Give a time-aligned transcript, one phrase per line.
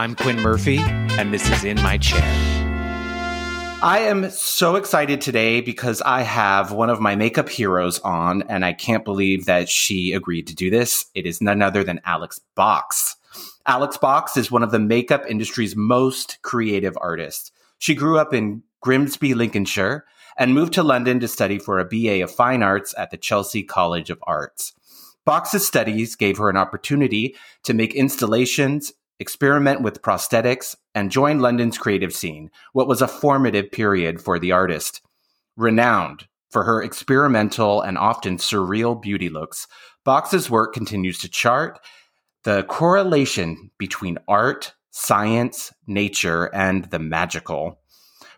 [0.00, 2.22] I'm Quinn Murphy, and this is In My Chair.
[3.82, 8.64] I am so excited today because I have one of my makeup heroes on, and
[8.64, 11.04] I can't believe that she agreed to do this.
[11.14, 13.16] It is none other than Alex Box.
[13.66, 17.52] Alex Box is one of the makeup industry's most creative artists.
[17.76, 20.06] She grew up in Grimsby, Lincolnshire,
[20.38, 23.62] and moved to London to study for a BA of Fine Arts at the Chelsea
[23.62, 24.72] College of Arts.
[25.26, 31.78] Box's studies gave her an opportunity to make installations, experiment with prosthetics, and join London's
[31.78, 35.02] creative scene, what was a formative period for the artist.
[35.56, 39.68] Renowned for her experimental and often surreal beauty looks,
[40.04, 41.78] Box's work continues to chart
[42.44, 47.78] the correlation between art, science, nature, and the magical.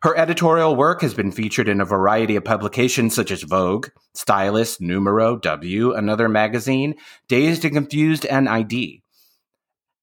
[0.03, 4.81] Her editorial work has been featured in a variety of publications such as Vogue, Stylist,
[4.81, 6.97] Numero, W, Another Magazine,
[7.29, 9.02] Dazed and Confused, and ID.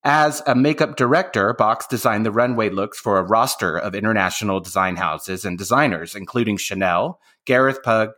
[0.04, 4.96] As a makeup director, Box designed the runway looks for a roster of international design
[4.96, 8.14] houses and designers, including Chanel, Gareth Pugh,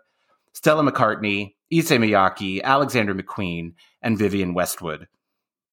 [0.54, 5.08] Stella McCartney, Issey Miyake, Alexander McQueen, and Vivienne Westwood.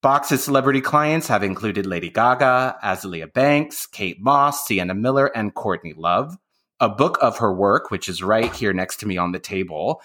[0.00, 5.92] Box's celebrity clients have included Lady Gaga, Azealia Banks, Kate Moss, Sienna Miller, and Courtney
[5.92, 6.38] Love.
[6.80, 10.00] A book of her work, which is right here next to me on the table,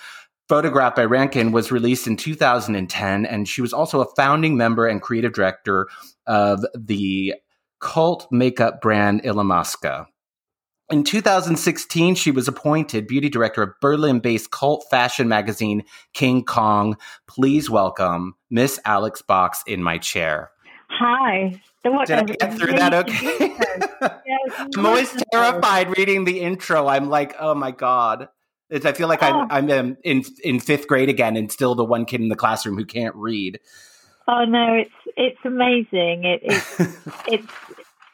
[0.49, 5.01] Photographed by Rankin was released in 2010, and she was also a founding member and
[5.01, 5.87] creative director
[6.27, 7.35] of the
[7.79, 10.07] cult makeup brand Illamasqua.
[10.91, 16.97] In 2016, she was appointed beauty director of Berlin based cult fashion magazine King Kong.
[17.25, 20.51] Please welcome Miss Alex Box in my chair.
[20.89, 21.61] Hi.
[21.83, 23.57] Did I get through that okay?
[24.75, 26.87] I'm always terrified reading the intro.
[26.87, 28.27] I'm like, oh my God.
[28.73, 29.47] It's, I feel like oh.
[29.51, 32.75] I'm I'm in in fifth grade again, and still the one kid in the classroom
[32.75, 33.59] who can't read.
[34.27, 36.23] Oh no, it's it's amazing.
[36.25, 36.77] It, it's
[37.27, 37.53] it's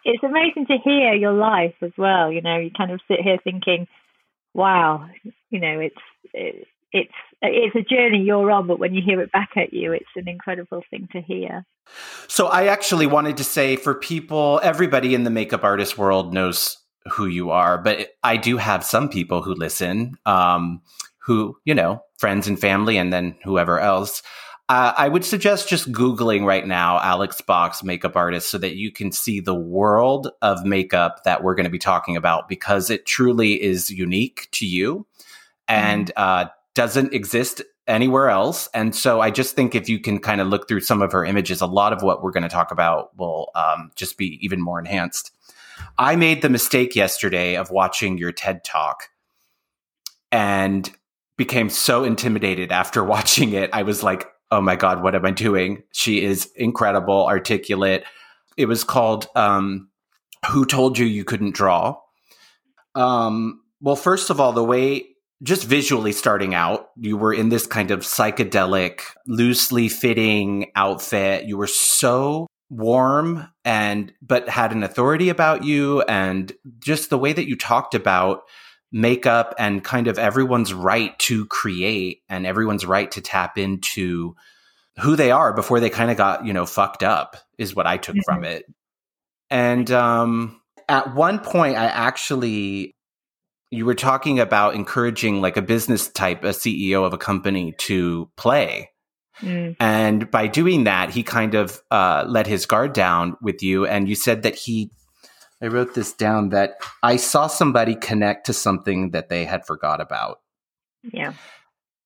[0.04, 2.30] it's amazing to hear your life as well.
[2.30, 3.88] You know, you kind of sit here thinking,
[4.54, 5.10] "Wow,"
[5.50, 5.96] you know, it's
[6.34, 9.94] it, it's it's a journey you're on, but when you hear it back at you,
[9.94, 11.66] it's an incredible thing to hear.
[12.28, 16.78] So I actually wanted to say for people, everybody in the makeup artist world knows
[17.10, 20.82] who you are, but I do have some people who listen, um,
[21.18, 24.22] who, you know, friends and family, and then whoever else.
[24.70, 28.92] Uh, I would suggest just Googling right now Alex Box makeup artist so that you
[28.92, 33.08] can see the world of makeup that we're going to be talking about because it
[33.08, 35.08] truly is unique to you
[35.68, 36.22] and mm-hmm.
[36.22, 36.46] uh,
[36.76, 38.70] doesn't exist anywhere else.
[38.74, 41.26] And so I just think if you can kind of look through some of her
[41.26, 44.62] images, a lot of what we're going to talk about will um, just be even
[44.62, 45.32] more enhanced.
[45.98, 49.10] I made the mistake yesterday of watching your TED talk
[50.32, 50.90] and
[51.38, 53.70] became so intimidated after watching it.
[53.74, 55.84] I was like, oh my God, what am I doing?
[55.92, 58.04] She is incredible, articulate.
[58.58, 59.90] It was called um,
[60.50, 61.96] Who Told You You Couldn't Draw?
[62.96, 65.06] Um, well, first of all, the way
[65.42, 71.46] just visually starting out, you were in this kind of psychedelic, loosely fitting outfit.
[71.46, 77.34] You were so warm and but had an authority about you and just the way
[77.34, 78.44] that you talked about
[78.92, 84.36] makeup and kind of everyone's right to create and everyone's right to tap into
[85.00, 87.98] who they are before they kind of got you know fucked up is what i
[87.98, 88.34] took mm-hmm.
[88.34, 88.66] from it
[89.50, 92.96] and um at one point i actually
[93.72, 98.30] you were talking about encouraging like a business type a ceo of a company to
[98.38, 98.90] play
[99.42, 99.76] Mm.
[99.80, 103.86] And by doing that, he kind of uh, let his guard down with you.
[103.86, 104.92] And you said that he,
[105.62, 110.02] I wrote this down, that I saw somebody connect to something that they had forgot
[110.02, 110.40] about.
[111.04, 111.34] Yeah.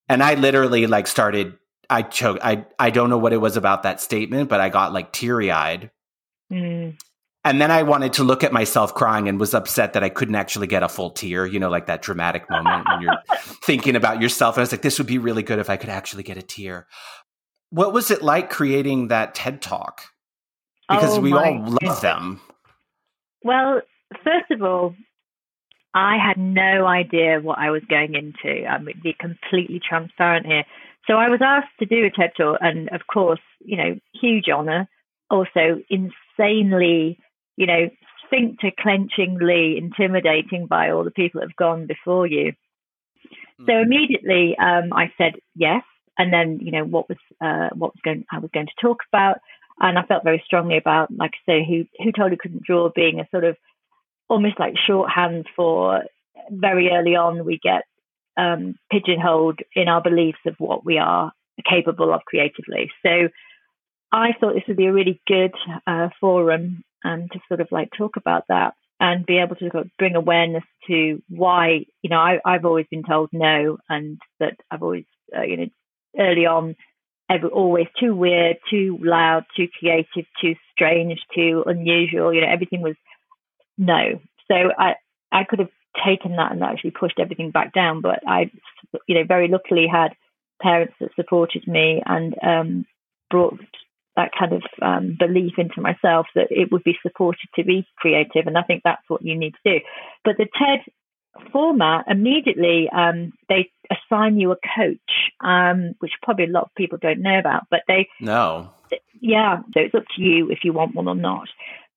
[0.09, 1.57] And I literally like started,
[1.89, 2.43] I choked.
[2.43, 5.51] I, I don't know what it was about that statement, but I got like teary
[5.51, 5.91] eyed.
[6.51, 6.97] Mm.
[7.45, 10.35] And then I wanted to look at myself crying and was upset that I couldn't
[10.35, 13.17] actually get a full tear, you know, like that dramatic moment when you're
[13.65, 14.55] thinking about yourself.
[14.55, 16.41] And I was like, this would be really good if I could actually get a
[16.41, 16.87] tear
[17.73, 20.03] what was it like creating that TED Talk?
[20.87, 21.99] Because oh, we all love goodness.
[22.01, 22.39] them.
[23.43, 23.81] Well,
[24.23, 24.95] first of all,
[25.95, 28.65] I had no idea what I was going into.
[28.67, 30.65] I'm be completely transparent here.
[31.07, 34.49] So I was asked to do a TED Talk, and of course, you know, huge
[34.55, 34.87] honor.
[35.31, 37.17] Also, insanely,
[37.57, 37.89] you know,
[38.27, 42.51] sphincter clenchingly intimidating by all the people that have gone before you.
[42.51, 43.65] Mm-hmm.
[43.65, 45.81] So immediately, um, I said yes
[46.17, 48.99] and then you know what was uh, what was going I was going to talk
[49.11, 49.39] about,
[49.79, 52.89] and I felt very strongly about, like I say, who who told you couldn't draw
[52.93, 53.57] being a sort of
[54.29, 56.03] almost like shorthand for
[56.49, 57.83] very early on we get
[58.37, 61.31] um, pigeonholed in our beliefs of what we are
[61.69, 62.89] capable of creatively.
[63.05, 63.29] So
[64.11, 65.53] I thought this would be a really good
[65.85, 70.15] uh, forum and to sort of like talk about that and be able to bring
[70.15, 75.05] awareness to why you know I, I've always been told no and that I've always
[75.35, 75.65] uh, you know
[76.17, 76.75] early on
[77.29, 82.33] every, always too weird, too loud, too creative, too strange, too unusual.
[82.33, 82.95] You know everything was
[83.77, 84.19] no.
[84.49, 84.95] So I
[85.31, 85.71] I could have
[86.05, 88.51] taken that and actually pushed everything back down, but I
[89.07, 90.15] you know very luckily had
[90.61, 92.85] parents that supported me and um,
[93.29, 93.59] brought
[94.15, 98.45] that kind of um, belief into myself that it would be supported to be creative.
[98.45, 99.85] And I think that's what you need to do.
[100.23, 100.81] But the TED
[101.51, 104.97] format, immediately um, they assign you a coach,
[105.41, 108.07] um, which probably a lot of people don't know about, but they.
[108.19, 108.71] No.
[109.19, 109.59] Yeah.
[109.73, 111.47] So it's up to you if you want one or not,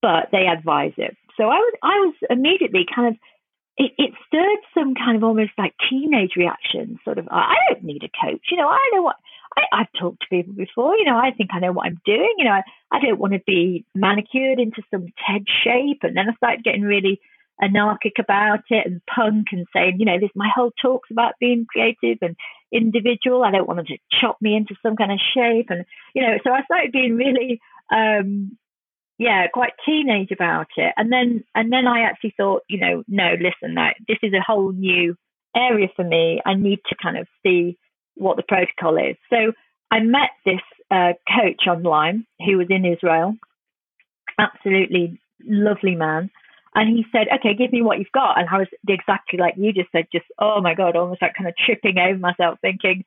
[0.01, 1.17] but they advise it.
[1.37, 3.15] So I was, I was immediately kind of
[3.77, 8.03] it, it, stirred some kind of almost like teenage reaction, sort of, I don't need
[8.05, 8.41] a coach.
[8.51, 9.17] You know, I know what,
[9.57, 12.35] I, I've talked to people before, you know, I think I know what I'm doing.
[12.39, 16.01] You know, I, I don't want to be manicured into some TED shape.
[16.03, 17.21] And then I started getting really
[17.61, 21.67] anarchic about it and punk and saying, you know, this my whole talk's about being
[21.69, 22.37] creative and
[22.73, 23.45] individual.
[23.45, 25.67] I don't want them to chop me into some kind of shape.
[25.71, 27.61] And, you know, so I started being really,
[27.93, 28.57] um,
[29.19, 30.93] yeah, quite teenage about it.
[30.97, 34.45] And then and then I actually thought, you know, no, listen, now this is a
[34.47, 35.17] whole new
[35.57, 36.41] area for me.
[36.45, 37.79] I need to kind of see
[38.15, 39.17] what the protocol is.
[39.31, 39.53] So
[39.91, 40.61] I met this
[40.91, 43.35] uh, coach online who was in Israel,
[44.39, 46.31] absolutely lovely man.
[46.77, 48.39] And he said, okay, give me what you've got.
[48.39, 51.49] And I was exactly like you just said, just, oh my God, almost like kind
[51.49, 53.03] of tripping over myself, thinking,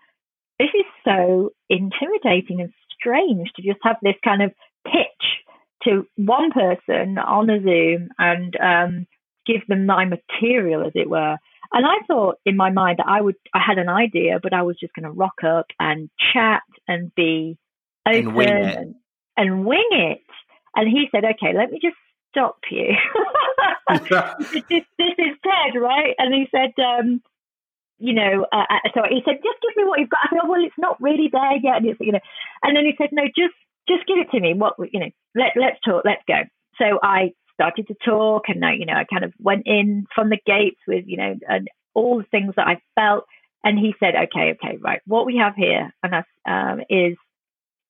[0.58, 4.52] this is so intimidating and strange to just have this kind of
[4.86, 5.46] pitch
[5.84, 9.08] to one person on a Zoom and um,
[9.46, 11.38] give them my material, as it were.
[11.72, 14.64] And I thought in my mind that I would, I had an idea, but I
[14.64, 17.56] was just going to rock up and chat and be
[18.08, 18.96] open and wing, and,
[19.38, 20.24] and wing it.
[20.76, 21.96] And he said, okay, let me just
[22.32, 22.88] stop you.
[24.70, 26.16] this, is Ted, right?
[26.18, 27.22] And he said, um,
[27.98, 30.22] you know, uh, uh, so he said, just give me what you've got.
[30.24, 31.78] I said, oh, well, it's not really there yet.
[31.78, 32.20] And, it's, you know,
[32.64, 33.56] and then he said, no, just
[33.88, 34.54] just give it to me.
[34.54, 36.42] What you know, let let's talk, let's go.
[36.78, 40.30] So I started to talk, and I, you know, I kind of went in from
[40.30, 43.26] the gates with you know, and all the things that I felt.
[43.62, 45.02] And he said, okay, okay, right.
[45.06, 47.18] What we have here, and that's, um, is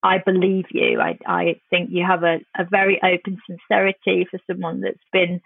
[0.02, 1.00] I believe you.
[1.00, 5.42] I I think you have a, a very open sincerity for someone that's been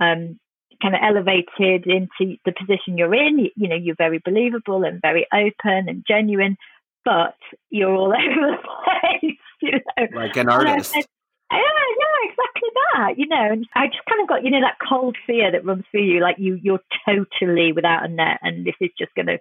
[0.00, 0.38] um,
[0.82, 3.38] kind of elevated into the position you're in.
[3.38, 6.56] You, you, know, you're very believable and very open and genuine,
[7.04, 7.36] but
[7.70, 9.38] you're all over the place.
[9.62, 10.92] you know, like an artist.
[10.92, 11.04] Said,
[11.50, 13.18] yeah, yeah, exactly that.
[13.18, 15.84] You know, and I just kind of got you know that cold fear that runs
[15.90, 19.38] through you, like you you're totally without a net, and this is just going to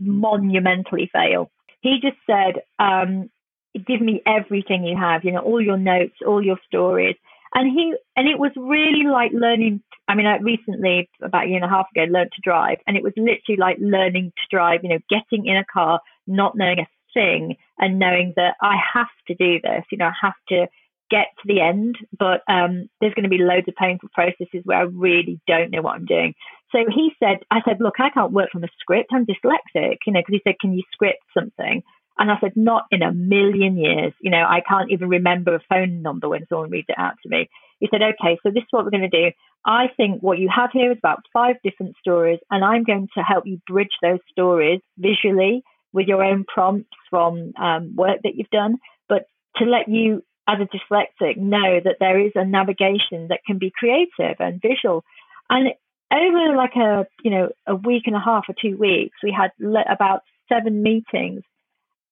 [0.00, 1.50] monumentally fail.
[1.80, 3.30] He just said, um,
[3.74, 5.24] "Give me everything you have.
[5.24, 7.16] You know, all your notes, all your stories."
[7.54, 9.82] And he and it was really like learning.
[10.08, 12.96] I mean, I recently, about a year and a half ago, learned to drive, and
[12.96, 14.80] it was literally like learning to drive.
[14.82, 19.06] You know, getting in a car, not knowing a thing and knowing that I have
[19.28, 20.66] to do this, you know, I have to
[21.10, 24.78] get to the end, but um, there's going to be loads of painful processes where
[24.78, 26.34] I really don't know what I'm doing.
[26.72, 29.10] So he said, I said, look, I can't work from a script.
[29.12, 31.82] I'm dyslexic, you know, because he said, can you script something?
[32.18, 34.12] And I said, not in a million years.
[34.20, 37.28] You know, I can't even remember a phone number when someone reads it out to
[37.28, 37.48] me.
[37.80, 39.32] He said, okay, so this is what we're going to do.
[39.66, 43.22] I think what you have here is about five different stories, and I'm going to
[43.22, 48.50] help you bridge those stories visually with your own prompts from um, work that you've
[48.50, 48.78] done,
[49.08, 53.58] but to let you, as a dyslexic, know that there is a navigation that can
[53.58, 55.04] be creative and visual.
[55.48, 55.68] And
[56.12, 59.50] over like a you know a week and a half or two weeks, we had
[59.58, 60.20] le- about
[60.52, 61.42] seven meetings,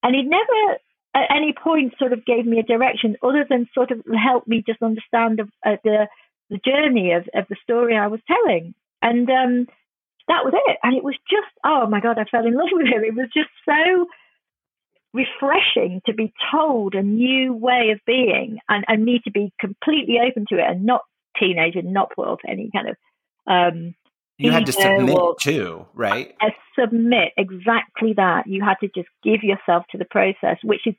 [0.02, 0.78] and he never
[1.14, 4.62] at any point sort of gave me a direction other than sort of help me
[4.66, 6.09] just understand the uh, the,
[6.50, 8.75] the journey of, of the story I was telling.
[9.00, 9.66] And um,
[10.28, 10.78] that was it.
[10.82, 13.04] And it was just, oh my God, I fell in love with him.
[13.04, 14.06] It was just so
[15.12, 20.16] refreshing to be told a new way of being and, and me to be completely
[20.26, 21.02] open to it and not
[21.38, 22.97] teenage and not put up any kind of
[23.47, 23.94] um
[24.38, 26.34] you had to submit too, right?
[26.40, 26.48] I
[26.78, 28.46] submit exactly that.
[28.46, 30.94] You had to just give yourself to the process, which is,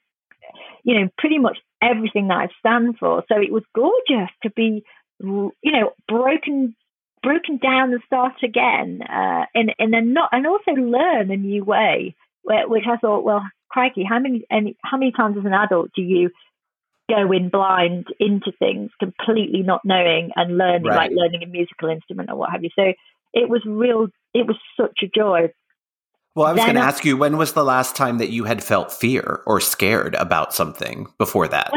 [0.83, 3.23] you know, pretty much everything that I stand for.
[3.27, 4.83] So it was gorgeous to be,
[5.19, 6.75] you know, broken
[7.21, 11.63] broken down and start again, uh, and and then not and also learn a new
[11.63, 12.15] way.
[12.45, 16.01] Which I thought, well, crikey, how many any, how many times as an adult do
[16.01, 16.29] you
[17.09, 21.09] go in blind into things, completely not knowing and learning, right.
[21.09, 22.69] like learning a musical instrument or what have you?
[22.75, 22.93] So
[23.33, 24.07] it was real.
[24.33, 25.51] It was such a joy.
[26.35, 28.63] Well, I was going to ask you, when was the last time that you had
[28.63, 31.71] felt fear or scared about something before that?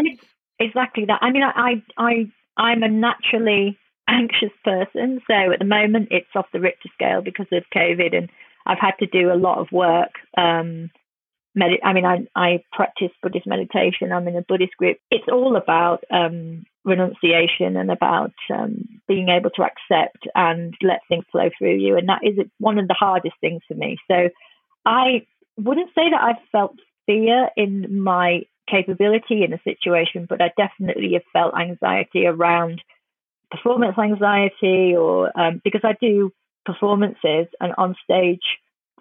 [0.59, 1.19] Exactly that.
[1.21, 5.21] I mean, I, I, I'm a naturally anxious person.
[5.27, 8.31] So at the moment, it's off the Richter scale because of COVID, and
[8.65, 10.13] I've had to do a lot of work.
[10.39, 10.91] Um,
[11.55, 14.11] med- I mean, I, I practice Buddhist meditation.
[14.11, 14.97] I'm in a Buddhist group.
[15.11, 21.25] It's all about um, renunciation and about um, being able to accept and let things
[21.31, 21.99] flow through you.
[21.99, 23.99] And that is one of the hardest things for me.
[24.09, 24.31] So
[24.87, 25.27] I
[25.59, 31.15] wouldn't say that I've felt fear in my capability in a situation, but I definitely
[31.15, 32.83] have felt anxiety around
[33.51, 36.33] performance anxiety or um, because I do
[36.65, 38.43] performances and on stage,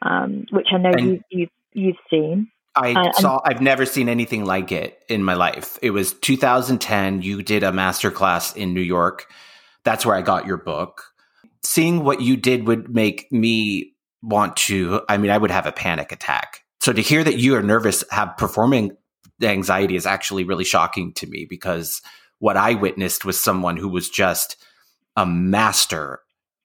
[0.01, 2.51] um, which I know you, you've, you've seen.
[2.75, 3.41] I uh, saw.
[3.45, 5.77] I've never seen anything like it in my life.
[5.81, 7.21] It was 2010.
[7.21, 9.27] You did a masterclass in New York.
[9.83, 11.03] That's where I got your book.
[11.63, 15.01] Seeing what you did would make me want to.
[15.07, 16.63] I mean, I would have a panic attack.
[16.81, 18.97] So to hear that you are nervous, have performing
[19.41, 22.01] anxiety is actually really shocking to me because
[22.39, 24.57] what I witnessed was someone who was just
[25.15, 26.19] a master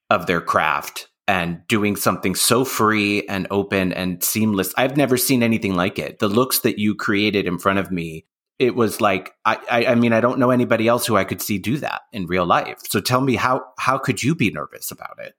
[0.09, 4.75] of their craft and doing something so free and open and seamless.
[4.77, 6.19] I've never seen anything like it.
[6.19, 8.27] The looks that you created in front of me,
[8.59, 11.41] it was like I, I, I mean, I don't know anybody else who I could
[11.41, 12.81] see do that in real life.
[12.89, 15.35] So tell me how how could you be nervous about it?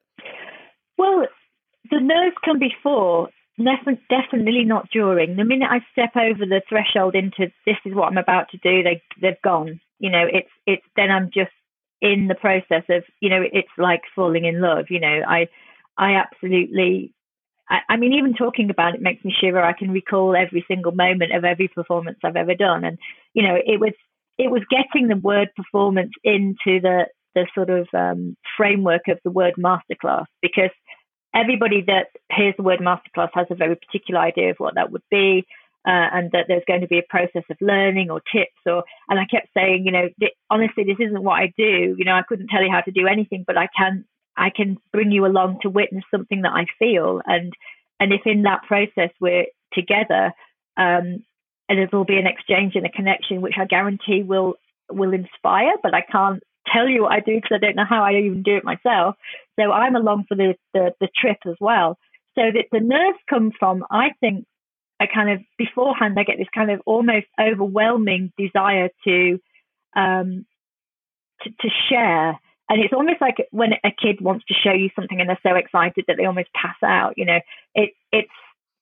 [0.97, 1.27] Well,
[1.89, 3.27] the nerves come before
[4.09, 5.35] definitely not during.
[5.35, 8.81] The minute I step over the threshold into this is what I'm about to do,
[8.81, 9.81] they they've gone.
[9.99, 11.51] You know, it's it's then I'm just
[12.01, 14.85] in the process of you know it's like falling in love.
[14.89, 15.47] You know, I
[15.97, 17.13] I absolutely.
[17.69, 19.61] I, I mean, even talking about it makes me shiver.
[19.61, 22.97] I can recall every single moment of every performance I've ever done, and
[23.33, 23.93] you know, it was
[24.37, 27.05] it was getting the word performance into the
[27.35, 30.71] the sort of um, framework of the word masterclass because
[31.33, 35.03] everybody that hears the word masterclass has a very particular idea of what that would
[35.09, 35.45] be.
[35.83, 39.19] Uh, and that there's going to be a process of learning or tips or and
[39.19, 40.09] I kept saying you know
[40.51, 43.07] honestly this isn't what I do you know I couldn't tell you how to do
[43.07, 44.05] anything but I can
[44.37, 47.53] I can bring you along to witness something that I feel and
[47.99, 50.33] and if in that process we're together
[50.77, 51.23] um,
[51.69, 54.55] and there will be an exchange and a connection which I guarantee will
[54.89, 58.03] will inspire but I can't tell you what I do because I don't know how
[58.03, 59.15] I even do it myself.
[59.59, 61.97] So I'm along for the, the, the trip as well.
[62.35, 64.45] So that the nerves come from, I think,
[64.99, 69.39] I kind of beforehand I get this kind of almost overwhelming desire to
[69.95, 70.45] um,
[71.41, 72.39] to, to share.
[72.71, 75.55] And it's almost like when a kid wants to show you something and they're so
[75.55, 77.15] excited that they almost pass out.
[77.17, 77.39] You know,
[77.75, 78.31] it it's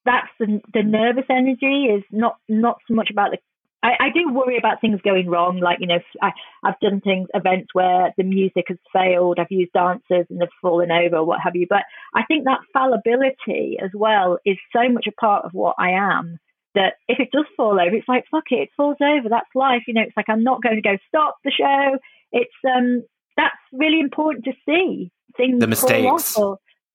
[0.05, 3.39] that's the the nervous energy is not not so much about the
[3.81, 5.60] I, I, do worry about things going wrong.
[5.60, 6.31] Like, you know, I,
[6.65, 9.39] have done things, events where the music has failed.
[9.39, 11.65] I've used dancers and they've fallen over, what have you.
[11.69, 15.91] But I think that fallibility as well is so much a part of what I
[15.91, 16.39] am
[16.75, 19.29] that if it does fall over, it's like, fuck it, it falls over.
[19.29, 19.84] That's life.
[19.88, 21.98] You know, it's like, I'm not going to go stop the show.
[22.34, 23.05] It's, um,
[23.39, 25.60] that's really important to see things.
[25.60, 26.38] The mistakes.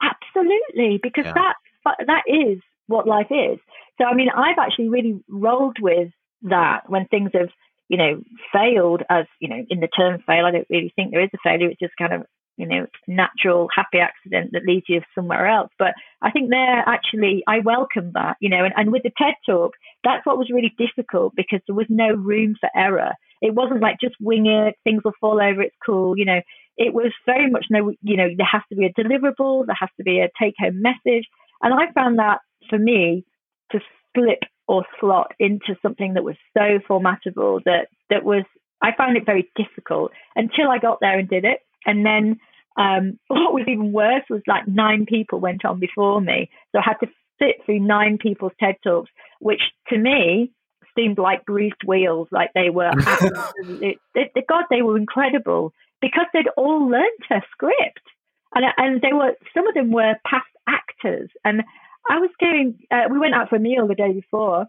[0.02, 1.00] Absolutely.
[1.02, 1.32] Because yeah.
[1.32, 3.58] that, that is what life is.
[3.98, 6.10] So, I mean, I've actually really rolled with
[6.42, 7.48] that when things have,
[7.88, 8.22] you know,
[8.52, 11.38] failed as, you know, in the term fail, I don't really think there is a
[11.42, 11.68] failure.
[11.70, 12.22] It's just kind of,
[12.56, 15.70] you know, natural, happy accident that leads you somewhere else.
[15.78, 19.34] But I think they're actually, I welcome that, you know, and, and with the TED
[19.46, 19.72] Talk,
[20.02, 23.12] that's what was really difficult because there was no room for error.
[23.44, 26.40] It wasn't like just wing it, things will fall over, it's cool, you know.
[26.78, 29.90] It was very much no, you know, there has to be a deliverable, there has
[29.98, 31.26] to be a take home message.
[31.60, 32.38] And I found that
[32.70, 33.26] for me
[33.72, 33.80] to
[34.16, 38.44] slip or slot into something that was so formatable that that was
[38.80, 41.60] I found it very difficult until I got there and did it.
[41.84, 42.40] And then
[42.78, 46.82] um, what was even worse was like nine people went on before me, so I
[46.82, 49.10] had to sit through nine people's TED talks,
[49.40, 50.50] which to me
[50.96, 52.28] seemed like greased wheels.
[52.30, 53.98] Like they were, absolutely,
[54.48, 58.00] God, they were incredible because they'd all learned a script,
[58.54, 61.62] and and they were some of them were past actors, and
[62.08, 64.66] I was going, uh, we went out for a meal the day before.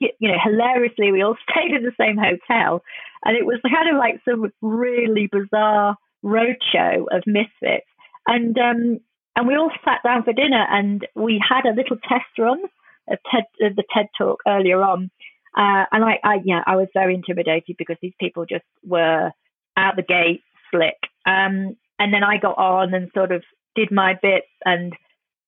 [0.00, 2.82] You know, hilariously, we all stayed in the same hotel,
[3.24, 7.86] and it was kind of like some really bizarre roadshow of misfits.
[8.26, 9.00] And um,
[9.34, 12.62] and we all sat down for dinner, and we had a little test run
[13.08, 15.10] of TED, the TED talk earlier on.
[15.56, 19.30] Uh, and I, I, yeah, I was very intimidated because these people just were
[19.76, 20.96] out the gate slick.
[21.26, 23.42] Um, and then I got on and sort of
[23.74, 24.94] did my bit and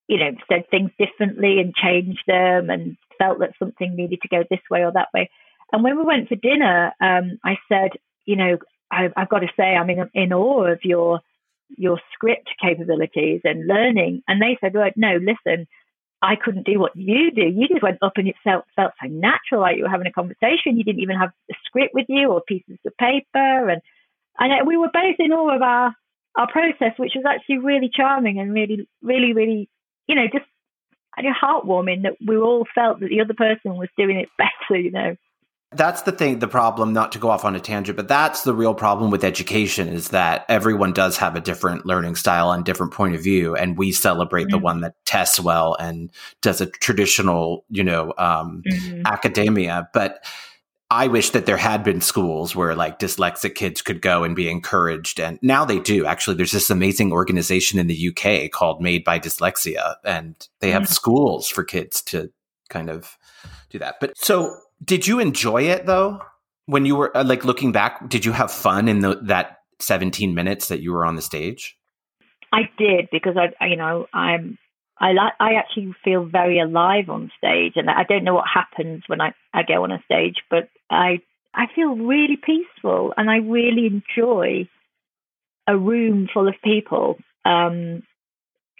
[0.08, 4.44] you know, said things differently and changed them and felt that something needed to go
[4.50, 5.30] this way or that way.
[5.72, 7.92] And when we went for dinner, um, I said,
[8.26, 8.58] you know,
[8.90, 11.20] I, have got to say, I'm in, in awe of your
[11.76, 14.22] your script capabilities and learning.
[14.28, 15.66] And they said, well, no, listen,
[16.24, 17.42] I couldn't do what you do.
[17.42, 20.12] You just went up and it felt felt so natural, like you were having a
[20.12, 20.78] conversation.
[20.78, 23.68] You didn't even have a script with you or pieces of paper.
[23.68, 23.82] And
[24.38, 25.94] and uh, we were both in awe of our
[26.36, 29.68] our process, which was actually really charming and really, really, really,
[30.08, 30.46] you know, just
[31.16, 35.16] heartwarming that we all felt that the other person was doing it better, you know.
[35.74, 38.54] That's the thing, the problem, not to go off on a tangent, but that's the
[38.54, 42.92] real problem with education is that everyone does have a different learning style and different
[42.92, 43.54] point of view.
[43.54, 44.50] And we celebrate mm-hmm.
[44.52, 46.10] the one that tests well and
[46.42, 49.02] does a traditional, you know, um, mm-hmm.
[49.06, 49.88] academia.
[49.92, 50.24] But
[50.90, 54.48] I wish that there had been schools where like dyslexic kids could go and be
[54.48, 55.18] encouraged.
[55.18, 56.06] And now they do.
[56.06, 60.82] Actually, there's this amazing organization in the UK called Made by Dyslexia, and they have
[60.82, 60.92] mm-hmm.
[60.92, 62.30] schools for kids to
[62.68, 63.18] kind of
[63.70, 63.96] do that.
[64.00, 66.20] But so, did you enjoy it though?
[66.66, 70.34] When you were uh, like looking back, did you have fun in the, that 17
[70.34, 71.76] minutes that you were on the stage?
[72.52, 74.58] I did because I, you know, I'm
[74.98, 79.02] I like I actually feel very alive on stage, and I don't know what happens
[79.06, 81.20] when I, I go on a stage, but I
[81.52, 84.68] I feel really peaceful, and I really enjoy
[85.66, 88.02] a room full of people, um,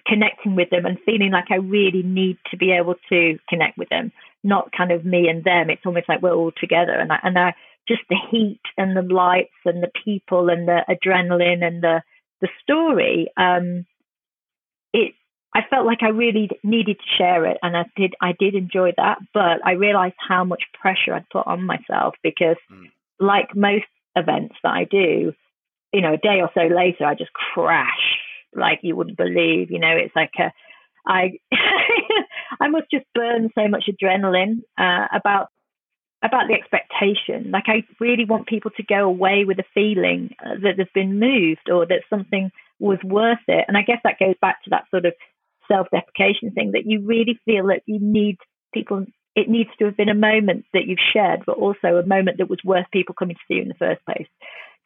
[0.06, 3.88] connecting with them, and feeling like I really need to be able to connect with
[3.88, 5.70] them, not kind of me and them.
[5.70, 7.54] It's almost like we're all together, and I, and I
[7.88, 12.02] just the heat and the lights and the people and the adrenaline and the
[12.40, 13.28] the story.
[13.36, 13.86] Um,
[14.92, 15.14] it
[15.54, 18.14] I felt like I really needed to share it, and I did.
[18.20, 22.56] I did enjoy that, but I realized how much pressure I'd put on myself because,
[22.70, 22.90] mm.
[23.20, 23.84] like most
[24.16, 25.32] events that I do,
[25.92, 28.13] you know, a day or so later, I just crash
[28.56, 29.70] like you wouldn't believe.
[29.70, 30.52] You know, it's like a,
[31.06, 31.38] I,
[32.60, 35.48] I must just burn so much adrenaline uh, about
[36.22, 37.50] about the expectation.
[37.50, 41.68] Like I really want people to go away with a feeling that they've been moved
[41.70, 43.66] or that something was worth it.
[43.68, 45.12] And I guess that goes back to that sort of
[45.70, 48.38] self deprecation thing that you really feel that you need
[48.72, 49.04] people,
[49.36, 52.48] it needs to have been a moment that you've shared, but also a moment that
[52.48, 54.26] was worth people coming to see you in the first place.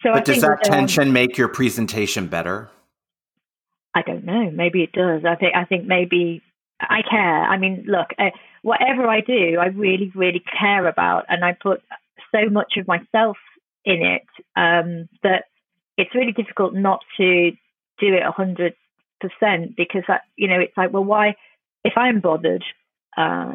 [0.02, 2.70] So but I does that, that tension um, make your presentation better?
[3.98, 4.50] I don't know.
[4.50, 5.24] Maybe it does.
[5.24, 6.42] I think I think maybe
[6.80, 7.42] I care.
[7.42, 8.30] I mean, look, uh,
[8.62, 11.82] whatever I do, I really, really care about, and I put
[12.32, 13.36] so much of myself
[13.84, 15.44] in it um, that
[15.96, 17.50] it's really difficult not to
[17.98, 18.74] do it a hundred
[19.20, 21.34] percent because that you know it's like well why
[21.84, 22.62] if I'm bothered
[23.16, 23.54] uh,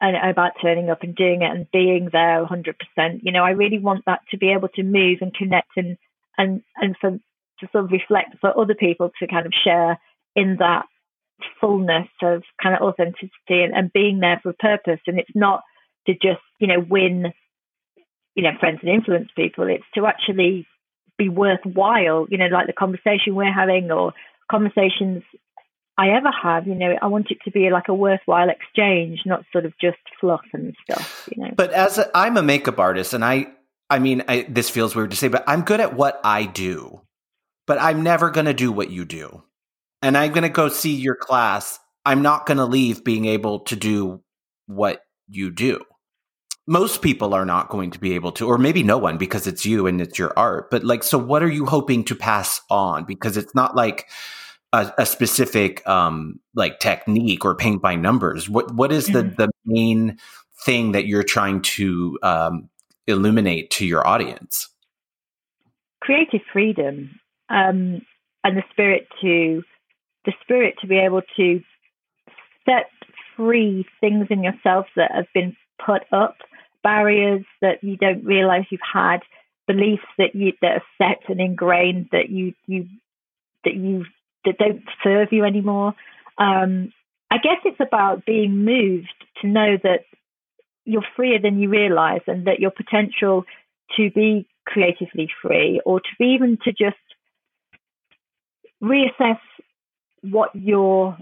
[0.00, 2.74] and about turning up and doing it and being there a 100%.
[3.22, 5.96] You know, I really want that to be able to move and connect and
[6.36, 7.18] and and for
[7.62, 9.98] to sort of reflect for other people to kind of share
[10.36, 10.84] in that
[11.60, 15.00] fullness of kind of authenticity and, and being there for a purpose.
[15.06, 15.62] And it's not
[16.06, 17.32] to just you know win,
[18.34, 19.68] you know, friends and influence people.
[19.68, 20.66] It's to actually
[21.16, 22.26] be worthwhile.
[22.28, 24.12] You know, like the conversation we're having or
[24.50, 25.22] conversations
[25.98, 29.44] I ever have, you know, I want it to be like a worthwhile exchange, not
[29.52, 31.50] sort of just fluff and stuff, you know.
[31.54, 33.48] But as i am a makeup artist, and I,
[33.90, 37.02] I mean, I, this feels weird to say, but I'm good at what I do,
[37.66, 39.42] but I'm never going to do what you do,
[40.00, 41.78] and I'm going to go see your class.
[42.04, 44.22] I'm not going to leave being able to do
[44.66, 45.80] what you do.
[46.66, 49.66] Most people are not going to be able to, or maybe no one because it's
[49.66, 50.70] you and it's your art.
[50.70, 53.04] But like, so what are you hoping to pass on?
[53.04, 54.08] Because it's not like
[54.72, 58.48] a, a specific um, like technique or paint by numbers.
[58.48, 59.34] What what is the mm-hmm.
[59.36, 60.18] the main
[60.64, 62.68] thing that you're trying to um,
[63.06, 64.68] illuminate to your audience?
[66.00, 67.20] Creative freedom
[67.52, 68.00] um,
[68.42, 69.62] and the spirit to
[70.24, 71.60] the spirit to be able to
[72.64, 72.90] set
[73.36, 76.36] free things in yourself that have been put up,
[76.82, 79.18] barriers that you don't realize you've had,
[79.66, 82.86] beliefs that you that are set and ingrained that you you
[83.64, 84.04] that you
[84.44, 85.94] that don't serve you anymore.
[86.38, 86.92] Um,
[87.30, 90.00] I guess it's about being moved to know that
[90.84, 93.44] you're freer than you realize and that your potential
[93.96, 96.96] to be creatively free or to be even to just
[98.82, 99.38] reassess
[100.22, 101.16] what your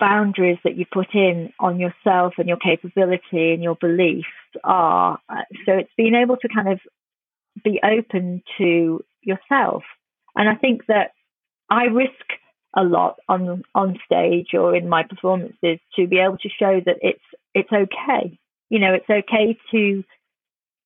[0.00, 4.26] boundaries that you put in on yourself and your capability and your beliefs
[4.64, 5.18] are.
[5.66, 6.80] So it's being able to kind of
[7.62, 9.82] be open to yourself.
[10.36, 11.12] And I think that
[11.70, 12.12] I risk
[12.76, 16.96] a lot on on stage or in my performances to be able to show that
[17.02, 17.22] it's
[17.54, 18.38] it's okay.
[18.68, 20.04] You know, it's okay to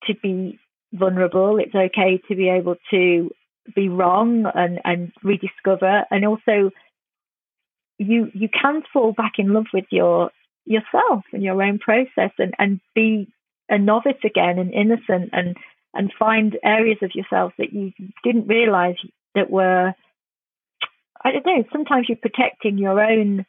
[0.04, 0.58] to be
[0.92, 1.58] vulnerable.
[1.58, 3.30] It's okay to be able to
[3.74, 6.70] be wrong and and rediscover, and also
[7.98, 10.30] you you can fall back in love with your
[10.64, 13.28] yourself and your own process and and be
[13.68, 15.56] a novice again and innocent and
[15.94, 18.96] and find areas of yourself that you didn't realize
[19.34, 19.94] that were
[21.24, 23.44] I don't know, sometimes you're protecting your own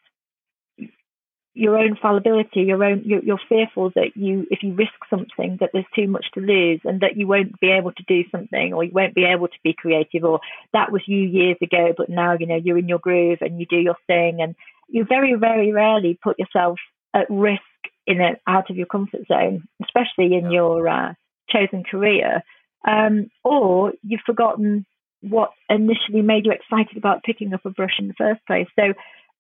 [1.60, 5.72] your own fallibility, your own you're, you're, fearful that you if you risk something that
[5.74, 8.84] there's too much to lose and that you won't be able to do something or
[8.84, 10.40] you won't be able to be creative or
[10.74, 13.66] that was you years ago but now you know you're in your groove and you
[13.66, 14.56] do your thing and
[14.88, 16.78] you very very rarely put yourself
[17.14, 17.62] at risk
[18.10, 21.14] in a out of your comfort zone, especially in your uh,
[21.50, 22.42] chosen career,
[22.88, 24.86] um, or you've forgotten
[25.22, 28.68] what initially made you excited about picking up a brush in the first place.
[28.78, 28.94] So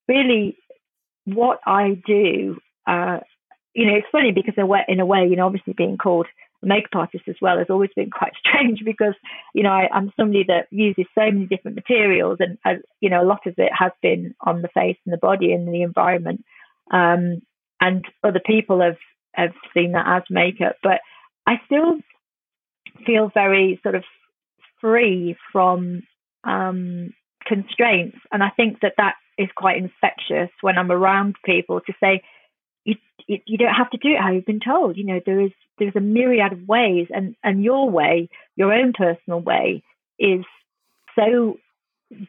[0.07, 0.57] really
[1.35, 3.19] what I do, uh,
[3.73, 4.55] you know, it's funny because
[4.87, 6.27] in a way, you know, obviously being called
[6.61, 9.13] a makeup artist as well has always been quite strange because,
[9.53, 13.21] you know, I, am somebody that uses so many different materials and, uh, you know,
[13.21, 16.43] a lot of it has been on the face and the body and the environment.
[16.91, 17.41] Um,
[17.79, 18.97] and other people have,
[19.33, 20.99] have seen that as makeup, but
[21.47, 21.99] I still
[23.05, 24.03] feel very sort of
[24.81, 26.03] free from
[26.43, 27.13] um,
[27.45, 28.17] constraints.
[28.31, 32.21] And I think that that is quite infectious when I'm around people to say,
[32.83, 34.97] you, you don't have to do it how you've been told.
[34.97, 38.93] You know, there is there's a myriad of ways, and and your way, your own
[38.93, 39.83] personal way,
[40.17, 40.43] is
[41.15, 41.57] so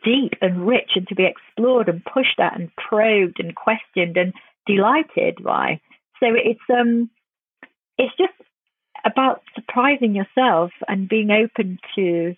[0.04, 4.34] deep and rich, and to be explored and pushed at and probed and questioned and
[4.66, 5.80] delighted by.
[6.20, 7.10] So it's um,
[7.98, 8.34] it's just
[9.04, 12.36] about surprising yourself and being open to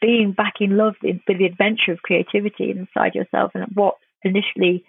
[0.00, 4.84] being back in love with the adventure of creativity inside yourself and what initially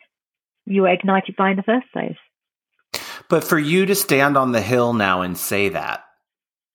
[0.65, 2.17] you were ignited by in the first place.
[3.30, 6.04] But for you to stand on the hill now and say that,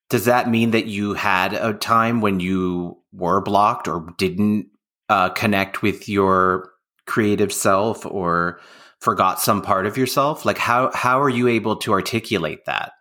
[0.08, 4.68] does that mean that you had a time when you were blocked or didn't
[5.08, 6.70] uh, connect with your
[7.06, 8.60] creative self or
[9.00, 10.44] forgot some part of yourself?
[10.44, 12.92] Like how how are you able to articulate that?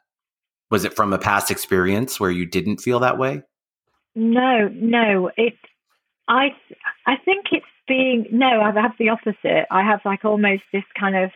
[0.72, 3.44] Was it from a past experience where you didn't feel that way?
[4.16, 5.30] No, no.
[5.38, 5.56] It,
[6.28, 6.50] I,
[7.06, 8.62] I think it's being no.
[8.62, 9.68] I have the opposite.
[9.70, 11.32] I have like almost this kind of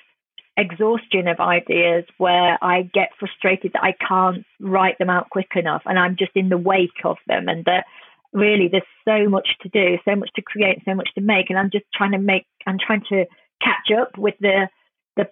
[0.57, 5.83] exhaustion of ideas where I get frustrated that I can't write them out quick enough,
[5.85, 7.85] and I'm just in the wake of them, and that
[8.33, 11.59] really there's so much to do, so much to create, so much to make, and
[11.59, 12.45] I'm just trying to make.
[12.65, 13.25] I'm trying to
[13.61, 14.69] catch up with the
[15.17, 15.27] the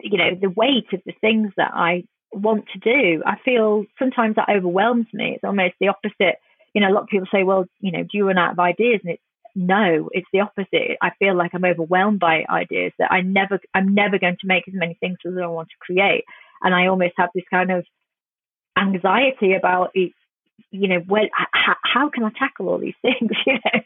[0.00, 3.22] you know the weight of the things that I want to do.
[3.24, 5.34] I feel sometimes that overwhelms me.
[5.34, 6.38] It's almost the opposite
[6.74, 8.58] you know, a lot of people say, well, you know, do you run out of
[8.58, 9.00] ideas?
[9.02, 9.22] And it's
[9.54, 10.96] no, it's the opposite.
[11.02, 14.68] I feel like I'm overwhelmed by ideas that I never, I'm never going to make
[14.68, 16.24] as many things as I want to create.
[16.62, 17.84] And I almost have this kind of
[18.78, 20.12] anxiety about it,
[20.70, 23.32] you know, well, how, how can I tackle all these things?
[23.46, 23.80] you know,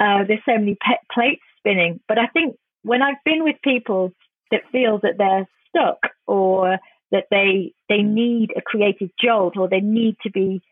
[0.00, 2.00] uh, there's so many pet plates spinning.
[2.08, 4.12] But I think when I've been with people
[4.50, 6.78] that feel that they're stuck or
[7.10, 10.62] that they they need a creative jolt or they need to be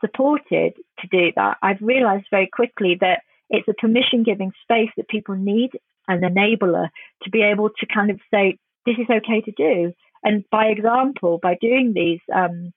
[0.00, 5.08] supported to do that, I've realized very quickly that it's a permission giving space that
[5.08, 5.70] people need,
[6.08, 6.88] an enabler
[7.22, 9.92] to be able to kind of say, this is okay to do.
[10.22, 12.72] And by example, by doing these um,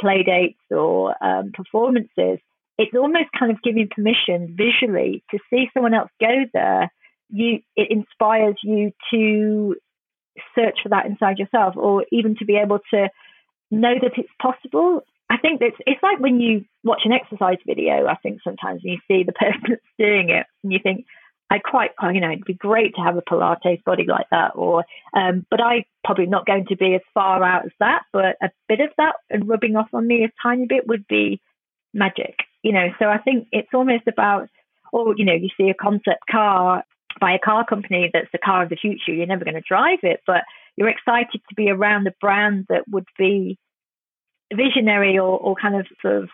[0.00, 2.38] play dates or um, performances,
[2.78, 6.90] it's almost kind of giving permission visually to see someone else go there.
[7.28, 9.76] You, it inspires you to
[10.54, 13.08] search for that inside yourself, or even to be able to
[13.70, 18.06] know that it's possible I think it's it's like when you watch an exercise video.
[18.06, 21.06] I think sometimes you see the person that's doing it, and you think,
[21.50, 24.84] I quite, you know, it'd be great to have a Pilates body like that, or,
[25.14, 28.02] um, but I probably not going to be as far out as that.
[28.12, 31.40] But a bit of that and rubbing off on me a tiny bit would be
[31.94, 32.88] magic, you know.
[32.98, 34.48] So I think it's almost about,
[34.92, 36.82] or you know, you see a concept car
[37.20, 39.12] by a car company that's the car of the future.
[39.12, 40.42] You're never going to drive it, but
[40.76, 43.58] you're excited to be around a brand that would be
[44.54, 46.28] visionary or, or kind of sort of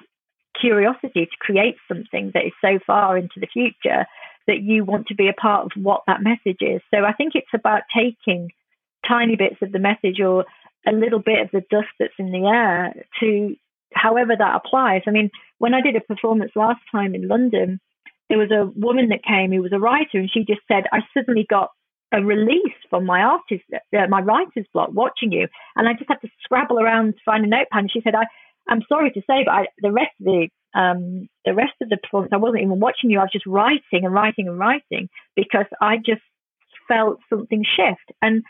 [0.60, 4.06] curiosity to create something that is so far into the future
[4.46, 6.80] that you want to be a part of what that message is.
[6.94, 8.50] So I think it's about taking
[9.06, 10.44] tiny bits of the message or
[10.86, 13.56] a little bit of the dust that's in the air to
[13.92, 15.02] however that applies.
[15.06, 17.80] I mean, when I did a performance last time in London,
[18.28, 21.00] there was a woman that came who was a writer and she just said, I
[21.14, 21.70] suddenly got
[22.12, 25.48] a release from my artist, uh, my writer's block watching you.
[25.74, 27.80] And I just had to scrabble around to find a notepad.
[27.80, 28.24] And she said, I,
[28.68, 31.96] I'm sorry to say, but I, the rest of the um, the rest of the
[31.96, 33.18] performance, I wasn't even watching you.
[33.18, 36.20] I was just writing and writing and writing because I just
[36.86, 38.12] felt something shift.
[38.20, 38.42] And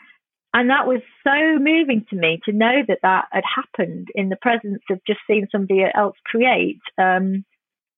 [0.52, 4.36] and that was so moving to me to know that that had happened in the
[4.40, 6.80] presence of just seeing somebody else create.
[6.98, 7.44] Um,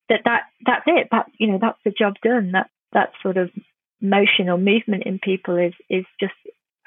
[0.09, 1.07] that that that's it.
[1.11, 2.51] That you know that's the job done.
[2.51, 3.49] That that sort of
[4.01, 6.33] motion or movement in people is is just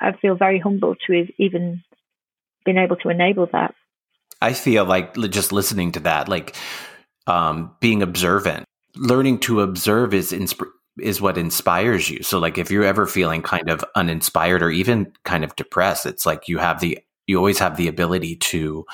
[0.01, 1.83] I feel very humbled to have even
[2.65, 3.75] been able to enable that.
[4.41, 6.57] I feel like just listening to that, like
[7.27, 8.65] um, being observant,
[8.97, 10.67] learning to observe is insp-
[10.99, 12.23] is what inspires you.
[12.23, 16.27] So like if you're ever feeling kind of uninspired or even kind of depressed, it's
[16.27, 18.85] like you have the you always have the ability to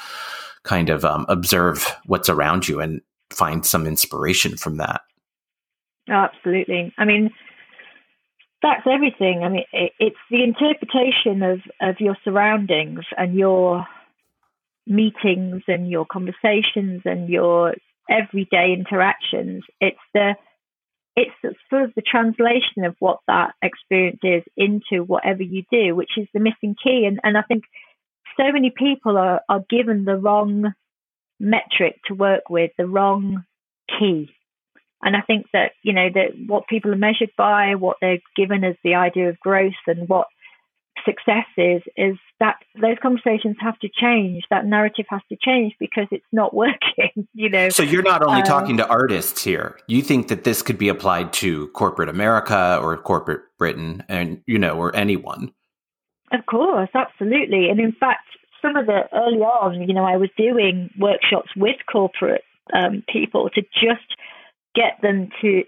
[0.65, 3.01] kind of um, observe what's around you and
[3.31, 5.01] find some inspiration from that.
[6.11, 6.93] Oh, absolutely.
[6.99, 7.31] I mean,
[8.63, 9.43] that's everything.
[9.45, 13.87] I mean, it, it's the interpretation of, of your surroundings and your
[14.87, 17.75] meetings and your conversations and your
[18.11, 19.65] everyday interactions.
[19.81, 20.35] It's the
[21.15, 21.35] it's
[21.69, 26.29] sort of the translation of what that experience is into whatever you do, which is
[26.33, 27.07] the missing key.
[27.07, 27.65] And and I think
[28.39, 30.73] so many people are, are given the wrong
[31.41, 33.45] metric to work with, the wrong
[33.99, 34.31] key.
[35.03, 38.65] And I think that, you know, that what people are measured by, what they're given
[38.65, 40.27] as the idea of growth and what
[41.05, 44.45] success is, is that those conversations have to change.
[44.51, 47.69] That narrative has to change because it's not working, you know.
[47.69, 49.79] So you're not only um, talking to artists here.
[49.87, 54.59] You think that this could be applied to corporate America or corporate Britain and, you
[54.59, 55.53] know, or anyone.
[56.33, 57.71] Of course, absolutely.
[57.71, 58.27] And in fact,
[58.61, 62.43] some of the early on, you know, I was doing workshops with corporate
[62.75, 64.17] um, people to just
[64.81, 65.65] get them to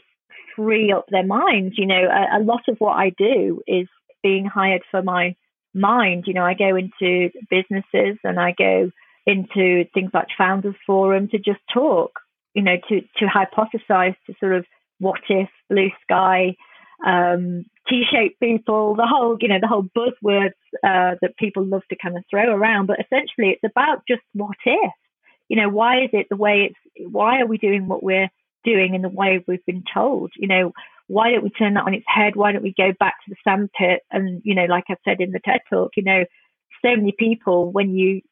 [0.57, 1.75] free up their minds.
[1.77, 3.89] You know, a, a lot of what I do is
[4.23, 5.35] being hired for my
[5.75, 6.25] mind.
[6.27, 8.91] You know, I go into businesses and I go
[9.27, 12.13] into things like Founders Forum to just talk,
[12.55, 14.65] you know, to, to hypothesize, to sort of
[14.99, 16.57] what if, blue sky,
[17.07, 21.97] um, T-shaped people, the whole, you know, the whole buzzwords uh, that people love to
[22.01, 22.87] kind of throw around.
[22.87, 24.93] But essentially, it's about just what if.
[25.49, 27.11] You know, why is it the way it's?
[27.11, 28.31] Why are we doing what we're
[28.65, 30.33] doing in the way we've been told?
[30.37, 30.73] You know,
[31.07, 32.37] why don't we turn that on its head?
[32.37, 34.03] Why don't we go back to the sandpit?
[34.11, 36.25] And you know, like I said in the TED talk, you know,
[36.85, 38.23] so many people when you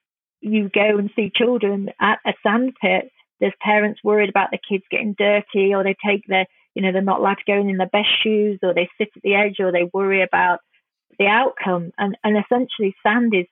[0.41, 3.11] you go and see children at a sandpit,
[3.41, 6.47] there's parents worried about the kids getting dirty, or they take their
[6.79, 9.09] you know, they're not allowed to go in in their best shoes or they sit
[9.17, 10.61] at the edge or they worry about
[11.19, 11.91] the outcome.
[11.99, 13.47] And, and essentially, sand is,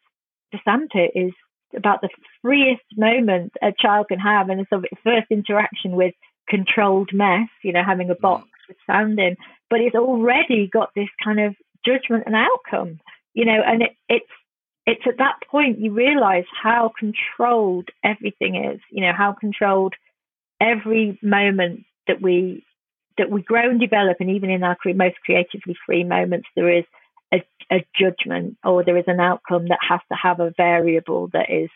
[0.52, 1.32] the sandpit is
[1.76, 2.08] about the
[2.40, 6.14] freest moment a child can have and it's sort of first interaction with
[6.48, 8.20] controlled mess, you know, having a mm.
[8.20, 9.36] box with sand in.
[9.70, 11.54] But it's already got this kind of
[11.84, 13.00] judgment and outcome,
[13.34, 14.30] you know, and it, it's,
[14.86, 19.94] it's at that point you realize how controlled everything is, you know, how controlled
[20.60, 22.64] every moment that we
[23.18, 26.84] that we grow and develop, and even in our most creatively free moments, there is
[27.32, 31.50] a, a judgment or there is an outcome that has to have a variable that
[31.50, 31.70] is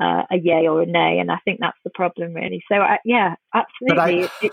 [0.00, 2.62] uh, a yay or a nay, and I think that's the problem, really.
[2.70, 4.28] So, uh, yeah, absolutely.
[4.42, 4.50] I,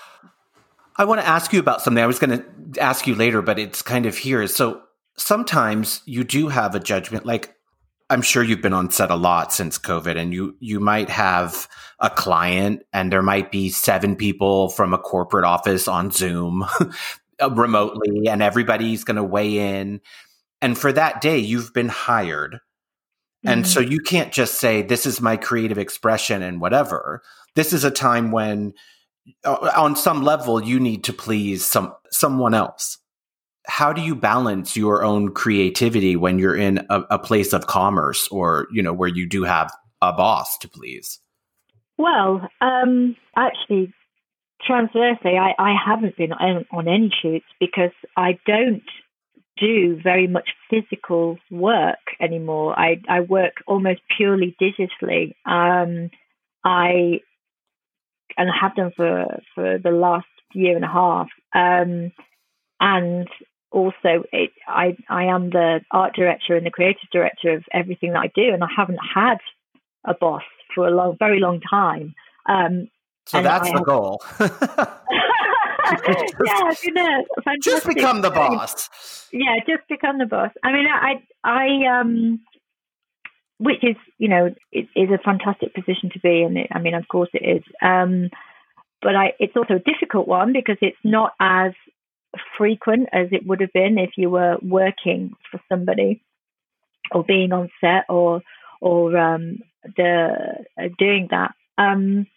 [1.00, 2.04] I want to ask you about something.
[2.04, 4.46] I was going to ask you later, but it's kind of here.
[4.48, 4.82] So
[5.16, 7.56] sometimes you do have a judgment, like
[8.10, 11.70] I'm sure you've been on set a lot since COVID and you, you might have
[12.00, 16.66] a client and there might be seven people from a corporate office on Zoom
[17.52, 20.02] remotely and everybody's going to weigh in.
[20.62, 22.60] And for that day, you've been hired.
[23.46, 23.50] Mm-hmm.
[23.50, 27.22] And so you can't just say, this is my creative expression and whatever.
[27.56, 28.74] This is a time when
[29.44, 32.98] uh, on some level you need to please some, someone else
[33.70, 38.28] how do you balance your own creativity when you're in a, a, place of commerce
[38.30, 39.72] or you know where you do have
[40.02, 41.20] a boss to please
[41.98, 43.94] well um, actually
[44.66, 48.84] transversely I, I haven't been on, on any shoots because i don't
[49.60, 56.10] do very much physical work anymore i, I work almost purely digitally um,
[56.64, 57.20] i
[58.38, 62.12] and have done for for the last year and a half um,
[62.80, 63.28] and
[63.72, 68.20] also it, I I am the art director and the creative director of everything that
[68.20, 69.38] I do, and I haven't had
[70.06, 70.44] a boss
[70.74, 72.16] for a long, very long time.
[72.48, 72.90] Um,
[73.26, 74.24] so that's I the have, goal.
[76.06, 77.26] just, yeah, know,
[77.62, 79.28] just become the boss.
[79.32, 80.52] Yeah, just become the boss.
[80.64, 82.40] I mean, I I um,
[83.60, 86.58] which is you know it is a fantastic position to be in.
[86.58, 87.64] It, I mean, of course it is.
[87.82, 88.30] Um,
[89.02, 91.72] but I, it's also a difficult one because it's not as
[92.58, 96.22] frequent as it would have been if you were working for somebody
[97.12, 98.42] or being on set or
[98.82, 99.60] or um,
[99.98, 101.54] the uh, doing that.
[101.78, 102.28] Um,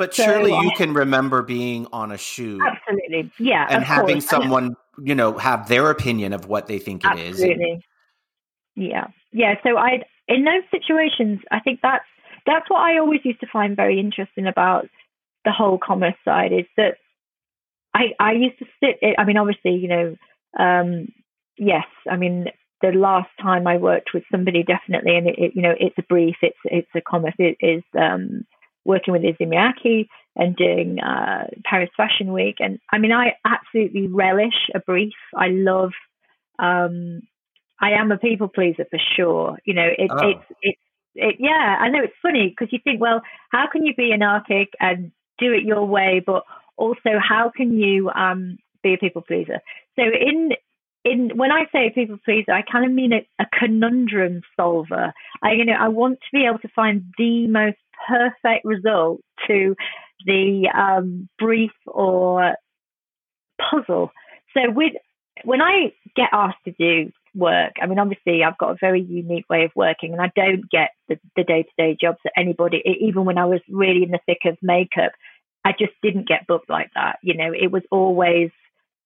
[0.00, 4.30] but so, surely you can remember being on a shoot, absolutely, yeah, and having course.
[4.30, 7.32] someone you know have their opinion of what they think it is.
[7.32, 7.84] absolutely.
[8.76, 9.56] Yeah, yeah.
[9.62, 12.06] So I, in those situations, I think that's
[12.46, 14.88] that's what I always used to find very interesting about
[15.44, 16.94] the whole commerce side is that
[17.92, 20.16] I, I used to sit, I mean, obviously, you know,
[20.58, 21.08] um,
[21.58, 22.46] yes, I mean,
[22.80, 26.02] the last time I worked with somebody, definitely, and it, it, you know, it's a
[26.02, 28.46] brief, it's it's a commerce, it is um,
[28.84, 30.06] working with Miyake.
[30.36, 32.56] and doing uh, Paris Fashion Week.
[32.60, 35.14] And I mean, I absolutely relish a brief.
[35.36, 35.92] I love.
[36.58, 37.22] Um,
[37.80, 39.58] I am a people pleaser for sure.
[39.64, 40.28] You know, it, oh.
[40.28, 40.80] it's it's
[41.14, 41.78] it, yeah.
[41.80, 45.52] I know it's funny because you think, well, how can you be anarchic and do
[45.52, 46.44] it your way, but
[46.76, 49.60] also how can you um, be a people pleaser?
[49.96, 50.50] So in
[51.04, 55.12] in when I say people pleaser, I kind of mean a, a conundrum solver.
[55.42, 59.74] I you know I want to be able to find the most perfect result to
[60.26, 62.54] the um, brief or
[63.58, 64.10] puzzle.
[64.54, 64.92] So with
[65.44, 69.48] when I get asked to do work, I mean, obviously I've got a very unique
[69.48, 72.82] way of working, and I don't get the, day-to-day jobs that anybody.
[73.00, 75.12] Even when I was really in the thick of makeup,
[75.64, 77.18] I just didn't get booked like that.
[77.22, 78.50] You know, it was always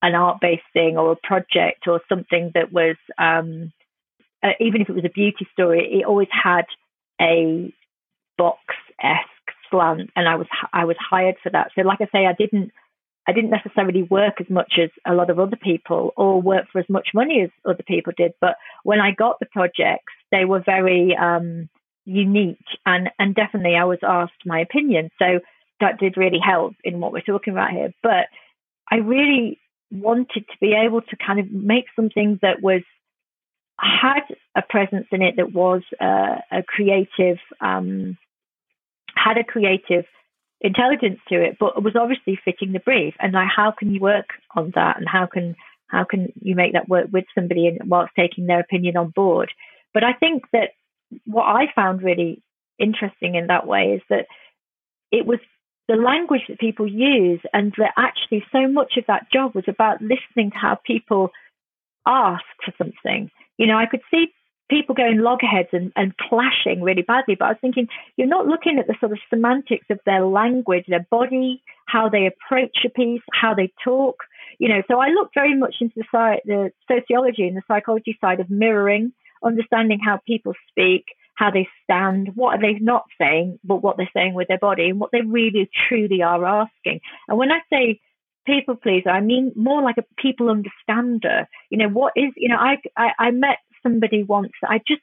[0.03, 3.73] an art-based thing or a project or something that was, um,
[4.43, 6.65] uh, even if it was a beauty story, it always had
[7.21, 7.73] a
[8.37, 8.61] box
[9.03, 9.29] esque
[9.71, 11.71] slant, and I was I was hired for that.
[11.75, 12.73] So, like I say, I didn't
[13.27, 16.79] I didn't necessarily work as much as a lot of other people or work for
[16.79, 18.33] as much money as other people did.
[18.41, 21.69] But when I got the projects, they were very um,
[22.05, 25.11] unique, and and definitely I was asked my opinion.
[25.19, 25.41] So
[25.81, 27.93] that did really help in what we're talking about here.
[28.03, 28.27] But
[28.91, 29.59] I really
[29.91, 32.83] wanted to be able to kind of make something that was
[33.79, 34.23] had
[34.55, 38.17] a presence in it that was uh, a creative um,
[39.17, 40.05] had a creative
[40.61, 43.15] intelligence to it, but was obviously fitting the brief.
[43.21, 44.97] And like, how can you work on that?
[44.99, 45.57] And how can
[45.89, 49.53] how can you make that work with somebody and whilst taking their opinion on board?
[49.93, 50.71] But I think that
[51.25, 52.43] what I found really
[52.79, 54.27] interesting in that way is that
[55.13, 55.39] it was
[55.87, 60.01] the language that people use, and that actually so much of that job was about
[60.01, 61.31] listening to how people
[62.07, 63.31] ask for something.
[63.59, 64.33] You know, I could see
[64.75, 67.37] people going loggerheads and, and clashing really badly.
[67.39, 70.85] But I was thinking, you're not looking at the sort of semantics of their language,
[70.89, 74.17] their body, how they approach a piece, how they talk.
[74.59, 78.41] You know, so I looked very much into the, the sociology and the psychology side
[78.41, 79.13] of mirroring,
[79.45, 81.05] understanding how people speak,
[81.37, 84.89] how they stand, what are they not saying, but what they're saying with their body,
[84.89, 87.01] and what they really truly are asking.
[87.29, 88.01] And when I say
[88.47, 91.49] people pleaser, I mean more like a people understander.
[91.71, 95.03] You know, what is, you know, I, I, I met somebody once I just,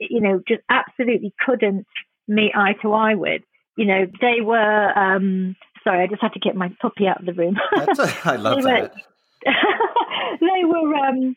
[0.00, 1.86] you know, just absolutely couldn't
[2.26, 3.42] meet eye to eye with.
[3.76, 4.98] You know, they were.
[4.98, 7.56] Um, sorry, I just had to get my puppy out of the room.
[8.24, 8.94] I love they that.
[9.46, 10.94] Were, they were.
[10.94, 11.36] Um,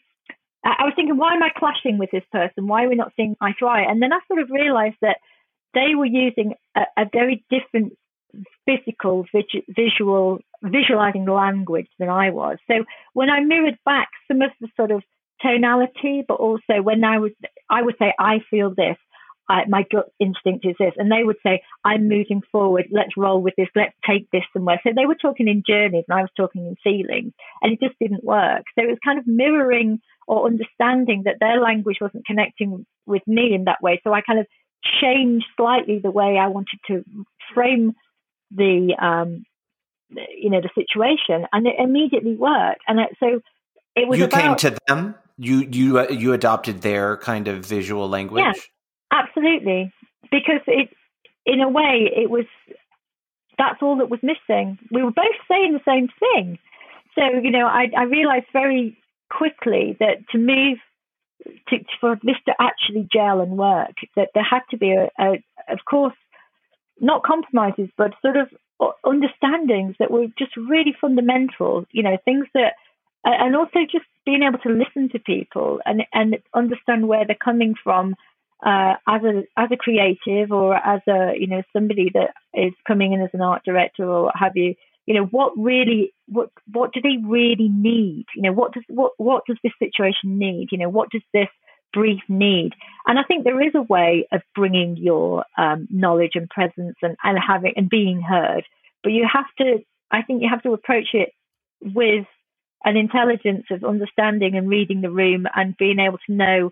[0.64, 2.68] I was thinking, why am I clashing with this person?
[2.68, 3.86] Why are we not seeing eye to eye?
[3.88, 5.18] And then I sort of realised that
[5.74, 7.94] they were using a, a very different
[8.66, 9.26] physical,
[9.70, 12.58] visual, visualizing language than I was.
[12.68, 15.04] So when I mirrored back some of the sort of
[15.42, 17.34] tonality, but also when I would
[17.70, 18.98] I would say I feel this.
[19.52, 22.86] I, my gut instinct is this, and they would say, "I'm moving forward.
[22.92, 23.68] Let's roll with this.
[23.76, 26.76] Let's take this somewhere." So they were talking in journeys, and I was talking in
[26.84, 28.64] feelings, and it just didn't work.
[28.76, 33.56] So it was kind of mirroring or understanding that their language wasn't connecting with me
[33.56, 34.00] in that way.
[34.04, 34.46] So I kind of
[35.02, 37.04] changed slightly the way I wanted to
[37.56, 37.94] frame
[38.52, 39.44] the, um,
[40.12, 42.82] you know, the situation, and it immediately worked.
[42.88, 43.42] And so
[43.96, 44.20] it was.
[44.20, 48.44] You about, came to them you you uh, you adopted their kind of visual language.
[48.44, 48.54] Yeah,
[49.12, 49.92] absolutely.
[50.30, 50.90] Because it,
[51.46, 52.46] in a way, it was
[53.58, 54.78] that's all that was missing.
[54.92, 56.60] We were both saying the same thing.
[57.16, 58.98] So you know, I, I realized very
[59.30, 60.78] quickly that to move
[61.70, 65.42] to, for this to actually gel and work, that there had to be a, a
[65.70, 66.16] of course,
[67.00, 68.50] not compromises, but sort of
[69.06, 71.86] understandings that were just really fundamental.
[71.92, 72.74] You know, things that
[73.24, 77.76] and also just being able to listen to people and and understand where they're coming
[77.84, 78.16] from
[78.66, 83.14] uh, as a as a creative or as a you know somebody that is coming
[83.14, 86.94] in as an art director or what have you you know what really what what
[86.94, 88.26] do they really need?
[88.36, 90.70] You know what does what what does this situation need?
[90.72, 91.48] You know what does this
[91.92, 92.74] brief need?
[93.08, 97.18] And i think there is a way of bringing your um, knowledge and presence and
[97.24, 98.66] and having and being heard.
[99.04, 101.34] But you have to i think you have to approach it
[101.82, 102.28] with
[102.84, 106.72] an intelligence of understanding and reading the room and being able to know,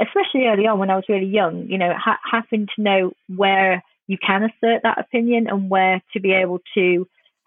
[0.00, 3.82] especially early on when I was really young, you know, ha- having to know where
[4.06, 7.06] you can assert that opinion and where to be able to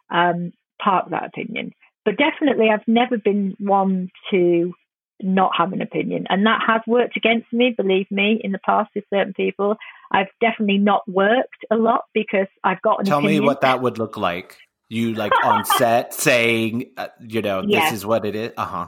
[0.09, 1.73] um, park that opinion.
[2.05, 4.73] But definitely, I've never been one to
[5.21, 6.25] not have an opinion.
[6.29, 9.75] And that has worked against me, believe me, in the past with certain people.
[10.11, 13.43] I've definitely not worked a lot because I've got an Tell opinion.
[13.43, 14.57] me what that would look like
[14.91, 17.79] you like on set saying, uh, you know, yeah.
[17.79, 18.51] this is what it is.
[18.57, 18.87] Uh huh.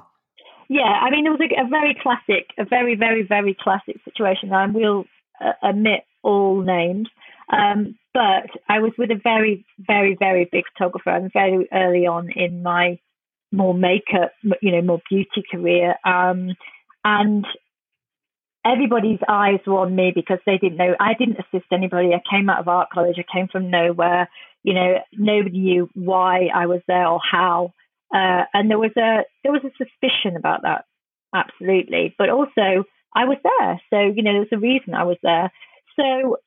[0.67, 4.51] Yeah, I mean, it was a, a, very classic, a very, very, very classic situation.
[4.51, 5.05] I will
[5.39, 7.07] uh, admit all names.
[7.51, 12.29] Um, but I was with a very, very, very big photographer and very early on
[12.35, 12.99] in my
[13.51, 14.31] more makeup,
[14.61, 15.95] you know, more beauty career.
[16.05, 16.55] Um,
[17.05, 17.45] and
[18.65, 22.13] everybody's eyes were on me because they didn't know I didn't assist anybody.
[22.13, 23.17] I came out of art college.
[23.17, 24.29] I came from nowhere.
[24.63, 27.73] You know, nobody knew why I was there or how.
[28.13, 30.85] Uh, and there was a there was a suspicion about that,
[31.33, 32.15] absolutely.
[32.17, 35.51] But also, I was there, so you know, there was a reason I was there.
[35.95, 36.37] So,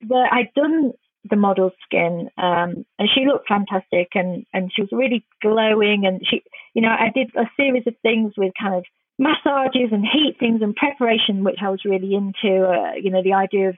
[0.00, 0.92] the, I'd done
[1.28, 6.20] the model skin, um, and she looked fantastic, and and she was really glowing, and
[6.28, 6.42] she,
[6.74, 8.84] you know, I did a series of things with kind of
[9.18, 12.64] massages and heat things and preparation, which I was really into.
[12.64, 13.76] Uh, you know, the idea of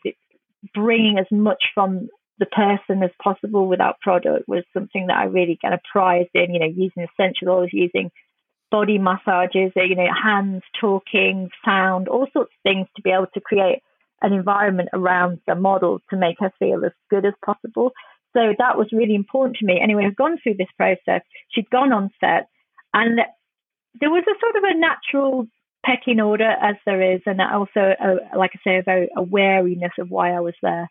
[0.74, 5.58] bringing as much from the person as possible without product was something that I really
[5.60, 6.52] kind of prized in.
[6.52, 8.10] You know, using essential oils, using
[8.70, 13.40] body massages, you know, hands talking, sound, all sorts of things to be able to
[13.40, 13.82] create
[14.22, 17.90] an environment around the model to make her feel as good as possible.
[18.32, 19.80] So that was really important to me.
[19.82, 21.22] Anyway, I've gone through this process.
[21.48, 22.48] She'd gone on set,
[22.94, 23.20] and
[23.98, 25.46] there was a sort of a natural
[25.84, 29.92] pecking order as there is, and also, a, like I say, a very a wariness
[29.98, 30.88] of why I was there.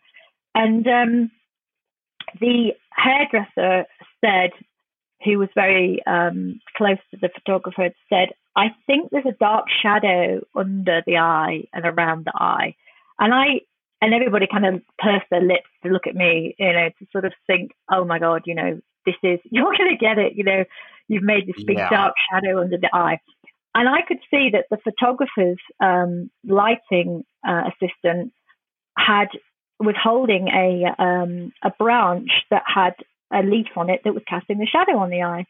[0.54, 1.30] And um,
[2.40, 3.86] the hairdresser
[4.20, 4.50] said,
[5.24, 9.66] who was very um, close to the photographer, had said, "I think there's a dark
[9.82, 12.74] shadow under the eye and around the eye,"
[13.18, 13.60] and I.
[14.02, 17.26] And everybody kind of pursed their lips to look at me, you know, to sort
[17.26, 20.44] of think, "Oh my God, you know, this is you're going to get it," you
[20.44, 20.64] know
[21.10, 21.90] you've made this big yeah.
[21.90, 23.18] dark shadow under the eye.
[23.74, 28.32] And I could see that the photographer's um, lighting uh, assistant
[28.96, 29.28] had
[29.80, 32.94] was holding a um, a branch that had
[33.32, 35.46] a leaf on it that was casting the shadow on the eye.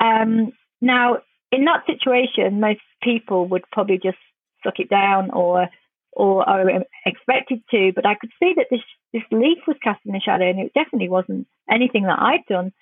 [0.00, 1.18] Um, now,
[1.50, 4.18] in that situation, most people would probably just
[4.62, 5.68] suck it down or
[6.12, 7.92] or are expected to.
[7.94, 8.82] But I could see that this
[9.14, 12.72] this leaf was casting a shadow, and it definitely wasn't anything that I'd done.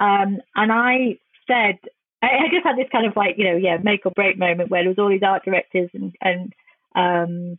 [0.00, 1.78] Um, and I said,
[2.22, 4.70] I, I, just had this kind of like, you know, yeah, make or break moment
[4.70, 6.52] where there was all these art directors and, and
[6.94, 7.58] um,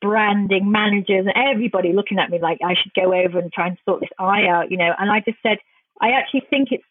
[0.00, 3.78] branding managers and everybody looking at me like I should go over and try and
[3.84, 4.92] sort this eye out, you know.
[4.98, 5.58] And I just said,
[6.00, 6.84] I actually think it's,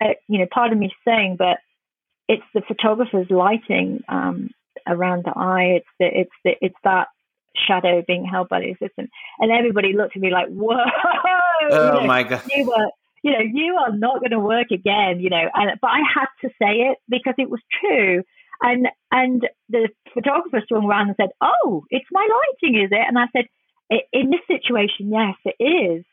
[0.00, 1.58] uh, you know, part of me saying, but
[2.28, 4.50] it's the photographer's lighting um,
[4.86, 5.78] around the eye.
[5.78, 7.08] It's the, it's the, it's that
[7.66, 10.76] shadow being held by the assistant, and everybody looked at me like, "Whoa!"
[11.62, 12.42] Oh you know, my god!
[12.54, 12.90] You were
[13.22, 15.48] you know, you are not going to work again, you know.
[15.54, 18.22] And, but I had to say it because it was true.
[18.62, 22.26] And and the photographer swung around and said, "Oh, it's my
[22.62, 23.46] lighting, is it?" And I said,
[24.12, 26.04] "In this situation, yes, it is."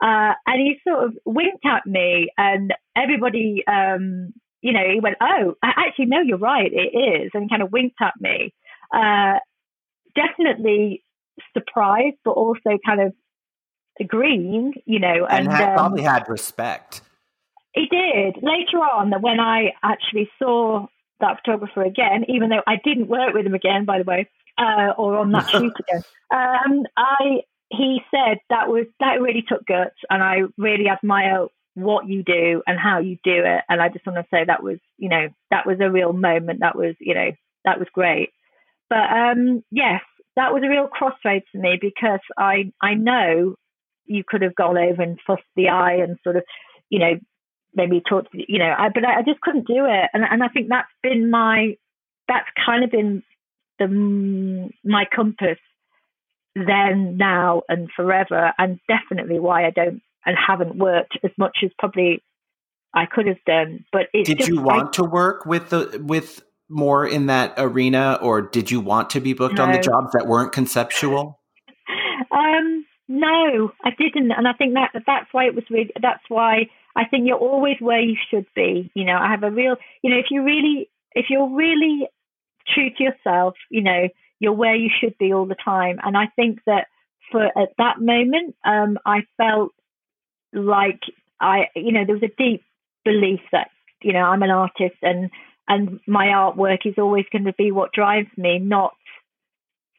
[0.00, 4.32] Uh, and he sort of winked at me, and everybody, um,
[4.62, 8.00] you know, he went, "Oh, actually, no, you're right, it is," and kind of winked
[8.00, 8.54] at me.
[8.94, 9.40] Uh,
[10.14, 11.02] definitely
[11.52, 13.12] surprised, but also kind of
[14.00, 17.02] agreeing, you know, and, and had, um, probably had respect.
[17.74, 18.36] He did.
[18.42, 20.86] Later on, when I actually saw
[21.20, 24.92] that photographer again, even though I didn't work with him again, by the way, uh,
[24.96, 29.96] or on that shoot again, um, I he said that was that really took guts,
[30.10, 33.62] and I really admire what you do and how you do it.
[33.68, 36.60] And I just want to say that was, you know, that was a real moment.
[36.60, 37.30] That was, you know,
[37.64, 38.30] that was great.
[38.90, 40.00] But um, yes,
[40.34, 43.56] that was a real crossroads for me because I I know
[44.08, 46.42] you could have gone over and fussed the eye and sort of,
[46.90, 47.12] you know,
[47.74, 50.10] maybe talked, you know, I, but I, I just couldn't do it.
[50.12, 51.76] And, and I think that's been my,
[52.26, 53.22] that's kind of been
[53.78, 55.58] the my compass
[56.54, 61.70] then, now, and forever, and definitely why I don't and haven't worked as much as
[61.78, 62.22] probably
[62.94, 63.84] I could have done.
[63.92, 68.70] But did you want to work with the with more in that arena, or did
[68.70, 69.64] you want to be booked no.
[69.64, 71.40] on the jobs that weren't conceptual?
[72.30, 75.90] um, no, I didn't, and I think that that's why it was really.
[76.00, 78.90] That's why I think you're always where you should be.
[78.94, 79.76] You know, I have a real.
[80.02, 82.08] You know, if you really, if you're really
[82.74, 84.08] true to yourself, you know,
[84.40, 85.98] you're where you should be all the time.
[86.02, 86.88] And I think that
[87.32, 89.72] for at that moment, um, I felt
[90.52, 91.00] like
[91.40, 92.62] I, you know, there was a deep
[93.04, 93.70] belief that
[94.02, 95.30] you know I'm an artist and
[95.66, 98.94] and my artwork is always going to be what drives me, not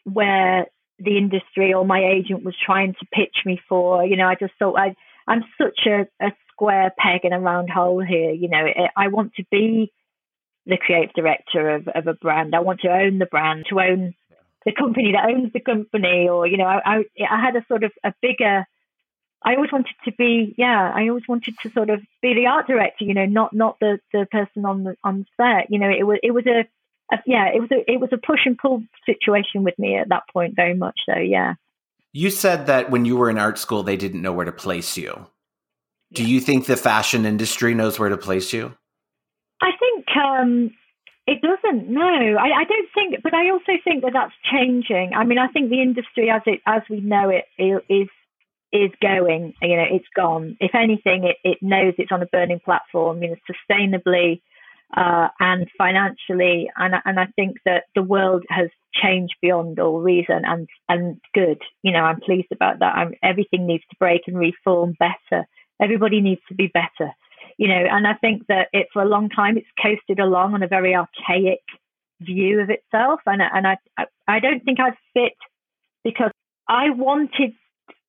[0.04, 0.68] where
[1.00, 4.06] the industry or my agent was trying to pitch me for.
[4.06, 4.96] You know, I just thought I,
[5.28, 8.32] I'm such a, a square peg in a round hole here.
[8.32, 9.92] You know, I want to be
[10.66, 12.56] the creative director of, of a brand.
[12.56, 14.14] I want to own the brand, to own
[14.66, 17.84] the company that owns the company, or you know, I, I, I had a sort
[17.84, 18.66] of a bigger.
[19.42, 22.68] I always wanted to be, yeah, I always wanted to sort of be the art
[22.68, 25.68] director, you know, not not the the person on the on set.
[25.70, 26.68] You know, it was it was a
[27.12, 30.10] uh, yeah, it was a it was a push and pull situation with me at
[30.10, 31.18] that point, very much so.
[31.18, 31.56] Yeah.
[32.12, 34.98] You said that when you were in art school, they didn't know where to place
[34.98, 35.28] you.
[36.12, 38.74] Do you think the fashion industry knows where to place you?
[39.62, 40.72] I think um,
[41.28, 41.88] it doesn't.
[41.88, 43.22] No, I, I, don't think.
[43.22, 45.12] But I also think that that's changing.
[45.16, 48.08] I mean, I think the industry, as it as we know it, is
[48.72, 49.54] is going.
[49.62, 50.58] You know, it's gone.
[50.60, 53.22] If anything, it, it knows it's on a burning platform.
[53.22, 54.42] You know, sustainably
[54.96, 60.42] uh, and financially, and and I think that the world has changed beyond all reason,
[60.46, 61.62] and and good.
[61.84, 62.96] You know, I'm pleased about that.
[62.96, 65.48] I'm, everything needs to break and reform better.
[65.82, 67.12] Everybody needs to be better.
[67.58, 70.64] You know, and I think that it for a long time it's coasted along on
[70.64, 71.62] a very archaic
[72.22, 75.38] view of itself, and and I I, I don't think I'd fit
[76.04, 76.32] because
[76.68, 77.54] I wanted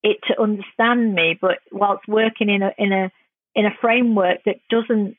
[0.03, 3.11] it to understand me, but whilst working in a in a
[3.53, 5.15] in a framework that doesn't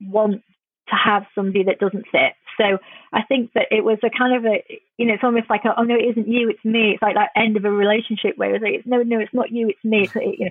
[0.00, 0.42] want
[0.88, 2.32] to have somebody that doesn't fit.
[2.60, 2.78] So
[3.12, 4.62] I think that it was a kind of a,
[4.96, 6.92] you know, it's almost like, a, oh no, it isn't you, it's me.
[6.92, 9.68] It's like that end of a relationship where it's like, no, no, it's not you,
[9.68, 10.02] it's me.
[10.02, 10.50] It's, you know,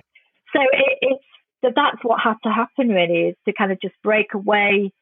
[0.52, 1.24] so it, it's
[1.62, 4.92] that that's what had to happen really is to kind of just break away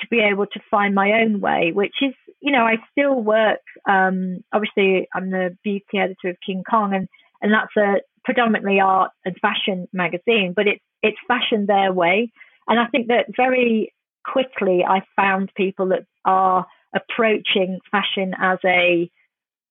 [0.00, 3.60] to be able to find my own way, which is, you know, I still work.
[3.88, 7.08] Um, obviously, I'm the beauty editor of King Kong, and
[7.40, 12.30] and that's a predominantly art and fashion magazine, but it's it's fashion their way.
[12.68, 13.92] And I think that very
[14.32, 19.10] quickly I found people that are approaching fashion as a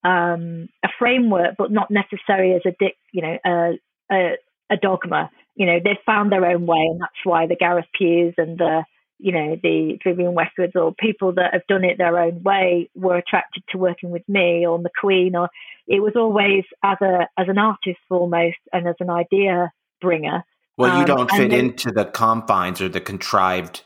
[0.03, 2.74] um, a framework, but not necessarily as a
[3.12, 3.80] you know a,
[4.12, 4.32] a,
[4.72, 5.30] a dogma.
[5.55, 8.84] You know, they've found their own way, and that's why the Gareth Pughs and the
[9.20, 13.18] you know the Vivienne Westwoods or people that have done it their own way were
[13.18, 15.34] attracted to working with me or McQueen.
[15.34, 15.49] Or
[15.88, 20.43] it was always as a as an artist foremost and as an idea bringer.
[20.78, 23.84] Well, you um, don't um, fit then, into the confines or the contrived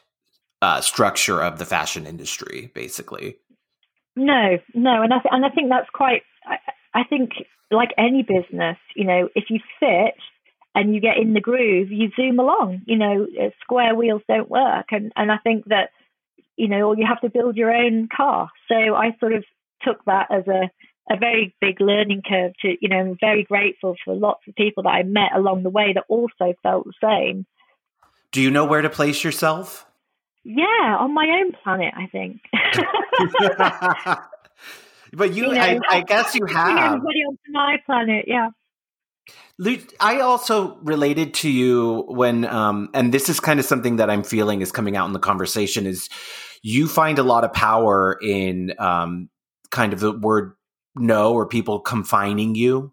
[0.61, 3.37] uh, structure of the fashion industry, basically.
[4.15, 6.23] No, no, and I th- and I think that's quite.
[6.45, 6.57] I,
[6.93, 7.31] I think
[7.71, 10.15] like any business, you know, if you fit
[10.75, 12.81] and you get in the groove, you zoom along.
[12.85, 15.89] You know, uh, square wheels don't work, and and I think that
[16.57, 18.49] you know, or you have to build your own car.
[18.67, 19.43] So I sort of
[19.81, 20.69] took that as a
[21.11, 22.51] a very big learning curve.
[22.61, 25.69] To you know, I'm very grateful for lots of people that I met along the
[25.69, 27.45] way that also felt the same.
[28.31, 29.85] Do you know where to place yourself?
[30.43, 32.41] Yeah, on my own planet, I think.
[35.13, 38.25] but you, you know, I, I, guess you have everybody on my planet.
[38.27, 38.49] Yeah.
[39.99, 44.23] I also related to you when, um, and this is kind of something that I'm
[44.23, 46.09] feeling is coming out in the conversation is
[46.63, 49.29] you find a lot of power in um,
[49.69, 50.53] kind of the word
[50.95, 52.91] no or people confining you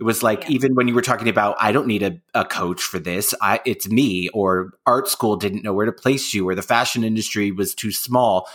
[0.00, 0.52] it was like yeah.
[0.52, 3.60] even when you were talking about I don't need a, a coach for this, I
[3.66, 7.52] it's me or art school didn't know where to place you or the fashion industry
[7.52, 8.48] was too small.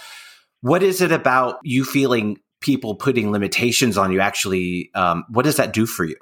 [0.62, 5.58] What is it about you feeling people putting limitations on you actually um, what does
[5.58, 6.18] that do for you?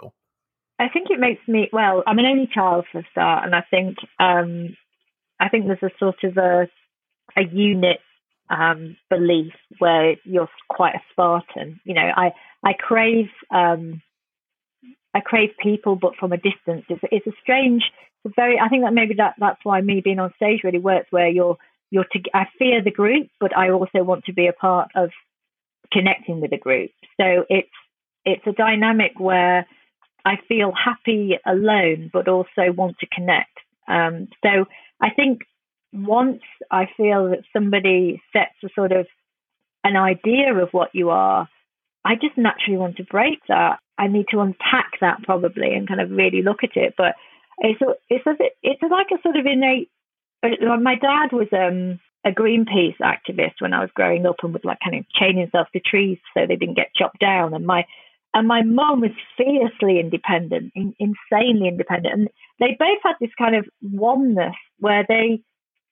[0.77, 3.63] I think it makes me well, I'm an only child for a start and I
[3.71, 4.75] think um,
[5.39, 6.67] I think there's a sort of a
[7.37, 7.99] a unit
[8.49, 11.79] um, belief where you're quite a Spartan.
[11.85, 14.01] You know, I I crave um,
[15.13, 16.85] I crave people, but from a distance.
[16.89, 17.83] It's, it's a strange,
[18.25, 18.59] it's very.
[18.59, 21.07] I think that maybe that that's why me being on stage really works.
[21.11, 21.57] Where you're
[21.91, 25.11] you're to, I fear the group, but I also want to be a part of
[25.91, 26.91] connecting with the group.
[27.19, 27.69] So it's
[28.25, 29.67] it's a dynamic where
[30.25, 33.57] I feel happy alone, but also want to connect.
[33.87, 34.65] Um, so
[35.01, 35.41] I think
[35.91, 36.41] once
[36.71, 39.05] I feel that somebody sets a sort of
[39.83, 41.47] an idea of what you are,
[42.05, 43.79] I just naturally want to break that.
[43.97, 46.95] I need to unpack that probably and kind of really look at it.
[46.97, 47.15] But
[47.59, 49.89] it's a, it's a, it's like a sort of innate.
[50.43, 54.65] Uh, my dad was um, a Greenpeace activist when I was growing up and would
[54.65, 57.53] like kind of chain himself to trees so they didn't get chopped down.
[57.53, 57.85] And my
[58.33, 62.29] and my mum was fiercely independent, in, insanely independent, and
[62.59, 65.41] they both had this kind of oneness where they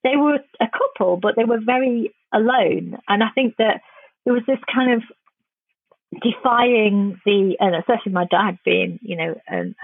[0.04, 2.98] they were a couple, but they were very alone.
[3.08, 3.82] And I think that
[4.26, 5.04] there was this kind of
[6.12, 9.76] defying the, and especially my dad being, you know, and,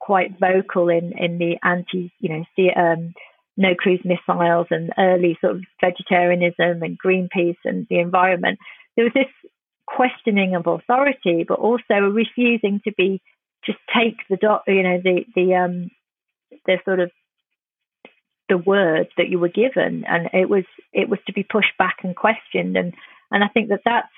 [0.00, 2.44] quite vocal in, in the anti, you know,
[2.76, 3.14] um,
[3.56, 8.58] no cruise missiles and early sort of vegetarianism and Greenpeace and the environment.
[8.96, 9.50] There was this
[9.86, 13.22] questioning of authority, but also refusing to be
[13.64, 15.90] just take the dot, you know, the the um
[16.66, 17.10] the sort of
[18.48, 21.98] the word that you were given, and it was it was to be pushed back
[22.02, 22.92] and questioned, and
[23.30, 24.08] and I think that that's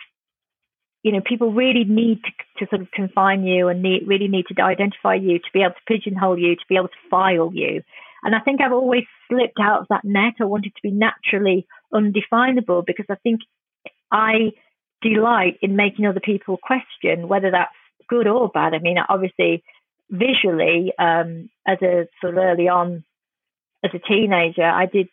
[1.07, 4.45] you know, people really need to, to sort of confine you and need, really need
[4.49, 7.85] to identify you to be able to pigeonhole you, to be able to file you.
[8.25, 10.35] And I think I've always slipped out of that net.
[10.41, 13.43] I wanted to be naturally undefinable because I think
[14.11, 14.51] I
[15.01, 17.71] delight in making other people question whether that's
[18.09, 18.75] good or bad.
[18.75, 19.63] I mean, obviously,
[20.11, 23.05] visually, um, as a sort of early on,
[23.85, 25.07] as a teenager, I did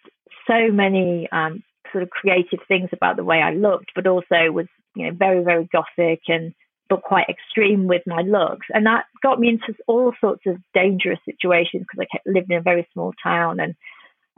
[0.48, 4.66] so many um, sort of creative things about the way I looked, but also was
[4.96, 6.54] you know very very gothic and
[6.90, 11.20] but quite extreme with my looks, and that got me into all sorts of dangerous
[11.26, 13.76] situations because I kept living in a very small town and.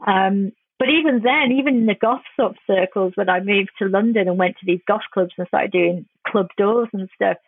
[0.06, 4.28] Um, but even then, even in the goth of circles, when I moved to London
[4.28, 7.38] and went to these goth clubs and started doing club doors and stuff,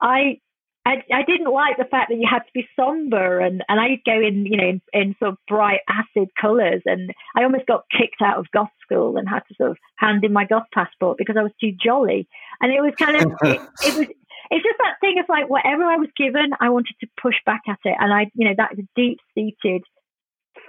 [0.00, 0.40] I
[0.88, 4.00] I, I didn't like the fact that you had to be somber and, and I'd
[4.06, 7.84] go in, you know, in, in sort of bright acid colours and I almost got
[7.90, 11.18] kicked out of goth school and had to sort of hand in my goth passport
[11.18, 12.26] because I was too jolly.
[12.62, 14.06] And it was kind of, it, it was,
[14.50, 17.60] it's just that thing of like whatever I was given, I wanted to push back
[17.68, 17.96] at it.
[18.00, 19.82] And I, you know, that is a deep seated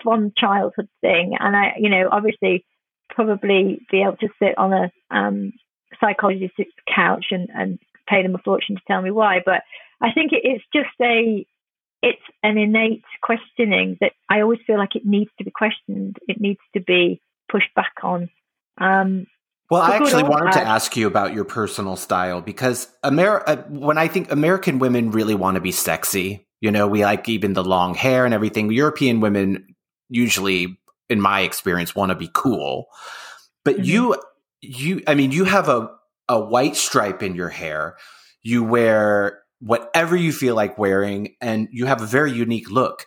[0.03, 1.37] fond childhood thing.
[1.39, 2.65] And I, you know, obviously
[3.09, 5.53] probably be able to sit on a um,
[6.01, 7.79] psychologist's couch and, and
[8.09, 9.41] pay them a fortune to tell me why.
[9.45, 9.61] But
[10.01, 11.45] I think it's just a
[12.01, 16.17] it's an innate questioning that I always feel like it needs to be questioned.
[16.27, 18.29] It needs to be pushed back on.
[18.79, 19.27] Um,
[19.69, 23.97] well, I actually wanted to ask you about your personal style because Amer- uh, when
[23.97, 27.63] I think American women really want to be sexy, you know, we like even the
[27.63, 28.71] long hair and everything.
[28.71, 29.75] European women
[30.09, 32.87] usually, in my experience, want to be cool.
[33.63, 33.83] But mm-hmm.
[33.83, 34.15] you,
[34.61, 35.91] you, I mean, you have a,
[36.29, 37.97] a white stripe in your hair.
[38.41, 43.05] You wear whatever you feel like wearing and you have a very unique look.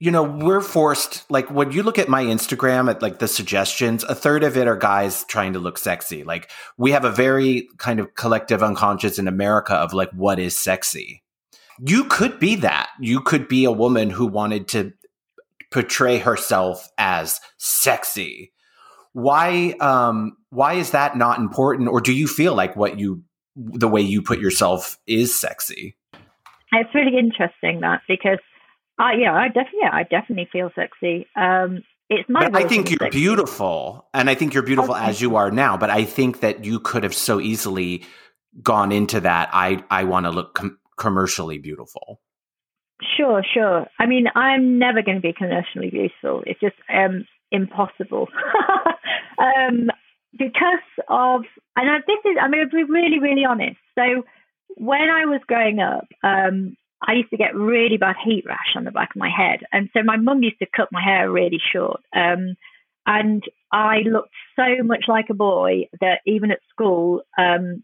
[0.00, 4.02] You know we're forced like when you look at my instagram at like the suggestions
[4.04, 6.24] a third of it are guys trying to look sexy.
[6.24, 10.56] Like we have a very kind of collective unconscious in america of like what is
[10.56, 11.22] sexy.
[11.84, 12.88] You could be that.
[12.98, 14.92] You could be a woman who wanted to
[15.70, 18.52] portray herself as sexy.
[19.12, 23.22] Why um why is that not important or do you feel like what you
[23.56, 25.96] the way you put yourself is sexy.
[26.72, 28.38] It's really interesting that because,
[28.98, 31.26] uh, yeah, I definitely, yeah, I definitely feel sexy.
[31.36, 32.48] Um, it's my.
[32.48, 33.18] But I think you're sexy.
[33.18, 35.04] beautiful, and I think you're beautiful okay.
[35.04, 35.76] as you are now.
[35.76, 38.04] But I think that you could have so easily
[38.62, 39.50] gone into that.
[39.52, 42.20] I I want to look com- commercially beautiful.
[43.16, 43.86] Sure, sure.
[43.98, 46.42] I mean, I'm never going to be commercially beautiful.
[46.46, 48.28] It's just um, impossible.
[49.38, 49.88] um,
[50.36, 50.78] because
[51.08, 51.42] of,
[51.76, 53.78] and I, this is, I mean, to be really, really honest.
[53.94, 54.24] So
[54.76, 56.76] when I was growing up, um,
[57.06, 59.60] I used to get really bad heat rash on the back of my head.
[59.72, 62.00] And so my mum used to cut my hair really short.
[62.14, 62.56] Um,
[63.06, 67.82] and I looked so much like a boy that even at school, um,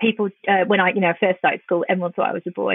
[0.00, 2.74] people, uh, when I, you know, first started school, everyone thought I was a boy.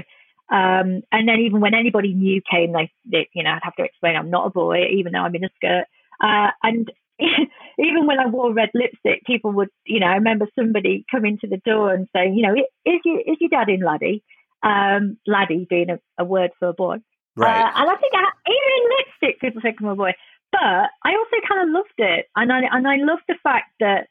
[0.51, 3.84] Um, and then even when anybody new came, they, they, you know, I'd have to
[3.84, 5.86] explain I'm not a boy, even though I'm in a skirt.
[6.21, 6.91] Uh, and
[7.80, 11.47] even when I wore red lipstick, people would, you know, I remember somebody coming to
[11.47, 14.24] the door and saying, you know, is your is your dad in laddie?
[14.63, 16.97] Um, laddie being a, a word for a boy.
[17.36, 17.61] Right.
[17.61, 20.11] Uh, and I think I, even in lipstick, people think I'm a boy.
[20.51, 24.07] But I also kind of loved it, and I and I loved the fact that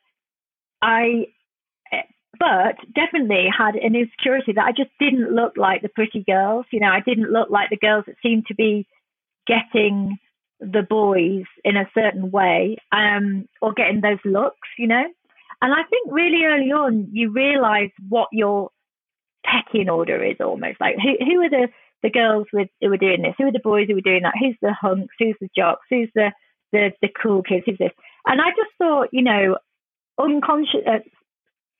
[0.83, 1.27] I,
[2.39, 6.67] but definitely had an insecurity that I just didn't look like the pretty girls.
[6.71, 8.87] You know, I didn't look like the girls that seemed to be
[9.47, 10.19] getting
[10.61, 15.05] the boys in a certain way um, or getting those looks, you know.
[15.61, 18.71] And I think really early on, you realize what your
[19.45, 21.69] pecking order is almost like who, who are the,
[22.03, 23.35] the girls with, who are doing this?
[23.39, 24.35] Who are the boys who are doing that?
[24.39, 25.15] Who's the hunks?
[25.19, 25.87] Who's the jocks?
[25.91, 26.33] Who's the,
[26.73, 27.65] the, the cool kids?
[27.67, 27.93] Who's this?
[28.27, 29.59] And I just thought, you know,
[30.19, 30.99] unconscious, uh,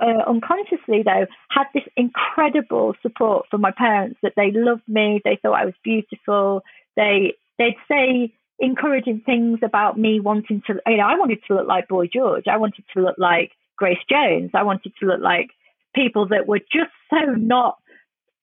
[0.01, 5.39] uh, unconsciously though had this incredible support from my parents that they loved me they
[5.41, 6.63] thought i was beautiful
[6.97, 11.67] they they'd say encouraging things about me wanting to, you know, I wanted to look
[11.67, 12.45] like Boy George.
[12.47, 14.51] I wanted to look like Grace Jones.
[14.55, 15.51] I wanted to look like
[15.95, 17.79] people that were just so not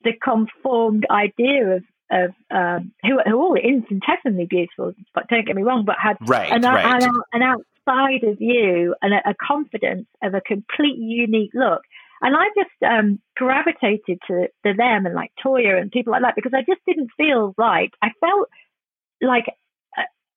[0.04, 5.56] the conformed idea of of um, who, who are all infinitesimally beautiful, but don't get
[5.56, 7.02] me wrong, but had right, an, right.
[7.02, 11.82] an, an outside of you and a, a, confidence of a completely unique look.
[12.22, 16.36] And I just um, gravitated to, to them and like Toyah and people like that
[16.36, 17.92] because I just didn't feel right.
[18.02, 18.50] I felt
[19.22, 19.46] like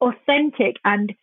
[0.01, 1.15] authentic and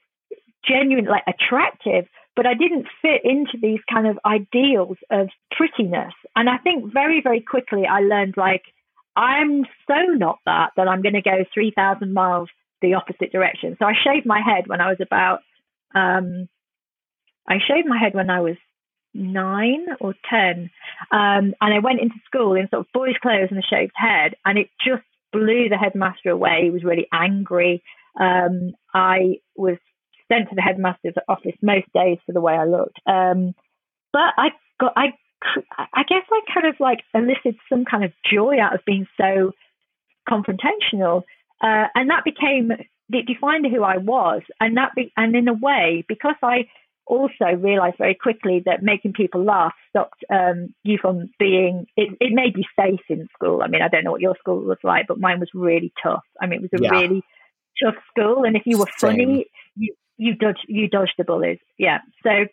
[0.66, 2.06] genuine, like attractive,
[2.36, 6.14] but I didn't fit into these kind of ideals of prettiness.
[6.36, 8.64] And I think very, very quickly I learned like,
[9.16, 12.50] I'm so not that that I'm going to go 3,000 miles
[12.82, 13.76] the opposite direction.
[13.78, 15.42] So I shaved my head when I was about,
[15.94, 16.48] um,
[17.48, 18.56] I shaved my head when I was
[19.14, 20.70] nine or 10.
[21.12, 24.36] Um, and I went into school in sort of boys' clothes and a shaved head,
[24.46, 26.62] and it just blew the headmaster away.
[26.64, 27.84] He was really angry.
[28.20, 29.78] Um, I was
[30.32, 33.00] sent to the headmaster's office most days for the way I looked.
[33.06, 33.54] Um,
[34.14, 34.50] but I
[34.80, 35.14] got I
[35.94, 39.52] I guess I kind of like elicited some kind of joy out of being so
[40.30, 41.24] confrontational,
[41.62, 45.54] uh, and that became it defined who I was, and that be, and in a
[45.54, 46.68] way because I
[47.08, 52.32] also realized very quickly that making people laugh stopped um, you from being it, it
[52.32, 53.62] made you safe in school.
[53.64, 56.24] I mean, I don't know what your school was like, but mine was really tough.
[56.40, 56.92] I mean, it was a yeah.
[56.92, 57.24] really
[57.84, 59.12] tough school, and if you were Same.
[59.12, 61.60] funny, you you dodged you dodged the bullies.
[61.78, 62.46] Yeah, so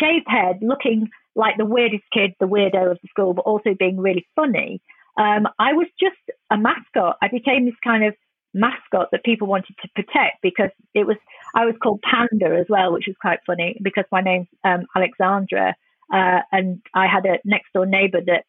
[0.00, 3.98] shaved head, looking like the weirdest kid, the weirdo of the school, but also being
[3.98, 4.80] really funny.
[5.18, 6.16] Um, I was just
[6.50, 7.16] a mascot.
[7.22, 8.14] I became this kind of
[8.54, 11.16] mascot that people wanted to protect because it was
[11.54, 15.74] I was called Panda as well, which was quite funny because my name's um, Alexandra,
[16.12, 18.44] uh, and I had a next door neighbour that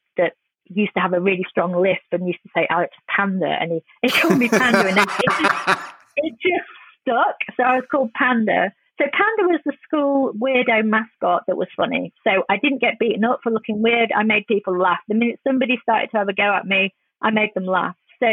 [0.65, 3.71] used to have a really strong lisp and used to say oh, Alex Panda, and
[3.71, 5.79] he, he called me Panda, and it, it, just,
[6.17, 6.69] it just
[7.01, 7.35] stuck.
[7.57, 8.73] So I was called Panda.
[8.99, 12.13] So Panda was the school weirdo mascot that was funny.
[12.23, 14.11] So I didn't get beaten up for looking weird.
[14.15, 14.99] I made people laugh.
[15.07, 17.95] The minute somebody started to have a go at me, I made them laugh.
[18.21, 18.27] So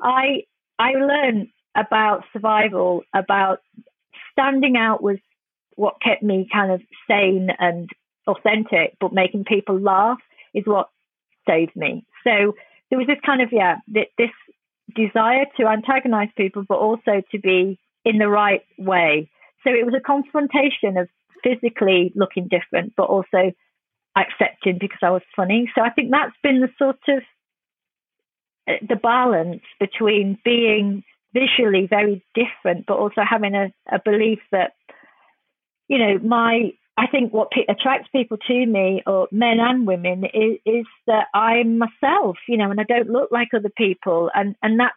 [0.00, 0.42] I
[0.78, 3.58] I learned about survival, about
[4.32, 5.18] standing out was
[5.76, 7.90] what kept me kind of sane and
[8.26, 10.18] authentic, but making people laugh
[10.54, 10.88] is what
[11.48, 12.04] saved me.
[12.24, 12.54] So
[12.90, 14.30] there was this kind of yeah, this
[14.94, 19.30] desire to antagonize people, but also to be in the right way.
[19.64, 21.08] So it was a confrontation of
[21.42, 23.52] physically looking different, but also
[24.16, 25.70] accepting because I was funny.
[25.74, 27.22] So I think that's been the sort of
[28.68, 34.72] uh, the balance between being visually very different, but also having a, a belief that,
[35.88, 40.24] you know, my I think what pe- attracts people to me, or men and women,
[40.24, 44.54] is, is that I'm myself, you know, and I don't look like other people, and
[44.62, 44.94] and that's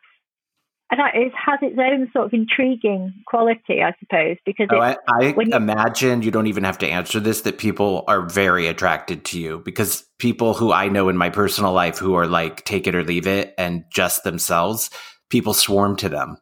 [0.89, 4.95] and that it has its own sort of intriguing quality, I suppose, because oh, I,
[5.09, 9.39] I imagine you don't even have to answer this that people are very attracted to
[9.39, 12.95] you because people who I know in my personal life who are like take it
[12.95, 14.89] or leave it and just themselves,
[15.29, 16.37] people swarm to them.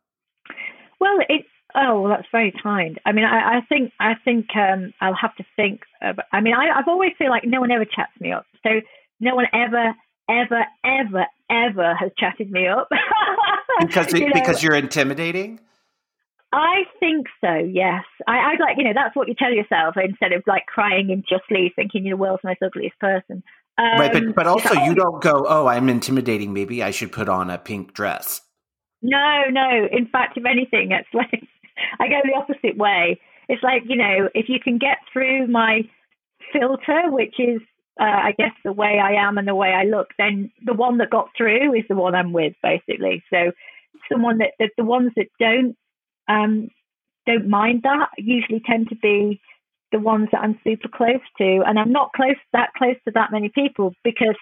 [1.00, 1.45] Well, it's
[1.76, 3.00] oh, well, that's very kind.
[3.06, 5.82] I mean, I, I think I think um, I'll have to think.
[6.02, 8.82] About, I mean, I, I've always feel like no one ever chats me up, so
[9.20, 9.94] no one ever,
[10.30, 12.90] ever, ever, ever has chatted me up.
[13.80, 15.60] because you know, because you're intimidating.
[16.52, 17.54] I think so.
[17.56, 21.10] Yes, I, I'd like you know that's what you tell yourself instead of like crying
[21.10, 23.44] in justly thinking you're the world's most ugliest person.
[23.78, 26.54] Um, right, but but also you don't go, oh, I'm intimidating.
[26.54, 28.42] Maybe I should put on a pink dress.
[29.02, 29.88] No, no.
[29.92, 31.44] In fact, if anything, it's like
[32.00, 33.20] I go the opposite way.
[33.50, 35.82] It's like you know, if you can get through my
[36.54, 37.62] filter, which is
[38.00, 40.98] uh, I guess the way I am and the way I look, then the one
[40.98, 43.24] that got through is the one I'm with, basically.
[43.30, 43.52] So
[44.12, 45.76] someone that, that the ones that don't
[46.28, 46.70] um,
[47.26, 49.40] don't mind that usually tend to be
[49.92, 53.32] the ones that I'm super close to, and I'm not close that close to that
[53.32, 54.36] many people because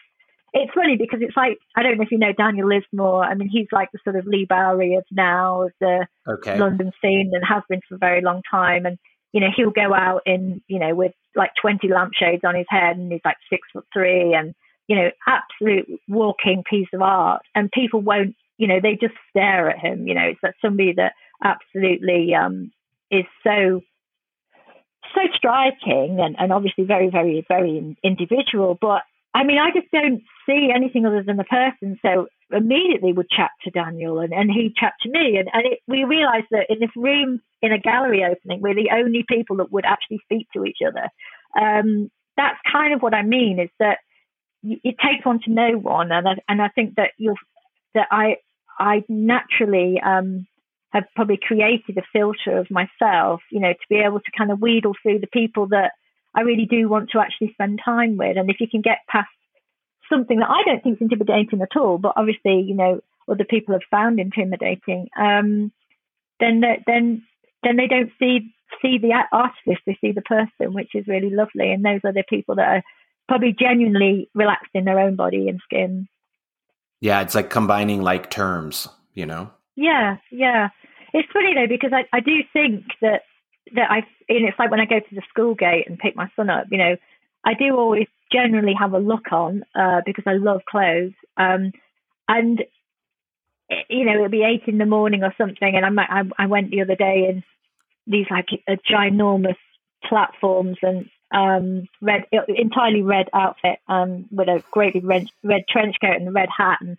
[0.54, 3.24] it's funny because it's like I don't know if you know Daniel Lismore.
[3.24, 6.60] I mean, he's like the sort of Leigh Bowery of now of the okay.
[6.60, 8.98] London scene and has been for a very long time, and
[9.34, 12.98] you know, he'll go out in, you know, with like 20 lampshades on his head
[12.98, 14.54] and he's like six foot three and,
[14.88, 17.42] you know, absolute walking piece of art.
[17.56, 20.08] And people won't, you know, they just stare at him.
[20.08, 22.72] You know, it's that somebody that absolutely um,
[23.10, 23.82] is so,
[25.16, 28.78] so striking and, and obviously very, very, very individual.
[28.80, 29.02] But
[29.34, 32.00] I mean, I just don't see anything other than the person.
[32.02, 35.38] So immediately would chat to Daniel and, and he'd chat to me.
[35.38, 38.92] And, and it, we realized that in this room, in a gallery opening, we're the
[38.94, 41.10] only people that would actually speak to each other.
[41.60, 44.00] Um, that's kind of what I mean is that
[44.64, 46.12] it takes one to know one.
[46.12, 47.36] And I, and I think that you'll,
[47.94, 48.38] that I,
[48.80, 50.48] I naturally, um,
[50.94, 54.60] have probably created a filter of myself, you know, to be able to kind of
[54.60, 55.92] wheedle through the people that
[56.36, 58.38] I really do want to actually spend time with.
[58.38, 59.30] And if you can get past
[60.14, 63.74] something that I don't think is intimidating at all, but obviously, you know, other people
[63.74, 65.72] have found intimidating, um,
[66.40, 67.24] then then
[67.64, 71.72] then they don't see see the artist, they see the person, which is really lovely.
[71.72, 72.84] And those are the people that are
[73.28, 76.08] probably genuinely relaxed in their own body and skin.
[77.00, 79.52] Yeah, it's like combining like terms, you know.
[79.76, 80.70] Yeah, yeah.
[81.14, 83.24] It's funny though because I, I do think that
[83.76, 83.98] that I
[84.30, 86.66] and it's like when I go to the school gate and pick my son up,
[86.72, 86.96] you know,
[87.46, 91.14] I do always generally have a look on uh, because I love clothes.
[91.38, 91.72] Um,
[92.28, 92.64] and
[93.90, 96.72] you know, it'll be eight in the morning or something, and I I, I went
[96.72, 97.44] the other day in
[98.08, 99.58] these like a ginormous
[100.04, 106.18] platforms and um, red, entirely red outfit um, with a great red, red trench coat
[106.18, 106.98] and a red hat, and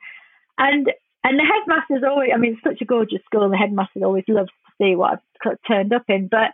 [0.59, 2.31] and and the headmaster's always.
[2.35, 5.21] I mean, it's such a gorgeous school, and the headmaster always loves to see what
[5.45, 6.29] I've turned up in.
[6.29, 6.53] But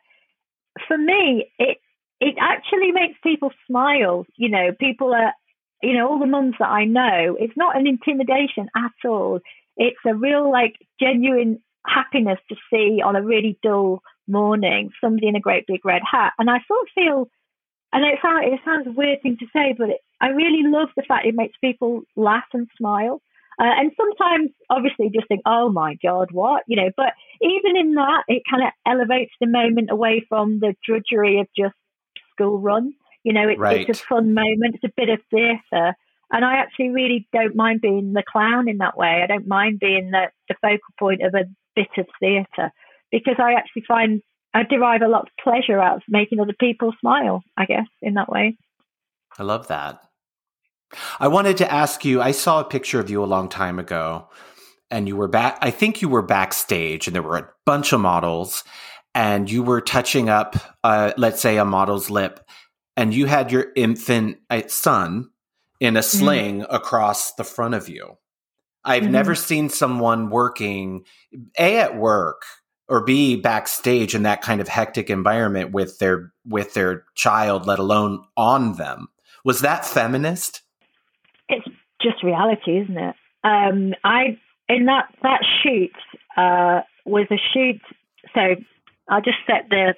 [0.86, 1.78] for me, it
[2.20, 4.26] it actually makes people smile.
[4.36, 5.32] You know, people are,
[5.82, 9.40] you know, all the mums that I know, it's not an intimidation at all.
[9.76, 15.36] It's a real, like, genuine happiness to see on a really dull morning somebody in
[15.36, 16.34] a great big red hat.
[16.38, 17.28] And I sort of feel,
[17.92, 20.88] and it sounds, it sounds a weird thing to say, but it, I really love
[20.96, 23.22] the fact it makes people laugh and smile.
[23.58, 26.62] Uh, and sometimes, obviously, just think, oh my God, what?
[26.66, 30.74] You know, but even in that, it kind of elevates the moment away from the
[30.86, 31.74] drudgery of just
[32.40, 32.94] school run.
[33.24, 33.88] You know, it, right.
[33.88, 35.94] it's a fun moment, it's a bit of theatre.
[36.32, 39.20] And I actually really don't mind being the clown in that way.
[39.22, 42.72] I don't mind being the, the focal point of a bit of theatre
[43.10, 44.22] because I actually find
[44.54, 48.14] I derive a lot of pleasure out of making other people smile, I guess, in
[48.14, 48.56] that way.
[49.38, 50.00] I love that.
[51.20, 54.28] I wanted to ask you I saw a picture of you a long time ago,
[54.90, 58.00] and you were back, I think you were backstage, and there were a bunch of
[58.00, 58.64] models,
[59.14, 62.40] and you were touching up, uh, let's say, a model's lip,
[62.96, 65.30] and you had your infant uh, son
[65.80, 66.18] in a mm-hmm.
[66.18, 66.74] sling mm-hmm.
[66.74, 68.16] across the front of you.
[68.84, 69.12] I've mm-hmm.
[69.12, 71.04] never seen someone working,
[71.58, 72.42] A, at work,
[72.88, 77.78] or B backstage in that kind of hectic environment with their with their child, let
[77.78, 79.08] alone on them.
[79.44, 80.62] Was that feminist?
[81.48, 81.66] It's
[82.02, 83.14] just reality, isn't it?
[83.44, 84.38] Um, I
[84.68, 85.92] in that that shoot
[86.36, 87.80] uh, was a shoot.
[88.34, 88.56] So
[89.10, 89.94] I'll just set the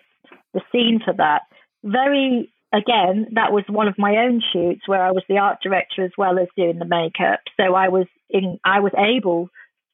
[0.54, 1.42] the scene for that.
[1.84, 6.04] Very again, that was one of my own shoots where I was the art director
[6.04, 7.40] as well as doing the makeup.
[7.56, 9.50] So I was in I was able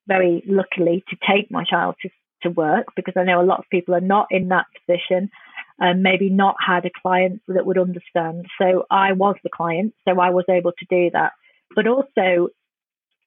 [0.07, 2.09] very luckily to take my child to,
[2.43, 5.31] to work because I know a lot of people are not in that position
[5.79, 8.47] and maybe not had a client that would understand.
[8.61, 11.33] So I was the client, so I was able to do that.
[11.75, 12.49] But also,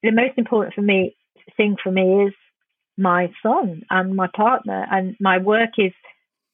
[0.02, 1.14] the most important for me
[1.56, 2.34] thing for me is
[2.96, 5.92] my son and my partner, and my work is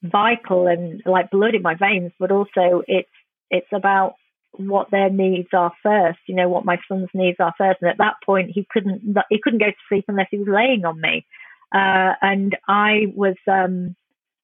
[0.03, 2.13] vital and like blood in my veins.
[2.19, 3.11] But also, it's
[3.51, 4.15] it's about
[4.53, 6.19] what their needs are first.
[6.27, 7.79] You know what my son's needs are first.
[7.81, 10.85] And at that point, he couldn't he couldn't go to sleep unless he was laying
[10.85, 11.27] on me,
[11.75, 13.97] uh, and I was um,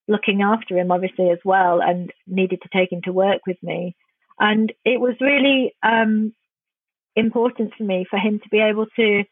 [0.09, 3.97] looking after him obviously as well, and needed to take him to work with me.
[4.39, 6.35] And it was really um,
[7.17, 9.25] important for me for him to be able to,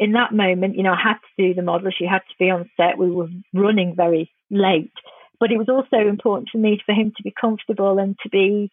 [0.00, 1.90] in that moment, you know, I had to do the model.
[1.96, 2.96] She had to be on set.
[2.96, 4.94] We were running very late,
[5.38, 8.72] but it was also important for me for him to be comfortable and to be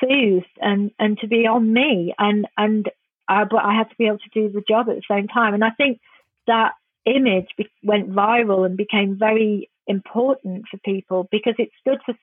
[0.00, 2.14] soothed and and to be on me.
[2.16, 2.88] And and
[3.28, 5.52] I, but I had to be able to do the job at the same time.
[5.52, 5.98] And I think
[6.46, 6.74] that
[7.04, 12.14] image be- went viral and became very important for people because it stood for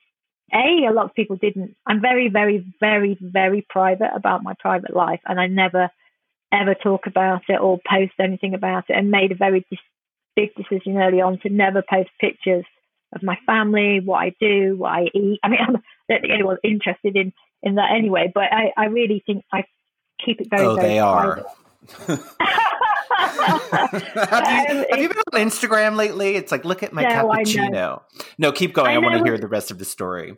[0.54, 1.76] a, a lot of people didn't.
[1.86, 5.90] I'm very, very, very, very private about my private life, and I never
[6.54, 8.96] ever talk about it or post anything about it.
[8.96, 9.78] And made a very dis-
[10.36, 12.64] big decision early on to never post pictures
[13.14, 15.40] of my family, what I do, what I eat.
[15.42, 17.32] I mean, I don't think anyone's interested in
[17.62, 18.30] in that anyway.
[18.32, 19.64] But I, I really think I
[20.24, 20.66] keep it very.
[20.66, 21.44] Oh, very they private.
[21.44, 22.18] are.
[23.34, 26.36] have, you, um, have you been on Instagram lately?
[26.36, 28.02] It's like, look at my no, cappuccino.
[28.38, 28.90] No, keep going.
[28.90, 30.36] I, I want to hear the rest of the story.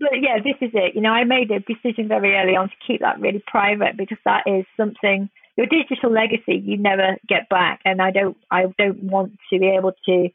[0.00, 0.94] But yeah, this is it.
[0.94, 4.18] You know, I made a decision very early on to keep that really private because
[4.24, 5.28] that is something
[5.58, 9.66] your digital legacy you never get back, and I don't, I don't want to be
[9.66, 10.28] able to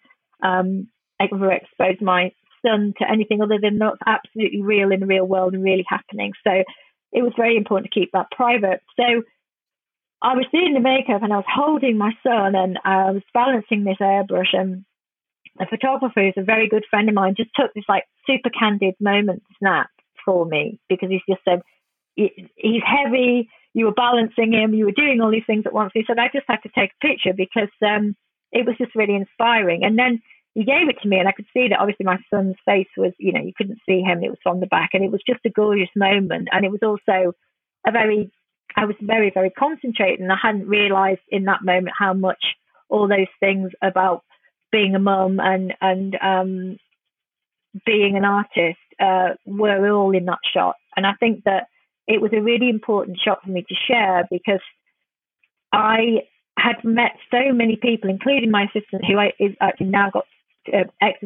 [0.44, 2.34] um, ever expose my
[2.66, 6.34] son to anything other than what's absolutely real in the real world and really happening.
[6.46, 6.52] So
[7.14, 8.82] it was very important to keep that private.
[9.00, 9.24] So
[10.22, 13.86] I was doing the makeup and I was holding my son and I was balancing
[13.86, 14.84] this airbrush and
[15.58, 18.96] the photographer who's a very good friend of mine just took this like super candid
[19.00, 19.90] moment snap
[20.26, 21.62] for me because he's just said
[22.16, 25.92] he's heavy you were balancing him you were doing all these things at once.
[25.94, 28.16] He said i just had to take a picture because um,
[28.52, 29.84] it was just really inspiring.
[29.84, 30.22] And then
[30.54, 33.12] he gave it to me and i could see that obviously my son's face was
[33.18, 35.46] you know you couldn't see him it was from the back and it was just
[35.46, 36.50] a gorgeous moment.
[36.52, 37.34] And it was also
[37.88, 38.32] a very
[38.76, 42.44] I was very, very concentrated, and I hadn't realised in that moment how much
[42.90, 44.24] all those things about
[44.72, 46.78] being a mum and and um,
[47.86, 50.76] being an artist uh, were all in that shot.
[50.96, 51.68] And I think that
[52.08, 54.62] it was a really important shot for me to share because
[55.72, 56.24] I
[56.58, 60.26] had met so many people, including my assistant, who I, is actually now got
[60.74, 61.20] uh, ex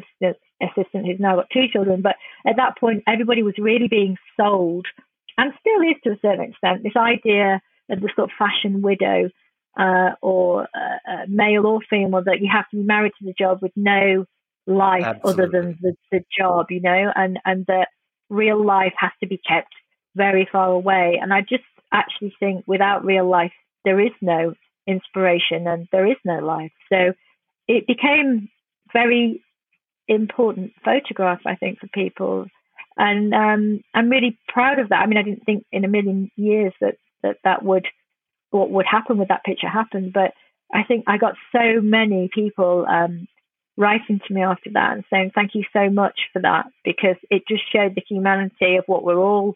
[0.61, 2.01] assistant who's now got two children.
[2.01, 2.15] But
[2.45, 4.87] at that point, everybody was really being sold
[5.37, 9.29] and still is to a certain extent, this idea of the sort of fashion widow
[9.79, 13.35] uh, or uh, uh, male or female that you have to be married to the
[13.37, 14.25] job with no
[14.65, 15.43] life Absolutely.
[15.43, 17.89] other than the, the job, you know, and, and that
[18.29, 19.73] real life has to be kept
[20.17, 21.19] very far away.
[21.21, 21.63] And I just
[21.93, 23.53] actually think without real life,
[23.85, 24.53] there is no
[24.85, 26.71] inspiration and there is no life.
[26.91, 27.13] So
[27.67, 28.49] it became
[28.91, 29.41] very
[30.07, 32.47] important photograph, I think, for people
[32.97, 35.01] and um, I'm really proud of that.
[35.01, 37.85] I mean, I didn't think in a million years that that that would
[38.49, 40.33] what would happen with that picture happen, but
[40.73, 43.27] I think I got so many people um,
[43.77, 47.43] writing to me after that and saying thank you so much for that because it
[47.47, 49.55] just showed the humanity of what we're all,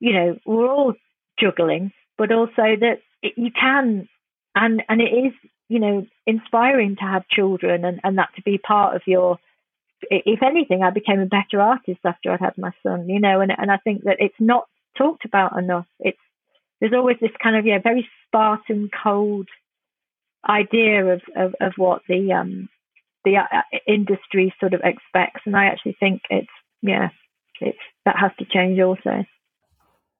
[0.00, 0.94] you know, we're all
[1.38, 4.08] juggling, but also that you can,
[4.54, 5.32] and and it is,
[5.68, 9.38] you know, inspiring to have children and and that to be part of your.
[10.10, 13.50] If anything, I became a better artist after I'd had my son, you know, and
[13.56, 14.66] and I think that it's not
[14.96, 15.86] talked about enough.
[15.98, 16.18] It's
[16.80, 19.48] there's always this kind of yeah very Spartan, cold
[20.46, 22.68] idea of of, of what the um
[23.24, 26.48] the uh, industry sort of expects, and I actually think it's
[26.82, 27.08] yeah,
[27.60, 29.24] it's that has to change also.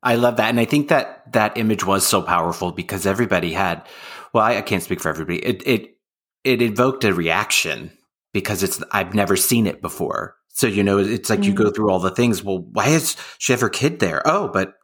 [0.07, 3.85] I love that, and I think that that image was so powerful because everybody had.
[4.33, 5.45] Well, I, I can't speak for everybody.
[5.45, 5.97] It it
[6.45, 7.91] it evoked a reaction
[8.33, 10.37] because it's I've never seen it before.
[10.51, 11.47] So you know, it's like mm.
[11.47, 12.45] you go through all the things.
[12.45, 14.23] Well, why is she have her kid there?
[14.25, 14.75] Oh, but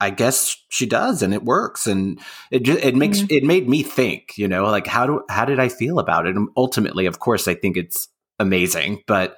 [0.00, 2.18] I guess she does, and it works, and
[2.50, 3.34] it just, it makes mm-hmm.
[3.34, 4.38] it made me think.
[4.38, 6.36] You know, like how do how did I feel about it?
[6.36, 8.08] And ultimately, of course, I think it's
[8.38, 9.36] amazing, but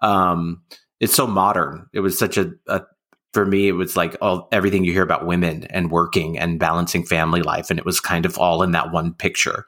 [0.00, 0.62] um,
[0.98, 1.88] it's so modern.
[1.92, 2.82] It was such a, a
[3.32, 7.04] for me, it was like all everything you hear about women and working and balancing
[7.04, 9.66] family life, and it was kind of all in that one picture.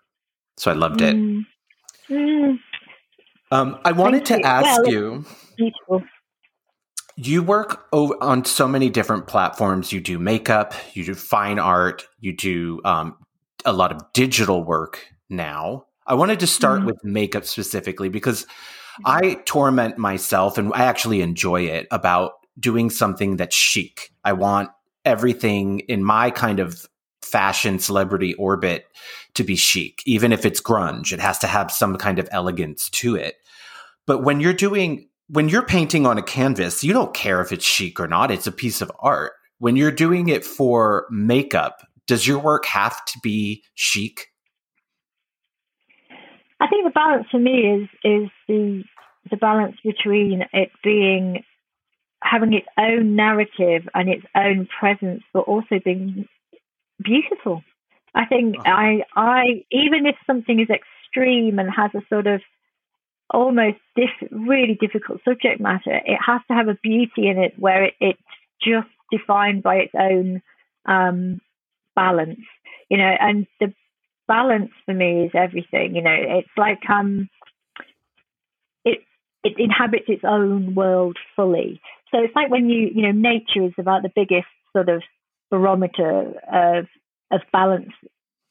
[0.57, 1.17] So I loved it.
[1.17, 1.47] Mm.
[2.11, 2.59] Mm.
[3.51, 4.55] Um, I wanted Thank to you.
[4.55, 5.25] ask well, you.
[5.57, 6.03] Beautiful
[7.17, 9.93] you work over on so many different platforms.
[9.93, 13.17] You do makeup, you do fine art, you do um,
[13.65, 15.87] a lot of digital work now.
[16.07, 16.87] I wanted to start mm-hmm.
[16.87, 18.47] with makeup specifically because
[19.05, 24.11] I torment myself and I actually enjoy it about doing something that's chic.
[24.25, 24.71] I want
[25.05, 26.87] everything in my kind of
[27.23, 28.87] fashion celebrity orbit
[29.35, 31.13] to be chic, even if it's grunge.
[31.13, 33.37] It has to have some kind of elegance to it.
[34.07, 37.65] But when you're doing when you're painting on a canvas, you don't care if it's
[37.65, 38.31] chic or not.
[38.31, 39.33] It's a piece of art.
[39.59, 44.29] When you're doing it for makeup, does your work have to be chic?
[46.61, 48.85] I think the balance for me is is the
[49.31, 51.43] the balance between it being
[52.25, 56.27] having its own narrative and its own presence, but also being
[57.03, 57.63] beautiful.
[58.15, 58.71] I think uh-huh.
[58.71, 62.41] I I even if something is extreme and has a sort of
[63.31, 67.85] almost diff- really difficult subject matter, it has to have a beauty in it where
[67.85, 68.21] it, it's
[68.63, 70.43] just defined by its own
[70.87, 71.41] um,
[71.95, 72.41] balance,
[72.89, 73.73] you know, and the
[74.27, 77.29] balance for me is everything, you know, it's like um,
[78.85, 79.01] it
[79.43, 81.81] it inhabits its own world fully.
[82.15, 85.03] So it's like when you, you know, nature is about the biggest sort of
[85.51, 86.87] barometer of
[87.33, 87.91] of balance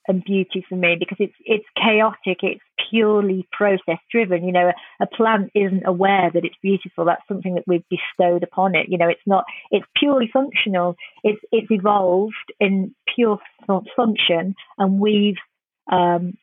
[0.07, 2.39] and beauty for me because it's it's chaotic.
[2.41, 4.43] It's purely process driven.
[4.43, 7.05] You know, a, a, plant isn't aware that it's beautiful.
[7.05, 8.87] That's something that we've bestowed upon it.
[8.89, 9.45] You know, it's not.
[9.71, 10.95] It's purely functional.
[11.23, 13.39] It's it's evolved in pure
[13.95, 15.37] function, and we've
[15.89, 16.33] um,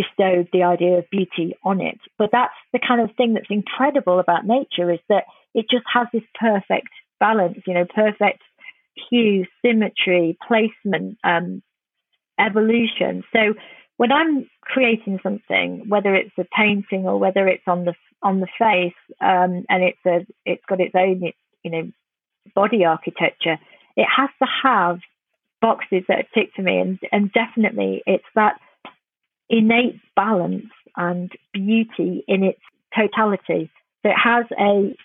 [0.00, 1.98] bestowed the idea of beauty on it.
[2.18, 5.24] But that's the kind of thing that's incredible about nature is that
[5.54, 6.88] it just has this perfect
[7.18, 7.58] balance.
[7.66, 8.42] You know, perfect
[9.08, 11.62] hue, symmetry, placement, um,
[12.38, 13.24] evolution.
[13.32, 13.54] So
[13.96, 18.48] when I'm creating something, whether it's a painting or whether it's on the on the
[18.58, 21.32] face, um, and it's a it's got its own
[21.62, 21.90] you know
[22.54, 23.58] body architecture,
[23.96, 25.00] it has to have
[25.60, 28.58] boxes that are ticked to me, and and definitely it's that
[29.50, 32.60] innate balance and beauty in its
[32.96, 33.70] totality.
[34.02, 34.96] So it has a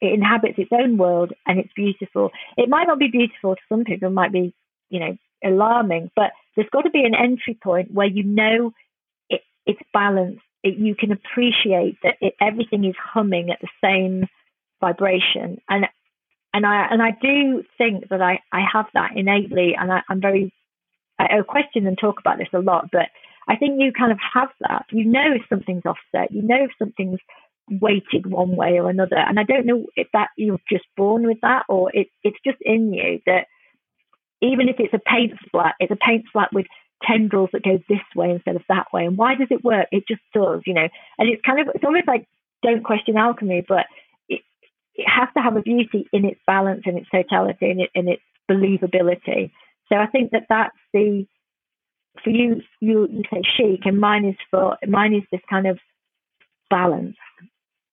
[0.00, 2.30] it inhabits its own world and it's beautiful.
[2.56, 4.54] It might not be beautiful to some people, it might be,
[4.90, 8.72] you know, alarming, but there's got to be an entry point where you know
[9.30, 10.42] it, it's balanced.
[10.62, 14.26] It, you can appreciate that it, everything is humming at the same
[14.80, 15.86] vibration, and
[16.52, 20.20] and I and I do think that I, I have that innately, and I, I'm
[20.20, 20.52] very
[21.18, 23.08] I, I question and talk about this a lot, but
[23.48, 24.86] I think you kind of have that.
[24.90, 26.32] You know if something's offset.
[26.32, 27.20] You know if something's
[27.70, 29.16] weighted one way or another.
[29.16, 32.58] And I don't know if that you're just born with that or it, it's just
[32.60, 33.46] in you that
[34.42, 36.66] even if it's a paint splat, it's a paint splat with
[37.02, 39.06] tendrils that go this way instead of that way.
[39.06, 39.88] And why does it work?
[39.90, 40.88] It just does, you know.
[41.18, 42.26] And it's kind of it's almost like
[42.62, 43.86] don't question alchemy, but
[44.28, 44.42] it
[44.94, 48.08] it has to have a beauty in its balance and its totality and, it, and
[48.08, 49.50] its believability.
[49.88, 51.26] So I think that that's the
[52.22, 55.78] for you you you say chic and mine is for mine is this kind of
[56.70, 57.16] balance.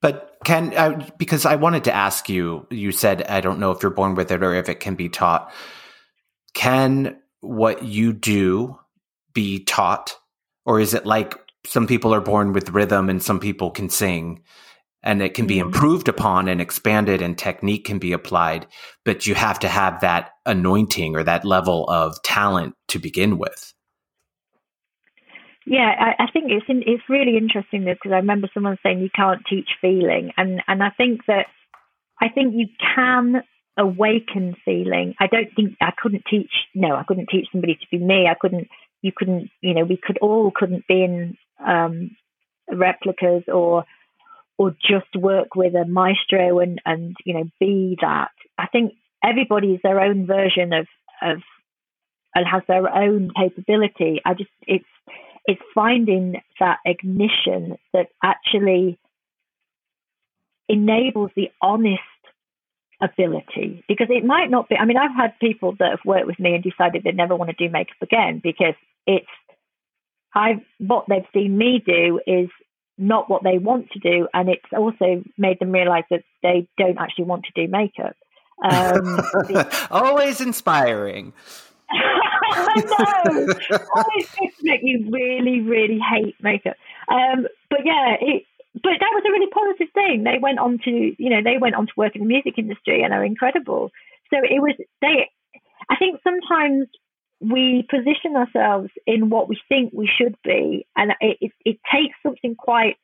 [0.01, 3.83] But can I, because I wanted to ask you, you said I don't know if
[3.83, 5.51] you're born with it or if it can be taught
[6.53, 8.77] can what you do
[9.33, 10.15] be taught
[10.65, 14.41] or is it like some people are born with rhythm and some people can sing
[15.03, 15.67] and it can be mm-hmm.
[15.67, 18.67] improved upon and expanded and technique can be applied
[19.05, 23.73] but you have to have that anointing or that level of talent to begin with
[25.71, 29.09] yeah i, I think it's in, it's really interesting because i remember someone saying you
[29.15, 31.47] can't teach feeling and and i think that
[32.21, 33.41] i think you can
[33.77, 37.97] awaken feeling i don't think i couldn't teach no i couldn't teach somebody to be
[37.97, 38.67] me i couldn't
[39.01, 42.11] you couldn't you know we could all couldn't be in um
[42.69, 43.85] replicas or
[44.61, 48.29] or just work with a maestro and and you know be that.
[48.59, 48.93] I think
[49.23, 50.87] everybody everybody's their own version of
[51.21, 51.37] of
[52.35, 54.21] and has their own capability.
[54.23, 54.85] I just it's
[55.51, 58.97] it's finding that ignition that actually
[60.69, 61.99] enables the honest
[63.01, 66.39] ability because it might not be I mean I've had people that have worked with
[66.39, 68.75] me and decided they never want to do makeup again because
[69.07, 69.25] it's
[70.35, 72.49] i've what they've seen me do is
[73.01, 76.99] not what they want to do, and it's also made them realize that they don't
[76.99, 78.15] actually want to do makeup.
[78.63, 79.19] Um,
[79.89, 81.33] Always inspiring.
[82.51, 83.47] I know.
[83.95, 86.75] Always to make you really, really hate makeup.
[87.09, 90.23] Um, but yeah, it, but that was a really positive thing.
[90.23, 93.03] They went on to, you know, they went on to work in the music industry
[93.03, 93.91] and are incredible.
[94.29, 95.29] So it was they.
[95.89, 96.87] I think sometimes
[97.41, 102.15] we position ourselves in what we think we should be, and it, it, it, takes
[102.23, 102.97] something quite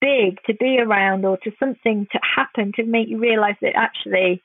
[0.00, 4.42] big to be around or to something to happen to make you realize that actually,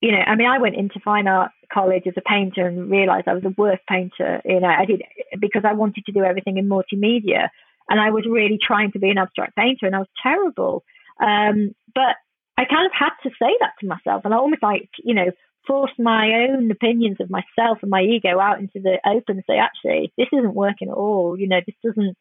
[0.00, 3.28] you know, I mean, I went into fine art college as a painter and realized
[3.28, 4.40] I was the worst painter.
[4.44, 5.02] You know, I did
[5.38, 7.48] because I wanted to do everything in multimedia,
[7.88, 10.84] and I was really trying to be an abstract painter, and I was terrible.
[11.20, 12.16] Um, but
[12.56, 15.30] I kind of had to say that to myself, and I almost like, you know,
[15.66, 19.58] forced my own opinions of myself and my ego out into the open and say,
[19.58, 21.38] actually, this isn't working at all.
[21.38, 22.16] You know, this doesn't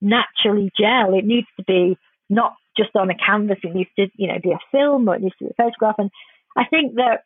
[0.00, 1.14] naturally gel.
[1.14, 1.98] It needs to be
[2.30, 3.58] not just on a canvas.
[3.62, 5.96] It needs to, you know, be a film or it needs to be a photograph.
[5.98, 6.10] And
[6.56, 7.24] I think that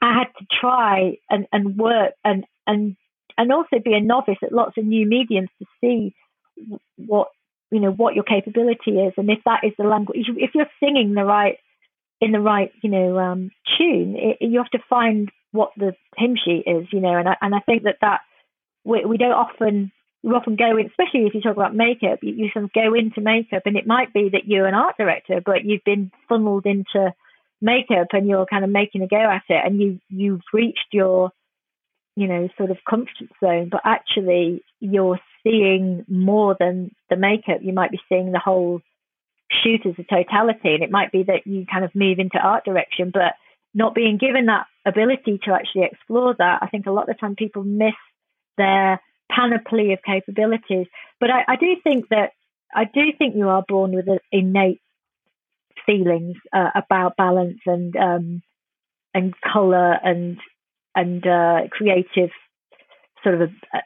[0.00, 2.96] I had to try and, and work and, and,
[3.36, 6.14] and also be a novice at lots of new mediums to see
[6.96, 7.28] what,
[7.70, 9.14] you know, what your capability is.
[9.16, 11.58] And if that is the language, if you're singing the right
[12.20, 16.36] in the right, you know, um, tune, it, you have to find what the hymn
[16.36, 18.20] sheet is, you know, and I, and I think that that
[18.84, 22.34] we, we don't often you often go in, especially if you talk about makeup, you,
[22.34, 25.40] you sort of go into makeup, and it might be that you're an art director,
[25.44, 27.14] but you've been funneled into
[27.60, 31.30] makeup, and you're kind of making a go at it, and you you've reached your,
[32.16, 37.58] you know, sort of comfort zone, but actually you're seeing more than the makeup.
[37.62, 38.80] You might be seeing the whole
[39.50, 40.74] shoot as a totality.
[40.74, 43.34] And it might be that you kind of move into art direction, but
[43.74, 47.20] not being given that ability to actually explore that, I think a lot of the
[47.20, 47.94] time people miss
[48.56, 49.00] their
[49.30, 50.86] panoply of capabilities.
[51.20, 52.32] But I, I do think that
[52.74, 54.80] I do think you are born with an innate
[55.86, 58.42] feelings uh, about balance and um,
[59.14, 60.38] and color and
[60.94, 62.30] and uh, creative
[63.22, 63.78] sort of a,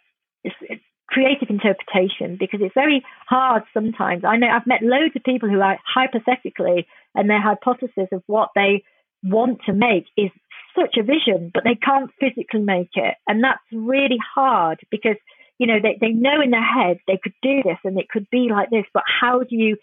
[0.50, 4.24] a, creative interpretation because it's very hard sometimes.
[4.24, 8.48] I know I've met loads of people who are hypothetically and their hypothesis of what
[8.54, 8.82] they
[9.22, 10.30] want to make is
[10.74, 13.14] such a vision, but they can't physically make it.
[13.28, 15.16] And that's really hard because,
[15.58, 18.26] you know, they, they know in their head they could do this and it could
[18.30, 19.76] be like this, but how do you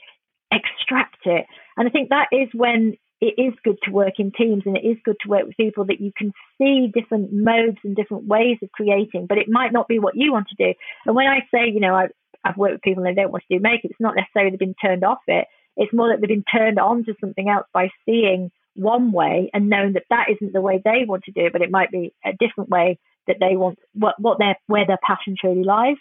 [0.52, 1.46] extract it?
[1.78, 4.86] And I think that is when it is good to work in teams and it
[4.86, 8.58] is good to work with people that you can see different modes and different ways
[8.64, 10.74] of creating, but it might not be what you want to do.
[11.06, 12.12] And when I say, you know, I've,
[12.46, 14.60] I've worked with people and they don't want to do makeup, it's not necessarily they've
[14.60, 15.48] been turned off it.
[15.76, 19.70] It's more that they've been turned on to something else by seeing one way and
[19.70, 22.14] knowing that that isn't the way they want to do it, but it might be
[22.26, 22.98] a different way
[23.28, 25.98] that they want, what, what their, where their passion truly lies.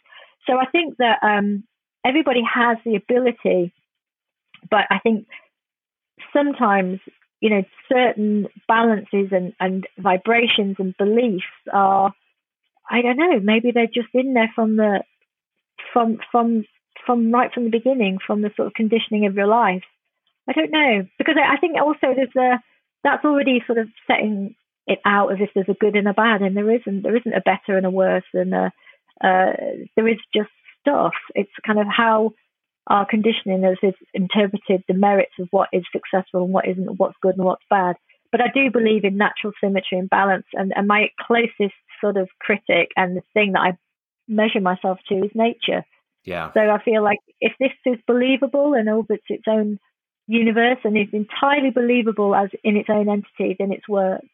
[0.47, 1.65] So I think that um,
[2.05, 3.73] everybody has the ability,
[4.71, 5.27] but I think
[6.33, 7.01] sometimes
[7.41, 12.13] you know certain balances and, and vibrations and beliefs are
[12.91, 15.03] I don't know maybe they're just in there from the
[15.93, 16.65] from from
[17.07, 19.85] from right from the beginning from the sort of conditioning of your life.
[20.49, 22.59] I don't know because I, I think also there's a
[23.05, 24.55] that's already sort of setting
[24.89, 27.03] it out as if there's a good and a bad and there isn't.
[27.03, 28.73] There isn't a better and a worse and a,
[29.23, 29.53] uh,
[29.97, 30.49] there is just
[30.81, 31.13] stuff.
[31.35, 32.33] It's kind of how
[32.89, 37.37] our conditioning has interpreted the merits of what is successful and what isn't, what's good
[37.37, 37.97] and what's bad.
[38.33, 40.47] But I do believe in natural symmetry and balance.
[40.55, 43.79] And, and my closest sort of critic and the thing that I
[44.27, 45.85] measure myself to is nature.
[46.25, 46.53] Yeah.
[46.53, 49.79] So I feel like if this is believable and orbits its own
[50.27, 54.25] universe and is entirely believable as in its own entity, then it's work.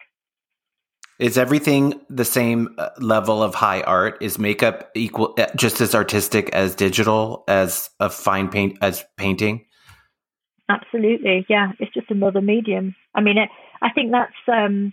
[1.19, 4.19] Is everything the same uh, level of high art?
[4.21, 9.65] Is makeup equal, uh, just as artistic as digital as a fine paint as painting?
[10.69, 11.73] Absolutely, yeah.
[11.79, 12.97] It's just another medium.
[13.15, 13.49] I mean, it,
[13.83, 14.93] I think that's um,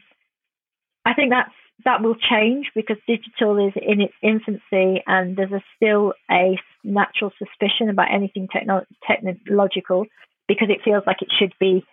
[1.06, 1.52] I think that's
[1.85, 7.31] that will change because digital is in its infancy and there's a, still a natural
[7.39, 10.06] suspicion about anything techno- technological
[10.48, 11.84] because it feels like it should be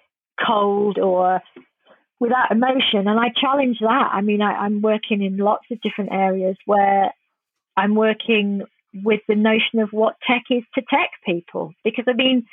[0.47, 1.41] cold or
[2.21, 3.07] without emotion.
[3.07, 4.11] And I challenge that.
[4.13, 7.13] I mean, I, I'm working in lots of different areas where
[7.77, 8.63] I'm working
[8.95, 11.73] with the notion of what tech is to tech people.
[11.85, 12.47] Because, I mean,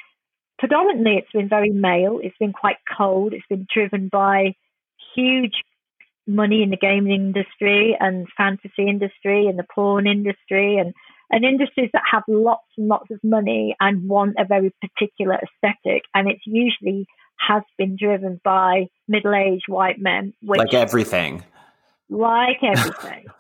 [0.59, 4.53] predominantly it's been very male, it's been quite cold, it's been driven by
[5.15, 5.53] huge
[6.27, 10.93] money in the gaming industry and fantasy industry and the porn industry and
[11.31, 16.03] and industries that have lots and lots of money and want a very particular aesthetic
[16.13, 17.05] and it's usually
[17.37, 21.43] has been driven by middle-aged white men which, like everything
[22.09, 23.25] like everything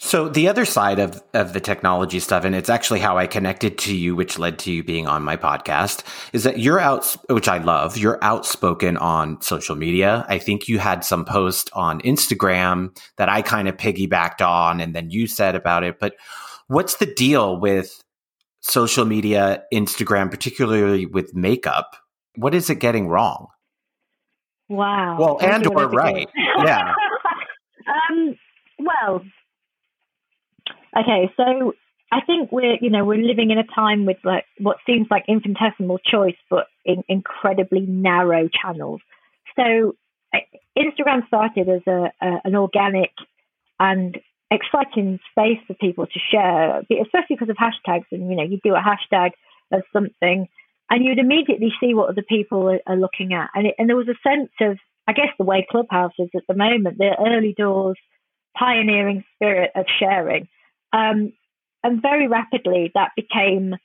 [0.00, 3.78] So the other side of, of the technology stuff, and it's actually how I connected
[3.78, 7.48] to you, which led to you being on my podcast, is that you're out, which
[7.48, 10.24] I love, you're outspoken on social media.
[10.28, 14.94] I think you had some post on Instagram that I kind of piggybacked on and
[14.94, 15.98] then you said about it.
[15.98, 16.14] But
[16.68, 18.00] what's the deal with
[18.60, 21.96] social media, Instagram, particularly with makeup?
[22.38, 23.48] What is it getting wrong?
[24.68, 25.16] Wow.
[25.18, 26.28] Well, and or right.
[26.62, 26.94] yeah.
[28.10, 28.36] um,
[28.78, 29.22] well,
[30.96, 31.74] Okay, so
[32.10, 35.24] I think we're you know we're living in a time with like what seems like
[35.28, 39.00] infinitesimal choice, but in incredibly narrow channels.
[39.56, 39.94] So
[40.76, 43.10] Instagram started as a, a an organic
[43.78, 44.18] and
[44.50, 48.06] exciting space for people to share, especially because of hashtags.
[48.10, 49.30] And you know, you do a hashtag
[49.70, 50.48] of something,
[50.90, 53.96] and you'd immediately see what other people are, are looking at, and it, and there
[53.96, 57.54] was a sense of, I guess, the way Clubhouse is at the moment, the early
[57.56, 57.98] doors
[58.56, 60.48] pioneering spirit of sharing.
[60.92, 61.32] Um,
[61.84, 63.76] and very rapidly, that became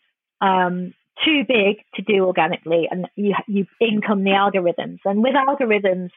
[0.41, 0.93] um,
[1.23, 4.99] too big to do organically, and you you income the algorithms.
[5.05, 6.09] And with algorithms,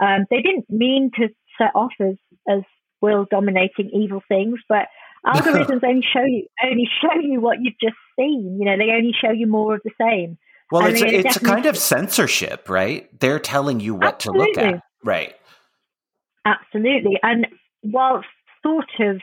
[0.00, 1.28] um, they didn't mean to
[1.58, 2.16] set off as
[2.48, 2.60] as
[3.00, 4.86] world dominating evil things, but
[5.26, 8.58] algorithms only show you only show you what you've just seen.
[8.58, 10.38] You know, they only show you more of the same.
[10.70, 13.08] Well, and it's a, it's a kind of censorship, right?
[13.20, 14.54] They're telling you what Absolutely.
[14.54, 15.34] to look at, right?
[16.44, 17.46] Absolutely, and
[17.82, 18.28] whilst
[18.62, 19.20] sort of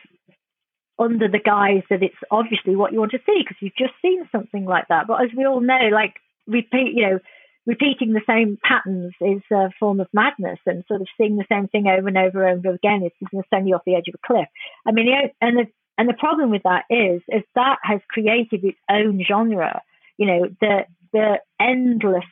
[0.99, 4.27] under the guise that it's obviously what you want to see because you've just seen
[4.31, 5.07] something like that.
[5.07, 6.15] But as we all know, like
[6.45, 7.19] repeat, you know,
[7.65, 11.67] repeating the same patterns is a form of madness, and sort of seeing the same
[11.67, 14.07] thing over and over and over again is going to send you off the edge
[14.07, 14.47] of a cliff.
[14.85, 15.07] I mean,
[15.41, 15.65] and the
[15.99, 19.81] and the problem with that is, is that has created its own genre.
[20.17, 22.23] You know, the the endless,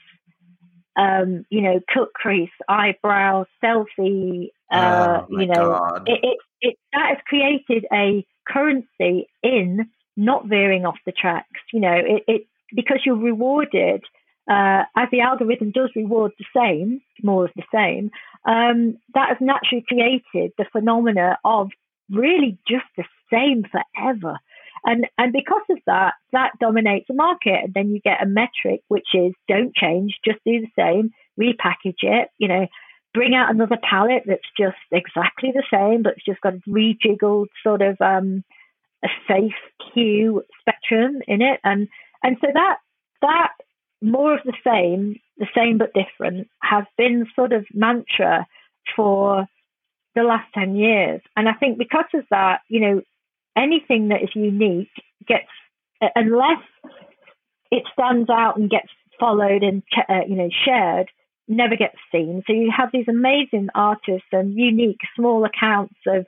[0.98, 4.52] um, you know, cut crease, eyebrow, selfie.
[4.72, 10.86] Uh, oh, you know, it, it, it that has created a currency in not veering
[10.86, 11.60] off the tracks.
[11.74, 14.02] You know, it, it because you're rewarded
[14.50, 18.12] uh, as the algorithm does reward the same, more of the same.
[18.46, 21.72] Um, that has naturally created the phenomena of
[22.10, 24.38] really just the same forever.
[24.86, 27.60] And and because of that, that dominates the market.
[27.64, 32.04] And then you get a metric which is don't change, just do the same, repackage
[32.04, 32.68] it, you know,
[33.14, 37.48] bring out another palette that's just exactly the same, but it's just got a rejiggled
[37.64, 38.44] sort of um,
[39.04, 39.56] a safe
[39.94, 41.88] hue spectrum in it, and
[42.24, 42.78] and so that
[43.22, 43.54] that
[44.02, 48.46] more of the same, the same but different, has been sort of mantra
[48.96, 49.48] for
[50.16, 53.02] the last ten years, and I think because of that, you know,
[53.58, 54.92] anything that is unique
[55.28, 55.50] gets
[56.16, 56.64] unless
[57.72, 58.88] it stands out and gets
[59.20, 61.10] followed and uh, you know shared
[61.48, 62.44] never gets seen.
[62.46, 66.26] So you have these amazing artists and unique small accounts of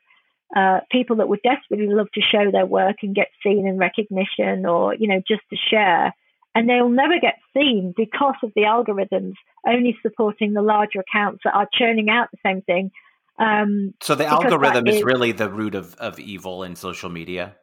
[0.55, 4.65] uh, people that would desperately love to show their work and get seen and recognition
[4.65, 6.13] or, you know, just to share.
[6.55, 9.33] And they'll never get seen because of the algorithms
[9.67, 12.91] only supporting the larger accounts that are churning out the same thing.
[13.39, 17.55] Um, so the algorithm is, is, really the root of, of evil in social media?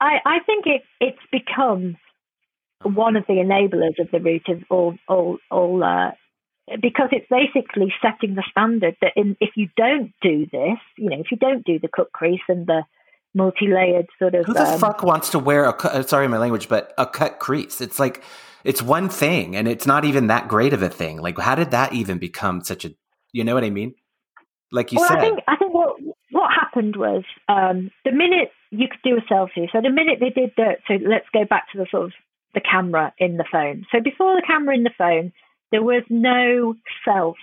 [0.00, 1.96] I, I think it, it's become
[2.82, 6.12] one of the enablers of the root of all all all uh,
[6.80, 11.18] because it's basically setting the standard that in, if you don't do this, you know,
[11.18, 12.82] if you don't do the cut crease and the
[13.34, 16.68] multi-layered sort of who the um, fuck wants to wear a uh, sorry my language
[16.68, 17.80] but a cut crease?
[17.80, 18.22] It's like
[18.64, 21.20] it's one thing and it's not even that great of a thing.
[21.20, 22.94] Like how did that even become such a
[23.32, 23.94] you know what i mean
[24.72, 25.96] like you well, said i think i think what
[26.30, 30.30] what happened was um, the minute you could do a selfie so the minute they
[30.30, 32.12] did the so let's go back to the sort of
[32.54, 35.32] the camera in the phone so before the camera in the phone
[35.70, 36.74] there was no
[37.04, 37.36] self.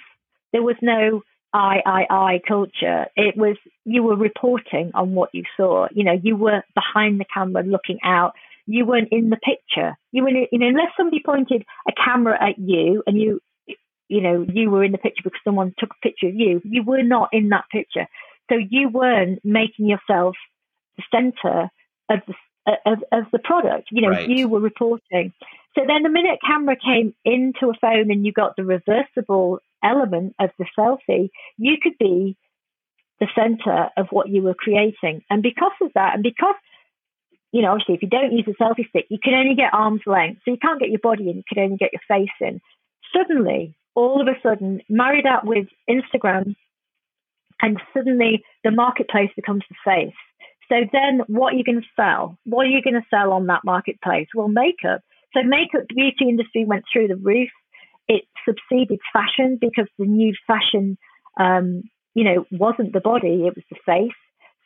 [0.52, 1.22] There was no
[1.54, 3.06] I, I, I culture.
[3.16, 5.88] It was you were reporting on what you saw.
[5.94, 8.34] You know, you were behind the camera looking out.
[8.68, 9.96] you weren't in the picture.
[10.12, 13.40] You were, you know, unless somebody pointed a camera at you and you,
[14.08, 16.62] you know, you were in the picture because someone took a picture of you.
[16.64, 18.08] You were not in that picture,
[18.50, 20.36] so you weren't making yourself
[20.98, 21.70] the center
[22.10, 22.34] of the
[22.86, 23.90] of, of the product.
[23.92, 24.30] You know, right.
[24.30, 25.34] you were reporting.
[25.78, 30.36] So then the minute camera came into a phone and you got the reversible element
[30.40, 32.36] of the selfie, you could be
[33.20, 35.24] the center of what you were creating.
[35.30, 36.56] And because of that, and because,
[37.52, 40.02] you know, obviously if you don't use a selfie stick, you can only get arm's
[40.06, 40.42] length.
[40.44, 42.62] So you can't get your body in, you can only get your face in.
[43.16, 46.56] Suddenly, all of a sudden, married up with Instagram,
[47.62, 50.14] and suddenly the marketplace becomes the face.
[50.70, 52.38] So then what are you going to sell?
[52.44, 54.28] What are you going to sell on that marketplace?
[54.34, 55.02] Well, makeup.
[55.34, 57.50] So makeup beauty industry went through the roof.
[58.08, 60.98] It succeeded fashion because the new fashion,
[61.40, 64.12] um, you know, wasn't the body, it was the face.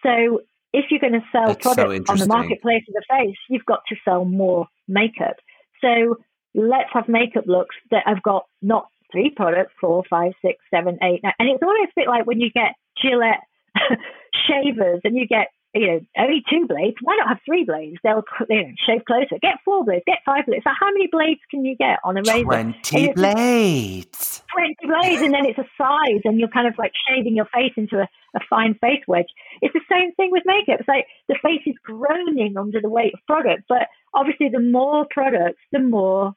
[0.04, 0.42] So
[0.74, 3.66] if you're going to sell That's products so on the marketplace of the face, you've
[3.66, 5.36] got to sell more makeup.
[5.82, 6.18] So
[6.54, 11.22] let's have makeup looks that have got not three products, four, five, six, seven, eight,
[11.24, 11.34] nine.
[11.40, 13.44] And it's almost a bit like when you get Gillette
[14.48, 16.98] shavers and you get you know, only two blades.
[17.02, 17.98] Why not have three blades?
[18.04, 19.38] They'll you know, shave closer.
[19.42, 20.04] Get four blades.
[20.08, 20.64] Get five blades.
[20.64, 22.44] So how many blades can you get on a razor?
[22.44, 24.42] Twenty blades.
[24.52, 27.74] Twenty blades, and then it's a size, and you're kind of like shaving your face
[27.78, 29.30] into a, a fine face wedge.
[29.62, 30.80] It's the same thing with makeup.
[30.80, 35.06] It's like the face is groaning under the weight of product, but obviously, the more
[35.12, 36.34] products, the more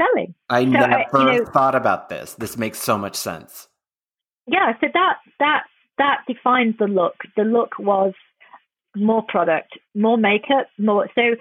[0.00, 0.34] selling.
[0.48, 2.34] I so, never uh, you know, thought about this.
[2.34, 3.68] This makes so much sense.
[4.46, 5.62] Yeah, so that that
[5.98, 7.16] that defines the look.
[7.36, 8.14] The look was
[8.96, 11.08] more product, more makeup, more.
[11.14, 11.36] So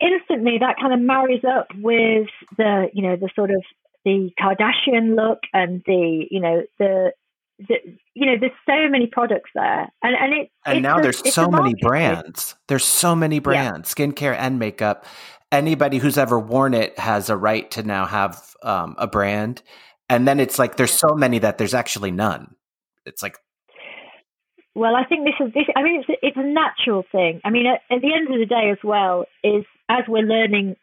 [0.00, 3.62] instantly that kind of marries up with the, you know, the sort of
[4.04, 7.12] the Kardashian look and the, you know, the,
[7.58, 7.76] the
[8.14, 11.48] you know, there's so many products there, and and it and now a, there's so
[11.48, 12.56] many brands.
[12.66, 14.06] There's so many brands, yeah.
[14.06, 15.04] skincare and makeup.
[15.54, 19.62] Anybody who's ever worn it has a right to now have um, a brand,
[20.08, 22.56] and then it's like there's so many that there's actually none.
[23.06, 23.38] It's like
[24.74, 25.64] well, I think this is this.
[25.76, 27.40] I mean, it's it's a natural thing.
[27.44, 30.76] I mean, at, at the end of the day, as well, is as we're learning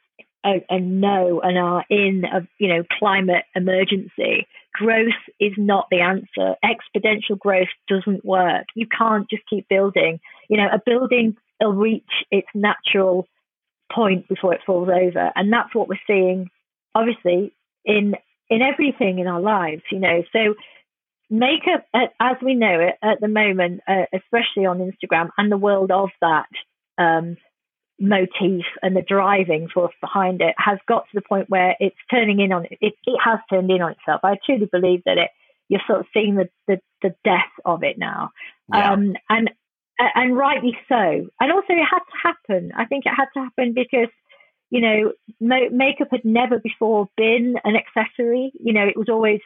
[0.43, 6.55] and know and are in a you know climate emergency, growth is not the answer.
[6.63, 8.65] Exponential growth doesn't work.
[8.75, 10.19] You can't just keep building.
[10.49, 13.27] You know, a building will reach its natural
[13.93, 16.49] point before it falls over, and that's what we're seeing,
[16.95, 17.53] obviously,
[17.85, 18.15] in
[18.49, 19.83] in everything in our lives.
[19.91, 20.55] You know, so
[21.29, 25.91] makeup, as we know it at the moment, uh, especially on Instagram and the world
[25.91, 26.49] of that
[26.97, 27.37] um,
[27.99, 32.39] motif and the driving force behind it, has got to the point where it's turning
[32.39, 32.77] in on it.
[32.81, 34.21] It, it has turned in on itself.
[34.23, 35.29] I truly believe that it.
[35.69, 38.31] You're sort of seeing the the, the death of it now,
[38.73, 38.91] yeah.
[38.91, 39.51] um, and
[40.15, 41.27] and rightly so.
[41.39, 42.71] And also, it had to happen.
[42.75, 44.09] I think it had to happen because
[44.71, 48.53] you know, makeup had never before been an accessory.
[48.57, 49.41] You know, it was always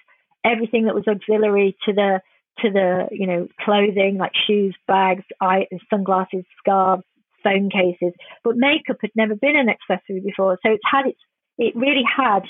[0.46, 2.22] everything that was auxiliary to the
[2.60, 7.04] to the you know clothing like shoes, bags, eye, sunglasses, scarves,
[7.44, 8.14] phone cases.
[8.44, 11.20] But makeup had never been an accessory before, so it's had its
[11.58, 12.44] it really had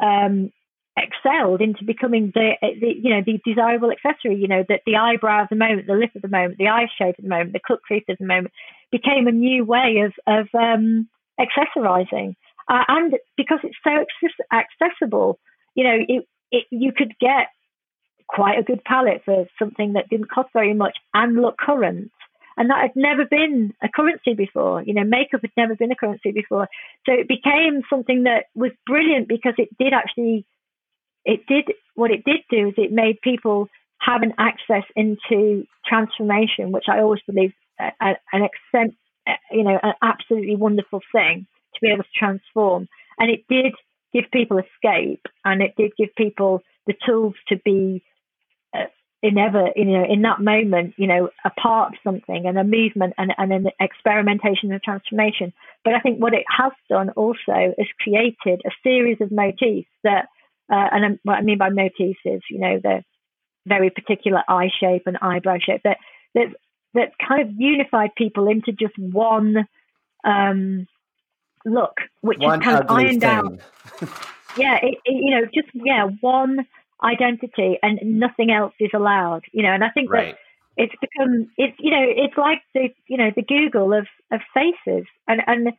[0.00, 0.50] um,
[0.96, 4.36] excelled into becoming the, the, you know the desirable accessory.
[4.36, 6.88] You know that the eyebrow of the moment, the lip of the moment, the eye
[6.98, 8.52] shape of the moment, the cut crease of the moment
[8.92, 11.08] became a new way of of um,
[11.40, 12.36] accessorizing,
[12.68, 14.04] uh, and because it's so
[14.52, 15.38] accessible,
[15.74, 17.48] you know it it, you could get
[18.28, 22.10] quite a good palette for something that didn't cost very much and look current.
[22.56, 24.82] And that had never been a currency before.
[24.82, 26.68] You know, makeup had never been a currency before.
[27.04, 30.46] So it became something that was brilliant because it did actually,
[31.24, 33.68] it did, what it did do is it made people
[34.00, 38.94] have an access into transformation, which I always believe uh, uh, an extent,
[39.26, 42.88] uh, you know, an absolutely wonderful thing to be able to transform.
[43.18, 43.72] And it did
[44.12, 48.02] give people escape, and it did give people the tools to be
[48.76, 48.86] uh,
[49.22, 52.64] in ever, you know, in that moment, you know, a part of something and a
[52.64, 55.52] movement and, and an experimentation and transformation.
[55.82, 60.28] But I think what it has done also is created a series of motifs that,
[60.70, 63.02] uh, and what I mean by motifs is, you know, the
[63.66, 65.98] very particular eye shape and eyebrow shape that
[66.34, 66.48] that
[66.94, 69.66] that kind of unified people into just one
[70.24, 70.86] um,
[71.64, 73.30] look, which one is kind of ironed thing.
[73.30, 73.60] out.
[74.56, 76.66] yeah, it, it, you know, just yeah, one
[77.02, 79.42] identity and nothing else is allowed.
[79.52, 80.34] You know, and I think right.
[80.34, 80.38] that
[80.76, 85.06] it's become it's you know it's like the you know the Google of of faces
[85.28, 85.72] and and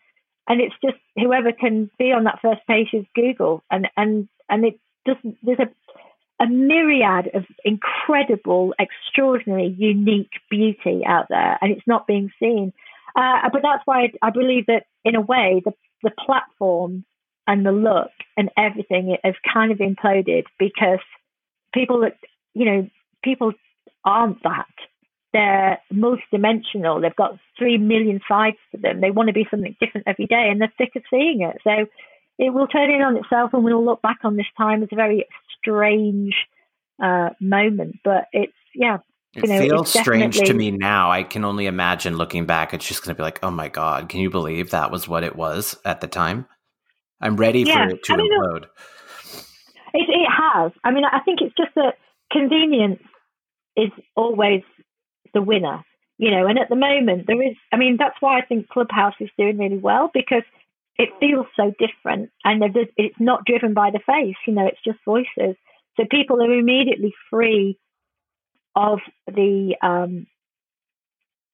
[0.48, 4.66] and it's just whoever can be on that first page is Google and and and
[4.66, 5.70] it doesn't there's a
[6.40, 12.74] a myriad of incredible, extraordinary, unique beauty out there, and it's not being seen.
[13.16, 15.74] Uh, but that's why I believe that in a way the
[16.04, 17.06] the platform
[17.48, 21.00] and the look and everything has kind of imploded because
[21.74, 22.18] people that
[22.54, 22.90] you know
[23.24, 23.54] people
[24.04, 24.68] aren't that.
[25.36, 27.02] They're multidimensional.
[27.02, 29.02] They've got three million sides to them.
[29.02, 31.58] They want to be something different every day, and they're sick of seeing it.
[31.62, 31.88] So
[32.40, 34.96] it will turn in on itself, and we'll look back on this time as a
[34.96, 35.26] very
[35.60, 36.36] strange
[37.04, 37.98] uh, moment.
[38.06, 39.00] But it's yeah,
[39.34, 41.12] it know, feels strange to me now.
[41.12, 42.74] I can only imagine looking back.
[42.74, 45.26] It's just going to be like, oh my god, can you believe that was what
[45.26, 46.46] it was at the time?
[47.20, 47.90] I'm ready yeah.
[47.90, 48.66] for it to I mean, implode.
[49.94, 50.72] It, it has.
[50.86, 51.96] I mean, I think it's just that
[52.32, 53.02] convenience
[53.76, 54.62] is always
[55.36, 55.86] the winner,
[56.18, 56.48] you know.
[56.48, 57.56] And at the moment, there is.
[57.72, 60.44] I mean, that's why I think Clubhouse is doing really well because
[60.98, 62.64] it feels so different, and
[62.98, 64.38] it's not driven by the face.
[64.48, 65.56] You know, it's just voices.
[65.98, 67.78] So people are immediately free
[68.76, 70.26] of the um,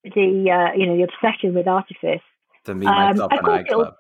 [0.04, 2.24] the uh, you know the obsession with artifice.
[2.66, 3.96] The me myself um, and I club.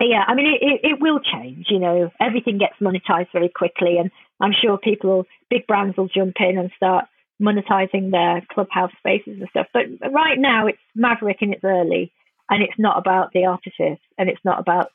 [0.00, 1.66] Yeah, I mean it, it, it, will change.
[1.70, 4.10] You know, everything gets monetized very quickly, and
[4.40, 7.04] I'm sure people, big brands, will jump in and start
[7.42, 9.66] monetizing their clubhouse spaces and stuff.
[9.72, 12.12] But right now, it's Maverick and it's early,
[12.48, 14.90] and it's not about the artifice, and it's not about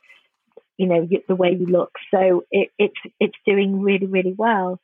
[0.78, 1.92] you know the way you look.
[2.12, 4.80] So it, it's it's doing really really well.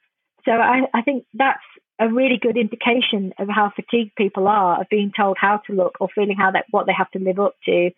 [0.46, 1.64] So I, I think that's
[2.00, 5.98] a really good indication of how fatigued people are of being told how to look
[6.02, 7.92] or feeling how that what they have to live up to.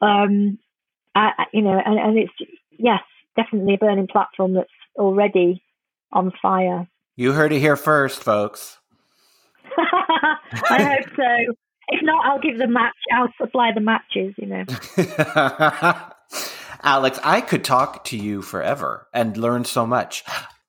[0.00, 0.58] Um,
[1.14, 2.32] I, you know, and, and it's
[2.70, 3.00] yes,
[3.36, 5.62] definitely a burning platform that's already
[6.12, 6.88] on fire.
[7.16, 8.78] You heard it here first, folks.
[10.70, 11.54] I hope so.
[11.88, 12.94] If not, I'll give the match.
[13.12, 14.34] I'll supply the matches.
[14.38, 14.64] You know.
[16.82, 20.24] Alex, I could talk to you forever and learn so much.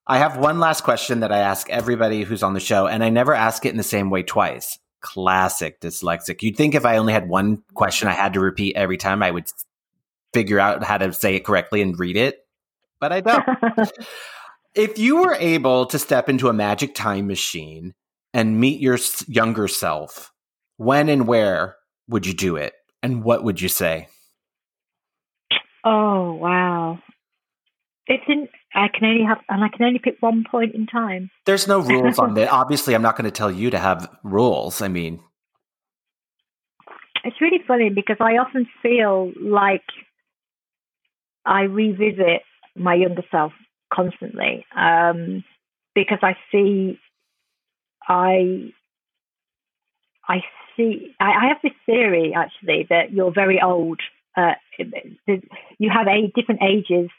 [0.05, 3.09] I have one last question that I ask everybody who's on the show, and I
[3.09, 4.77] never ask it in the same way twice.
[5.01, 6.41] Classic dyslexic.
[6.41, 9.31] You'd think if I only had one question I had to repeat every time, I
[9.31, 9.45] would
[10.33, 12.45] figure out how to say it correctly and read it,
[12.99, 13.45] but I don't.
[14.75, 17.93] if you were able to step into a magic time machine
[18.33, 18.97] and meet your
[19.27, 20.31] younger self,
[20.77, 21.77] when and where
[22.07, 22.73] would you do it?
[23.01, 24.07] And what would you say?
[25.83, 26.99] Oh, wow.
[28.07, 28.47] It's in.
[28.75, 31.29] I can only have, and I can only pick one point in time.
[31.45, 32.51] There's no rules on it.
[32.51, 34.81] Obviously, I'm not going to tell you to have rules.
[34.81, 35.19] I mean,
[37.23, 39.83] it's really funny because I often feel like
[41.45, 42.41] I revisit
[42.75, 43.53] my younger self
[43.93, 45.43] constantly um,
[45.95, 46.99] because I see,
[48.07, 48.73] I,
[50.27, 50.43] I
[50.75, 51.15] see.
[51.19, 53.99] I, I have this theory actually that you're very old.
[54.35, 54.53] Uh,
[55.77, 57.09] you have a different ages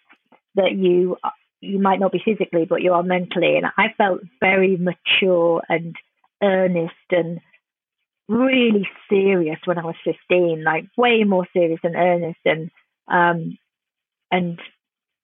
[0.56, 1.16] that you
[1.60, 3.56] you might not be physically, but you are mentally.
[3.56, 5.96] And I felt very mature and
[6.42, 7.40] earnest and
[8.28, 12.70] really serious when I was 15, like way more serious and earnest and
[13.08, 13.58] um,
[14.30, 14.58] and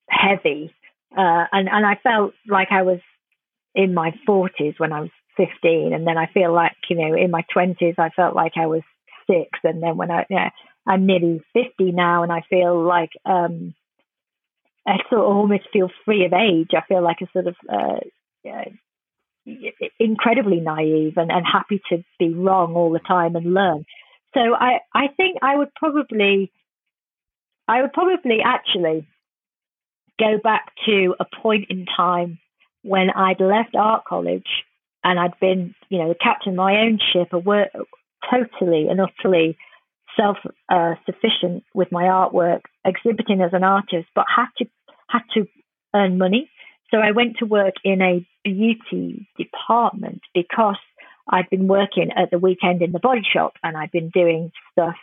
[0.09, 0.73] heavy.
[1.15, 2.99] Uh, and and I felt like I was
[3.75, 7.31] in my 40s when I was 15, and then I feel like you know in
[7.31, 8.81] my 20s I felt like I was
[9.29, 10.49] six, and then when I you know,
[10.87, 13.73] I'm nearly 50 now, and I feel like um,
[14.87, 16.71] I sort of almost feel free of age.
[16.75, 18.69] I feel like a sort of uh, uh,
[19.99, 23.85] incredibly naive and, and happy to be wrong all the time and learn.
[24.33, 26.51] So I, I think I would probably,
[27.67, 29.07] I would probably actually
[30.19, 32.39] go back to a point in time
[32.83, 34.47] when I'd left art college
[35.03, 37.69] and I'd been, you know, the captain of my own ship, a work,
[38.29, 39.57] totally and utterly
[40.15, 40.37] self
[40.69, 44.65] uh, sufficient with my artwork, exhibiting as an artist, but had to
[45.07, 45.47] had to
[45.95, 46.49] earn money.
[46.91, 50.77] So I went to work in a beauty department because
[51.27, 54.95] I'd been working at the weekend in the body shop and I'd been doing stuff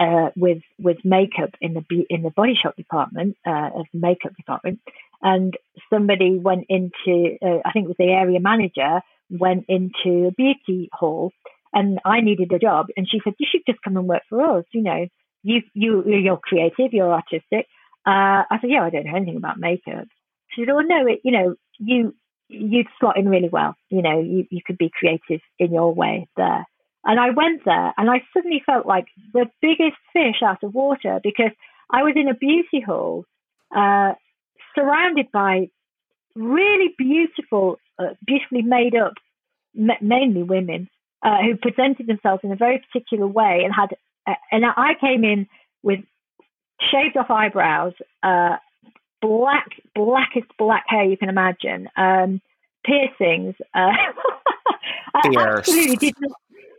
[0.00, 4.36] uh, with with makeup in the in the body shop department uh, of the makeup
[4.36, 4.80] department.
[5.22, 5.56] And
[5.88, 9.00] somebody went into uh, I think it was the area manager
[9.30, 11.32] went into a beauty hall
[11.72, 12.86] and I needed a job.
[12.96, 14.64] And she said, "You should just come and work for us.
[14.72, 15.06] You know,
[15.42, 17.66] you you you're creative, you're artistic."
[18.06, 20.06] Uh, I said, "Yeah, I don't know anything about makeup."
[20.50, 22.14] She said, "Well, no, it, you know, you
[22.48, 23.74] you'd slot in really well.
[23.90, 26.66] You know, you you could be creative in your way there."
[27.04, 31.20] And I went there, and I suddenly felt like the biggest fish out of water
[31.22, 31.50] because
[31.90, 33.24] I was in a beauty hall,
[33.74, 34.12] uh,
[34.74, 35.68] surrounded by
[36.34, 39.14] really beautiful, uh, beautifully made up,
[39.74, 40.88] mainly women
[41.22, 43.96] uh, who presented themselves in a very particular way and had,
[44.26, 45.46] uh, and I came in
[45.82, 46.00] with
[46.90, 47.92] shaved off eyebrows,
[48.22, 48.56] uh,
[49.20, 52.40] black, blackest black hair you can imagine, um,
[52.84, 53.54] piercings.
[53.74, 53.92] Uh,
[55.14, 56.32] I absolutely did not.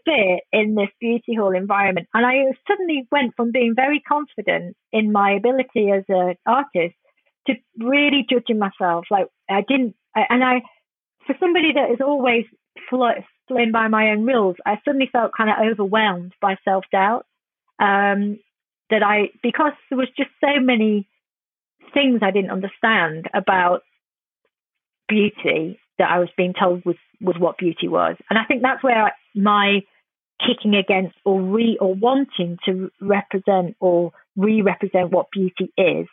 [0.05, 5.11] fit in this beauty hall environment, and I suddenly went from being very confident in
[5.11, 6.95] my ability as an artist
[7.47, 9.05] to really judging myself.
[9.09, 10.61] Like I didn't, and I,
[11.25, 12.45] for somebody that is always
[12.89, 17.25] flown by my own rules, I suddenly felt kind of overwhelmed by self doubt.
[17.79, 18.39] Um,
[18.89, 21.07] that I, because there was just so many
[21.93, 23.81] things I didn't understand about
[25.07, 28.83] beauty that I was being told was was what beauty was, and I think that's
[28.83, 29.81] where I, my
[30.45, 36.07] kicking against or re or wanting to represent or re-represent what beauty is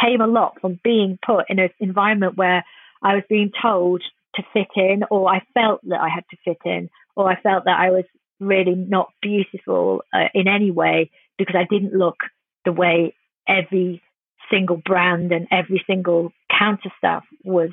[0.00, 2.64] came a lot from being put in an environment where
[3.02, 4.02] I was being told
[4.36, 7.64] to fit in, or I felt that I had to fit in, or I felt
[7.64, 8.04] that I was
[8.40, 12.16] really not beautiful uh, in any way because I didn't look
[12.64, 13.14] the way
[13.46, 14.02] every
[14.50, 17.70] single brand and every single counter staff was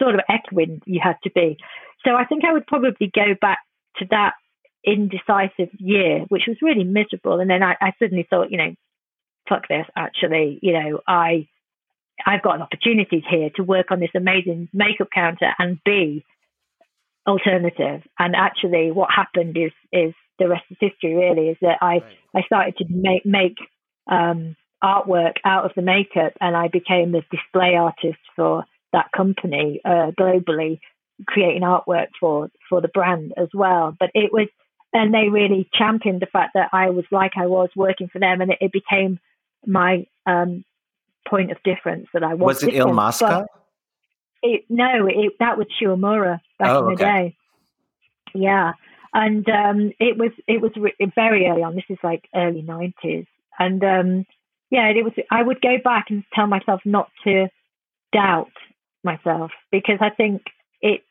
[0.00, 1.58] sort of echoing you had to be.
[2.04, 3.58] So I think I would probably go back
[3.98, 4.34] to that
[4.84, 7.40] indecisive year, which was really miserable.
[7.40, 8.74] And then I, I suddenly thought, you know,
[9.48, 11.48] fuck this, actually, you know, I
[12.26, 16.24] I've got an opportunity here to work on this amazing makeup counter and be
[17.26, 18.02] alternative.
[18.18, 22.04] And actually what happened is is the rest is history really, is that I, right.
[22.34, 23.56] I started to make make
[24.10, 29.80] um, artwork out of the makeup and I became the display artist for that company
[29.84, 30.80] uh, globally,
[31.26, 33.94] creating artwork for for the brand as well.
[33.98, 34.48] But it was,
[34.92, 38.40] and they really championed the fact that I was like I was working for them,
[38.40, 39.18] and it, it became
[39.66, 40.64] my um,
[41.28, 42.62] point of difference that I was.
[42.62, 43.46] Was it Illamasqua?
[44.42, 47.04] It, no, it, that was Shu Uemura back oh, in the okay.
[47.04, 47.36] day.
[48.34, 48.72] Yeah,
[49.12, 51.74] and um, it was it was re- very early on.
[51.74, 53.26] This is like early nineties,
[53.58, 54.26] and um,
[54.70, 55.12] yeah, it was.
[55.30, 57.48] I would go back and tell myself not to
[58.12, 58.52] doubt
[59.02, 60.42] myself because I think
[60.80, 61.02] it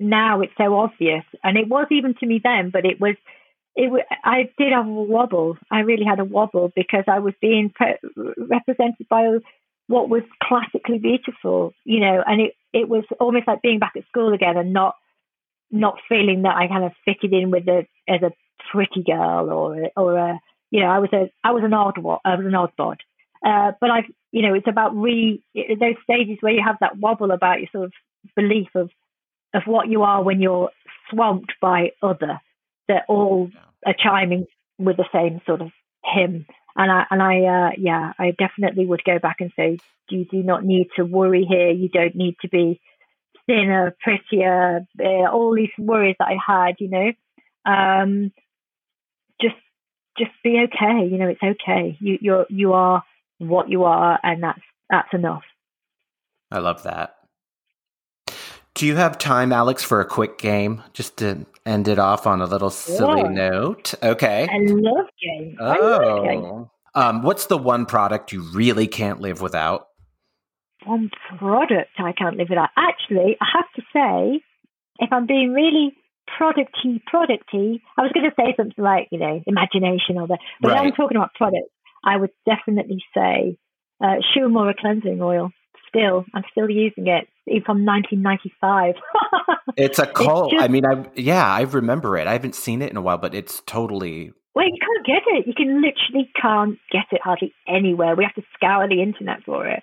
[0.00, 3.16] now it's so obvious, and it was even to me then, but it was.
[3.74, 5.56] It I did have a wobble.
[5.70, 7.96] I really had a wobble because I was being pre-
[8.36, 9.38] represented by
[9.86, 14.06] what was classically beautiful, you know, and it it was almost like being back at
[14.08, 14.96] school again and not
[15.70, 18.32] not feeling that I kind of fitted in with a as a
[18.70, 20.40] pretty girl or or a
[20.70, 22.98] you know I was a I was an odd I was an odd bod.
[23.44, 27.32] Uh, but I've, you know, it's about re those stages where you have that wobble
[27.32, 27.92] about your sort of
[28.36, 28.90] belief of
[29.54, 30.70] of what you are when you're
[31.10, 32.40] swamped by other
[32.88, 33.50] that all
[33.86, 34.46] are chiming
[34.78, 35.70] with the same sort of
[36.04, 36.46] hymn.
[36.74, 39.78] And I and I uh, yeah, I definitely would go back and say
[40.08, 41.70] you do not need to worry here.
[41.70, 42.80] You don't need to be
[43.46, 44.86] thinner, prettier.
[44.98, 47.12] Uh, all these worries that I had, you know.
[47.64, 48.32] Um,
[49.40, 49.56] just
[50.18, 51.06] just be okay.
[51.06, 51.96] You know, it's okay.
[52.00, 53.02] You you're you are
[53.38, 55.42] what you are, and that's that's enough.
[56.50, 57.16] I love that.
[58.82, 62.42] Do you have time, Alex, for a quick game just to end it off on
[62.42, 63.94] a little silly note?
[64.02, 64.48] Okay.
[64.50, 65.56] I love games.
[65.60, 66.32] Oh.
[66.42, 69.86] Love Um, what's the one product you really can't live without?
[70.84, 72.70] One product I can't live without.
[72.76, 74.42] Actually, I have to say,
[74.98, 75.94] if I'm being really
[76.36, 80.72] producty, producty, I was going to say something like, you know, imagination or that, but
[80.72, 80.86] right.
[80.86, 81.70] I'm talking about products.
[82.04, 83.58] I would definitely say
[84.02, 85.52] uh, Shu Uemura cleansing oil.
[85.94, 87.28] Still, I'm still using it
[87.66, 88.94] from 1995.
[89.76, 90.52] it's a cult.
[90.52, 92.26] It's just, I mean, I yeah, I remember it.
[92.26, 94.32] I haven't seen it in a while, but it's totally.
[94.54, 95.46] Well, you can't get it.
[95.46, 98.16] You can literally can't get it hardly anywhere.
[98.16, 99.82] We have to scour the internet for it.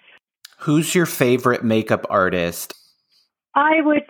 [0.60, 2.74] Who's your favorite makeup artist?
[3.56, 4.04] I would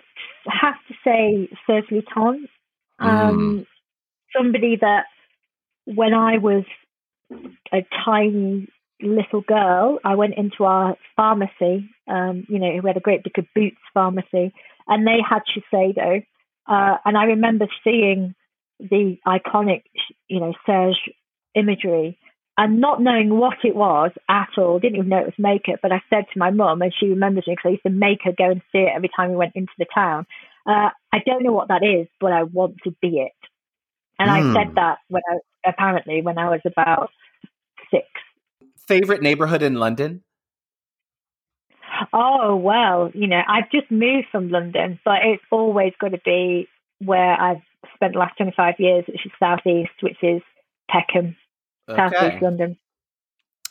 [0.48, 2.48] have to say Serge Lutens.
[2.98, 3.66] Um, mm.
[4.36, 5.04] Somebody that
[5.84, 6.64] when I was
[7.72, 8.68] a tiny
[9.02, 13.46] little girl, I went into our pharmacy, um, you know, we had a great big
[13.54, 14.52] Boots pharmacy,
[14.86, 16.24] and they had Shiseido.
[16.66, 18.34] Uh, and I remember seeing
[18.78, 19.82] the iconic,
[20.28, 21.10] you know, Serge
[21.54, 22.18] imagery
[22.56, 25.80] and not knowing what it was at all, didn't even know it was makeup.
[25.82, 28.18] But I said to my mum, and she remembers me because I used to make
[28.24, 30.26] her go and see it every time we went into the town.
[30.66, 33.32] Uh, I don't know what that is, but I want to be it.
[34.18, 34.32] And mm.
[34.32, 34.74] I said hmm.
[34.74, 37.10] that when I, apparently when I was about
[37.90, 38.06] six.
[38.90, 40.24] Favorite neighborhood in London?
[42.12, 46.66] Oh, well, you know, I've just moved from London, but it's always got to be
[46.98, 47.62] where I've
[47.94, 50.42] spent the last 25 years, which is Southeast, which is
[50.90, 51.36] Peckham,
[51.88, 51.98] okay.
[52.10, 52.76] Southeast London.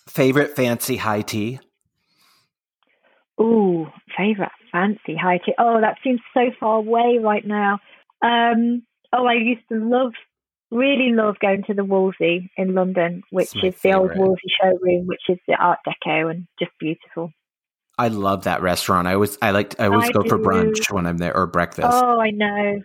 [0.07, 1.59] Favorite fancy high tea?
[3.41, 3.87] Ooh,
[4.17, 5.53] favorite fancy high tea.
[5.57, 7.79] Oh, that seems so far away right now.
[8.21, 10.13] Um, oh, I used to love
[10.71, 15.21] really love going to the Wolseley in London, which is the old Wolseley showroom, which
[15.29, 17.31] is the Art Deco and just beautiful.
[17.97, 19.07] I love that restaurant.
[19.07, 20.29] I always I like I always I go do.
[20.29, 21.89] for brunch when I'm there or breakfast.
[21.91, 22.81] Oh, I know.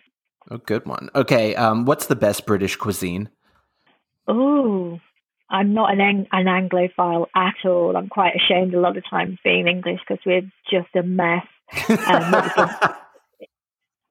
[0.50, 1.08] A good one.
[1.14, 3.30] Okay, um, what's the best British cuisine?
[4.26, 4.98] Oh,
[5.48, 7.96] I'm not an, an Anglophile at all.
[7.96, 11.46] I'm quite ashamed a lot of times being English because we're just a mess.
[11.88, 12.94] Um, what, we've done,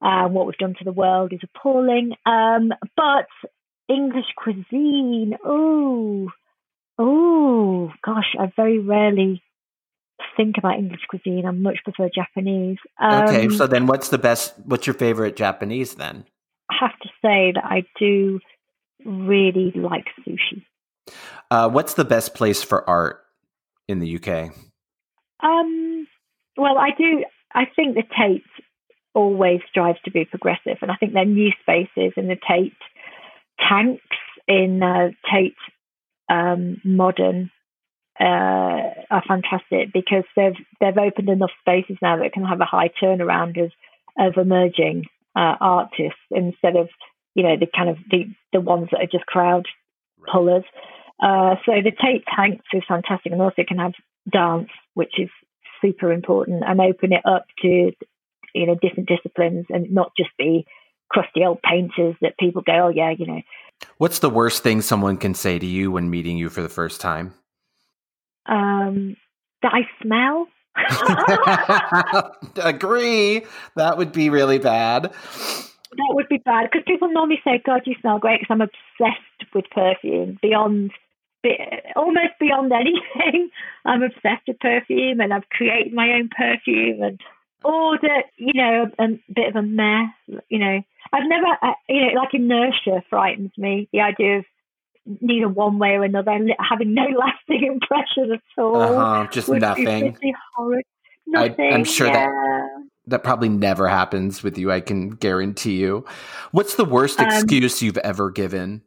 [0.00, 2.14] um, what, we've done, to the world is appalling.
[2.24, 3.26] Um, but
[3.88, 6.30] English cuisine, oh,
[6.98, 9.42] oh, gosh, I very rarely
[10.36, 11.44] think about English cuisine.
[11.46, 12.78] I much prefer Japanese.
[13.02, 16.24] okay, um, so then what's the best, what's your favorite Japanese then?
[16.70, 18.40] I have to say that I do
[19.04, 20.64] really like sushi.
[21.50, 23.20] Uh, what's the best place for art
[23.88, 24.54] in the UK?
[25.42, 26.06] Um,
[26.56, 27.24] well, I do.
[27.54, 28.42] I think the Tate
[29.14, 32.72] always strives to be progressive, and I think their new spaces in the Tate
[33.58, 34.02] tanks
[34.46, 35.56] in uh, Tate
[36.28, 37.50] um, Modern
[38.20, 42.90] uh, are fantastic because they've they've opened enough spaces now that can have a high
[43.02, 43.72] turnaround of
[44.18, 45.04] of emerging
[45.36, 46.88] uh, artists instead of
[47.34, 49.66] you know the kind of the the ones that are just crowd
[50.30, 50.64] pullers.
[51.22, 53.92] Uh, so the Tate Tanks is fantastic, and also can have
[54.30, 55.28] dance, which is
[55.80, 57.92] super important, and open it up to
[58.54, 60.66] you know different disciplines, and not just be
[61.10, 63.42] crusty old painters that people go, oh yeah, you know.
[63.98, 67.00] What's the worst thing someone can say to you when meeting you for the first
[67.00, 67.34] time?
[68.46, 69.16] Um,
[69.62, 70.48] that I smell.
[72.56, 73.44] Agree.
[73.76, 75.04] That would be really bad.
[75.04, 79.54] That would be bad because people normally say, "God, you smell great." Because I'm obsessed
[79.54, 80.90] with perfume beyond,
[81.94, 83.50] almost beyond anything.
[83.84, 87.20] I'm obsessed with perfume, and I've created my own perfume, and
[87.64, 90.10] or that you know a, a bit of a mess.
[90.48, 90.80] You know,
[91.12, 93.88] I've never, uh, you know, like inertia frightens me.
[93.92, 94.44] The idea of
[95.20, 98.76] neither one way or another, having no lasting impression at all.
[98.76, 100.16] Uh-huh, just nothing.
[100.56, 100.84] Horrid.
[101.26, 101.72] Nothing.
[101.72, 102.26] I, am sure yeah.
[102.26, 102.68] that
[103.06, 104.70] that probably never happens with you.
[104.70, 106.04] I can guarantee you.
[106.52, 108.82] What's the worst um, excuse you've ever given?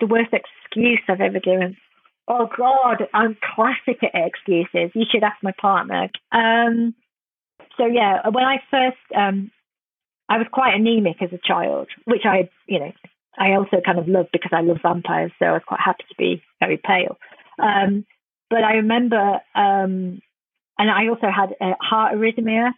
[0.00, 1.76] The worst excuse I've ever given.
[2.26, 4.90] Oh God, I'm classic at excuses.
[4.94, 6.08] You should ask my partner.
[6.32, 6.94] Um,
[7.76, 9.50] so yeah, when I first, um,
[10.28, 12.92] I was quite anemic as a child, which I, you know,
[13.38, 16.14] I also kind of loved because I love vampires, so I was quite happy to
[16.16, 17.16] be very pale.
[17.58, 18.06] Um,
[18.50, 20.20] but I remember, um,
[20.78, 22.72] and I also had a heart arrhythmia,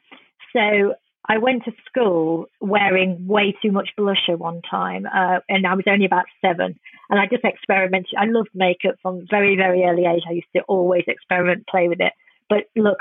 [0.52, 0.94] so
[1.28, 5.84] I went to school wearing way too much blusher one time, uh, and I was
[5.88, 6.78] only about seven.
[7.10, 8.14] And I just experimented.
[8.16, 10.22] I loved makeup from very, very early age.
[10.28, 12.12] I used to always experiment, play with it.
[12.48, 12.98] But look,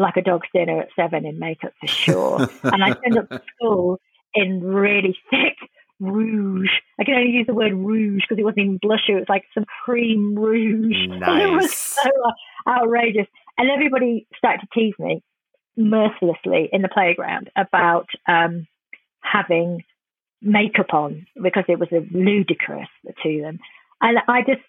[0.00, 2.48] like a dog's dinner at seven in makeup for sure.
[2.62, 4.00] and I turned up to school
[4.34, 5.56] in really thick
[6.00, 6.70] rouge.
[7.00, 9.16] I can only use the word rouge because it wasn't even blusher.
[9.16, 11.08] It was like some cream rouge.
[11.08, 11.42] Nice.
[11.42, 12.10] it was so
[12.68, 13.26] outrageous.
[13.56, 15.22] And everybody started to tease me
[15.76, 18.66] mercilessly in the playground about um,
[19.20, 19.84] having
[20.40, 22.88] makeup on because it was ludicrous
[23.22, 23.58] to them.
[24.00, 24.62] And I just,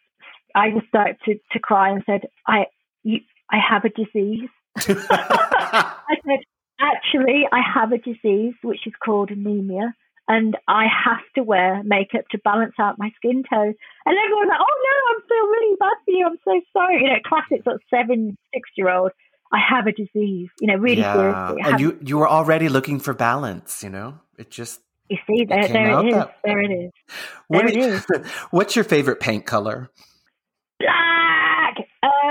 [0.56, 2.66] I just started to, to cry and said, I,
[3.04, 3.20] you,
[3.52, 4.50] I have a disease.
[4.78, 6.40] I said,
[6.80, 9.94] actually, I have a disease which is called anemia
[10.30, 13.74] and I have to wear makeup to balance out my skin tone.
[14.06, 16.26] And everyone's like, oh no, I'm feel really bad for you.
[16.28, 17.02] I'm so sorry.
[17.02, 19.12] You know, classic sort of seven, six year old.
[19.52, 21.14] I have a disease, you know, really yeah.
[21.16, 21.64] seriously.
[21.66, 24.20] Oh, and you, you were already looking for balance, you know?
[24.38, 24.82] It just.
[25.10, 26.14] You see, there, it there it is.
[26.14, 26.36] That...
[26.44, 26.92] There it is.
[27.50, 28.06] There what, it is.
[28.52, 29.90] What's your favorite paint color?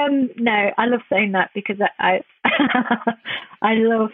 [0.09, 3.14] Um, no, I love saying that because I, I,
[3.62, 4.10] I love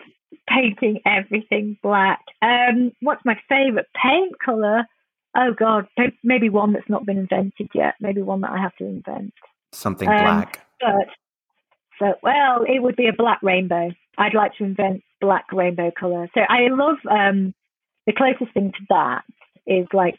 [0.49, 2.21] painting everything black.
[2.43, 4.85] Um, what's my favourite paint colour?
[5.37, 5.89] Oh God,
[6.23, 7.95] maybe one that's not been invented yet.
[8.01, 9.33] Maybe one that I have to invent.
[9.73, 10.66] Something um, black.
[10.81, 11.09] But
[11.99, 13.91] so, well, it would be a black rainbow.
[14.19, 16.29] I'd like to invent black rainbow colour.
[16.35, 17.55] So I love um,
[18.07, 19.25] the closest thing to that
[19.66, 20.19] is like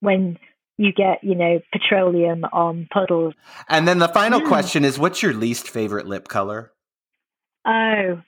[0.00, 0.38] when
[0.78, 3.34] you get, you know, petroleum on puddles.
[3.68, 4.48] And then the final mm.
[4.48, 6.72] question is, what's your least favorite lip color?
[7.66, 8.20] Oh,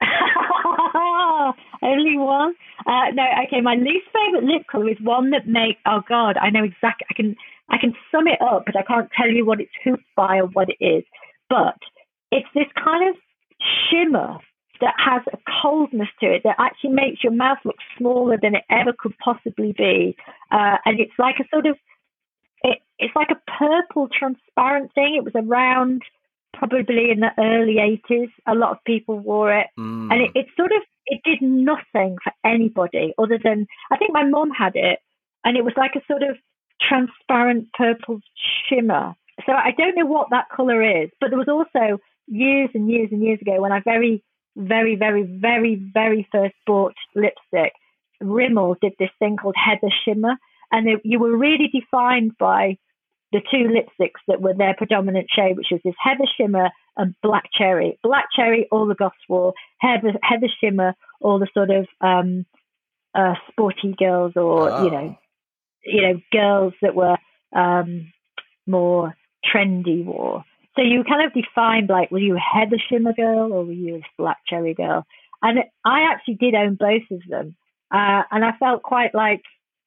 [1.82, 2.54] only one.
[2.86, 3.60] Uh, no, okay.
[3.60, 5.78] My least favorite lip color is one that make.
[5.86, 7.06] Oh God, I know exactly.
[7.10, 7.36] I can
[7.70, 10.46] I can sum it up, but I can't tell you what it's hooped by or
[10.46, 11.04] what it is.
[11.48, 11.78] But
[12.30, 13.16] it's this kind of
[13.90, 14.38] shimmer
[14.80, 18.64] that has a coldness to it that actually makes your mouth look smaller than it
[18.70, 20.16] ever could possibly be,
[20.50, 21.76] uh, and it's like a sort of
[22.62, 25.14] it, it's like a purple transparent thing.
[25.14, 26.02] It was around
[26.54, 28.30] probably in the early 80s.
[28.46, 29.68] A lot of people wore it.
[29.78, 30.12] Mm.
[30.12, 34.24] And it, it, sort of, it did nothing for anybody other than, I think my
[34.24, 34.98] mom had it
[35.44, 36.36] and it was like a sort of
[36.80, 38.20] transparent purple
[38.68, 39.14] shimmer.
[39.46, 43.08] So I don't know what that color is, but there was also years and years
[43.12, 44.22] and years ago when I very,
[44.58, 47.72] very, very, very, very first bought lipstick.
[48.20, 50.34] Rimmel did this thing called Heather Shimmer,
[50.72, 52.76] and it, you were really defined by
[53.32, 57.44] the two lipsticks that were their predominant shade, which was this Heather Shimmer and Black
[57.56, 57.98] Cherry.
[58.02, 59.52] Black Cherry, all the goths wore.
[59.80, 62.44] Heather, Heather Shimmer, all the sort of um,
[63.14, 64.84] uh, sporty girls, or oh.
[64.84, 65.18] you know,
[65.84, 67.16] you know, girls that were
[67.54, 68.12] um,
[68.66, 69.14] more
[69.44, 70.44] trendy wore.
[70.78, 73.96] So you kind of defined like, were you a Heather Shimmer girl or were you
[73.96, 75.04] a Black Cherry girl?
[75.42, 77.56] And I actually did own both of them,
[77.92, 79.42] uh, and I felt quite like,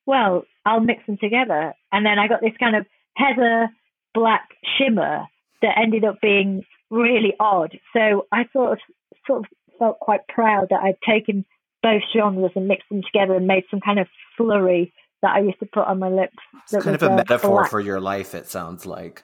[0.06, 1.74] well, I'll mix them together.
[1.92, 2.86] And then I got this kind of
[3.16, 3.70] heather
[4.14, 5.26] black shimmer
[5.62, 7.78] that ended up being really odd.
[7.94, 8.80] So I sort of
[9.28, 9.46] sort of
[9.80, 11.46] felt quite proud that I'd taken
[11.84, 14.08] both genres and mixed them together and made some kind of
[14.38, 16.38] flurry that I used to put on my lips.
[16.72, 17.70] It's kind of a metaphor black.
[17.70, 18.34] for your life.
[18.36, 19.24] It sounds like.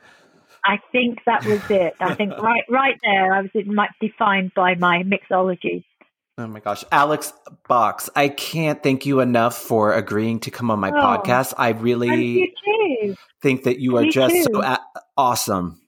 [0.67, 1.95] I think that was it.
[1.99, 3.51] I think right, right there, I was
[4.01, 5.85] defined by my mixology.
[6.37, 6.83] Oh my gosh.
[6.91, 7.33] Alex
[7.67, 11.53] Box, I can't thank you enough for agreeing to come on my oh, podcast.
[11.57, 12.53] I really
[13.41, 14.43] think that you are Me just too.
[14.53, 14.85] so a-
[15.15, 15.81] awesome.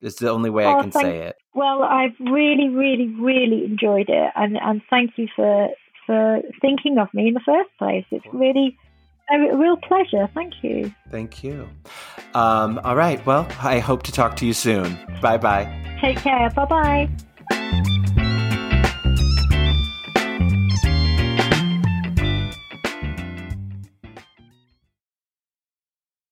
[0.00, 1.36] It's the only way oh, I can thank, say it.
[1.54, 4.32] Well, I've really, really, really enjoyed it.
[4.34, 5.68] And, and thank you for,
[6.06, 8.04] for thinking of me in the first place.
[8.10, 8.76] It's really
[9.40, 10.28] a real pleasure.
[10.34, 10.92] Thank you.
[11.10, 11.68] Thank you.
[12.34, 13.24] Um, all right.
[13.26, 14.98] Well, I hope to talk to you soon.
[15.20, 15.98] Bye bye.
[16.00, 16.50] Take care.
[16.50, 17.08] Bye
[17.50, 17.98] bye.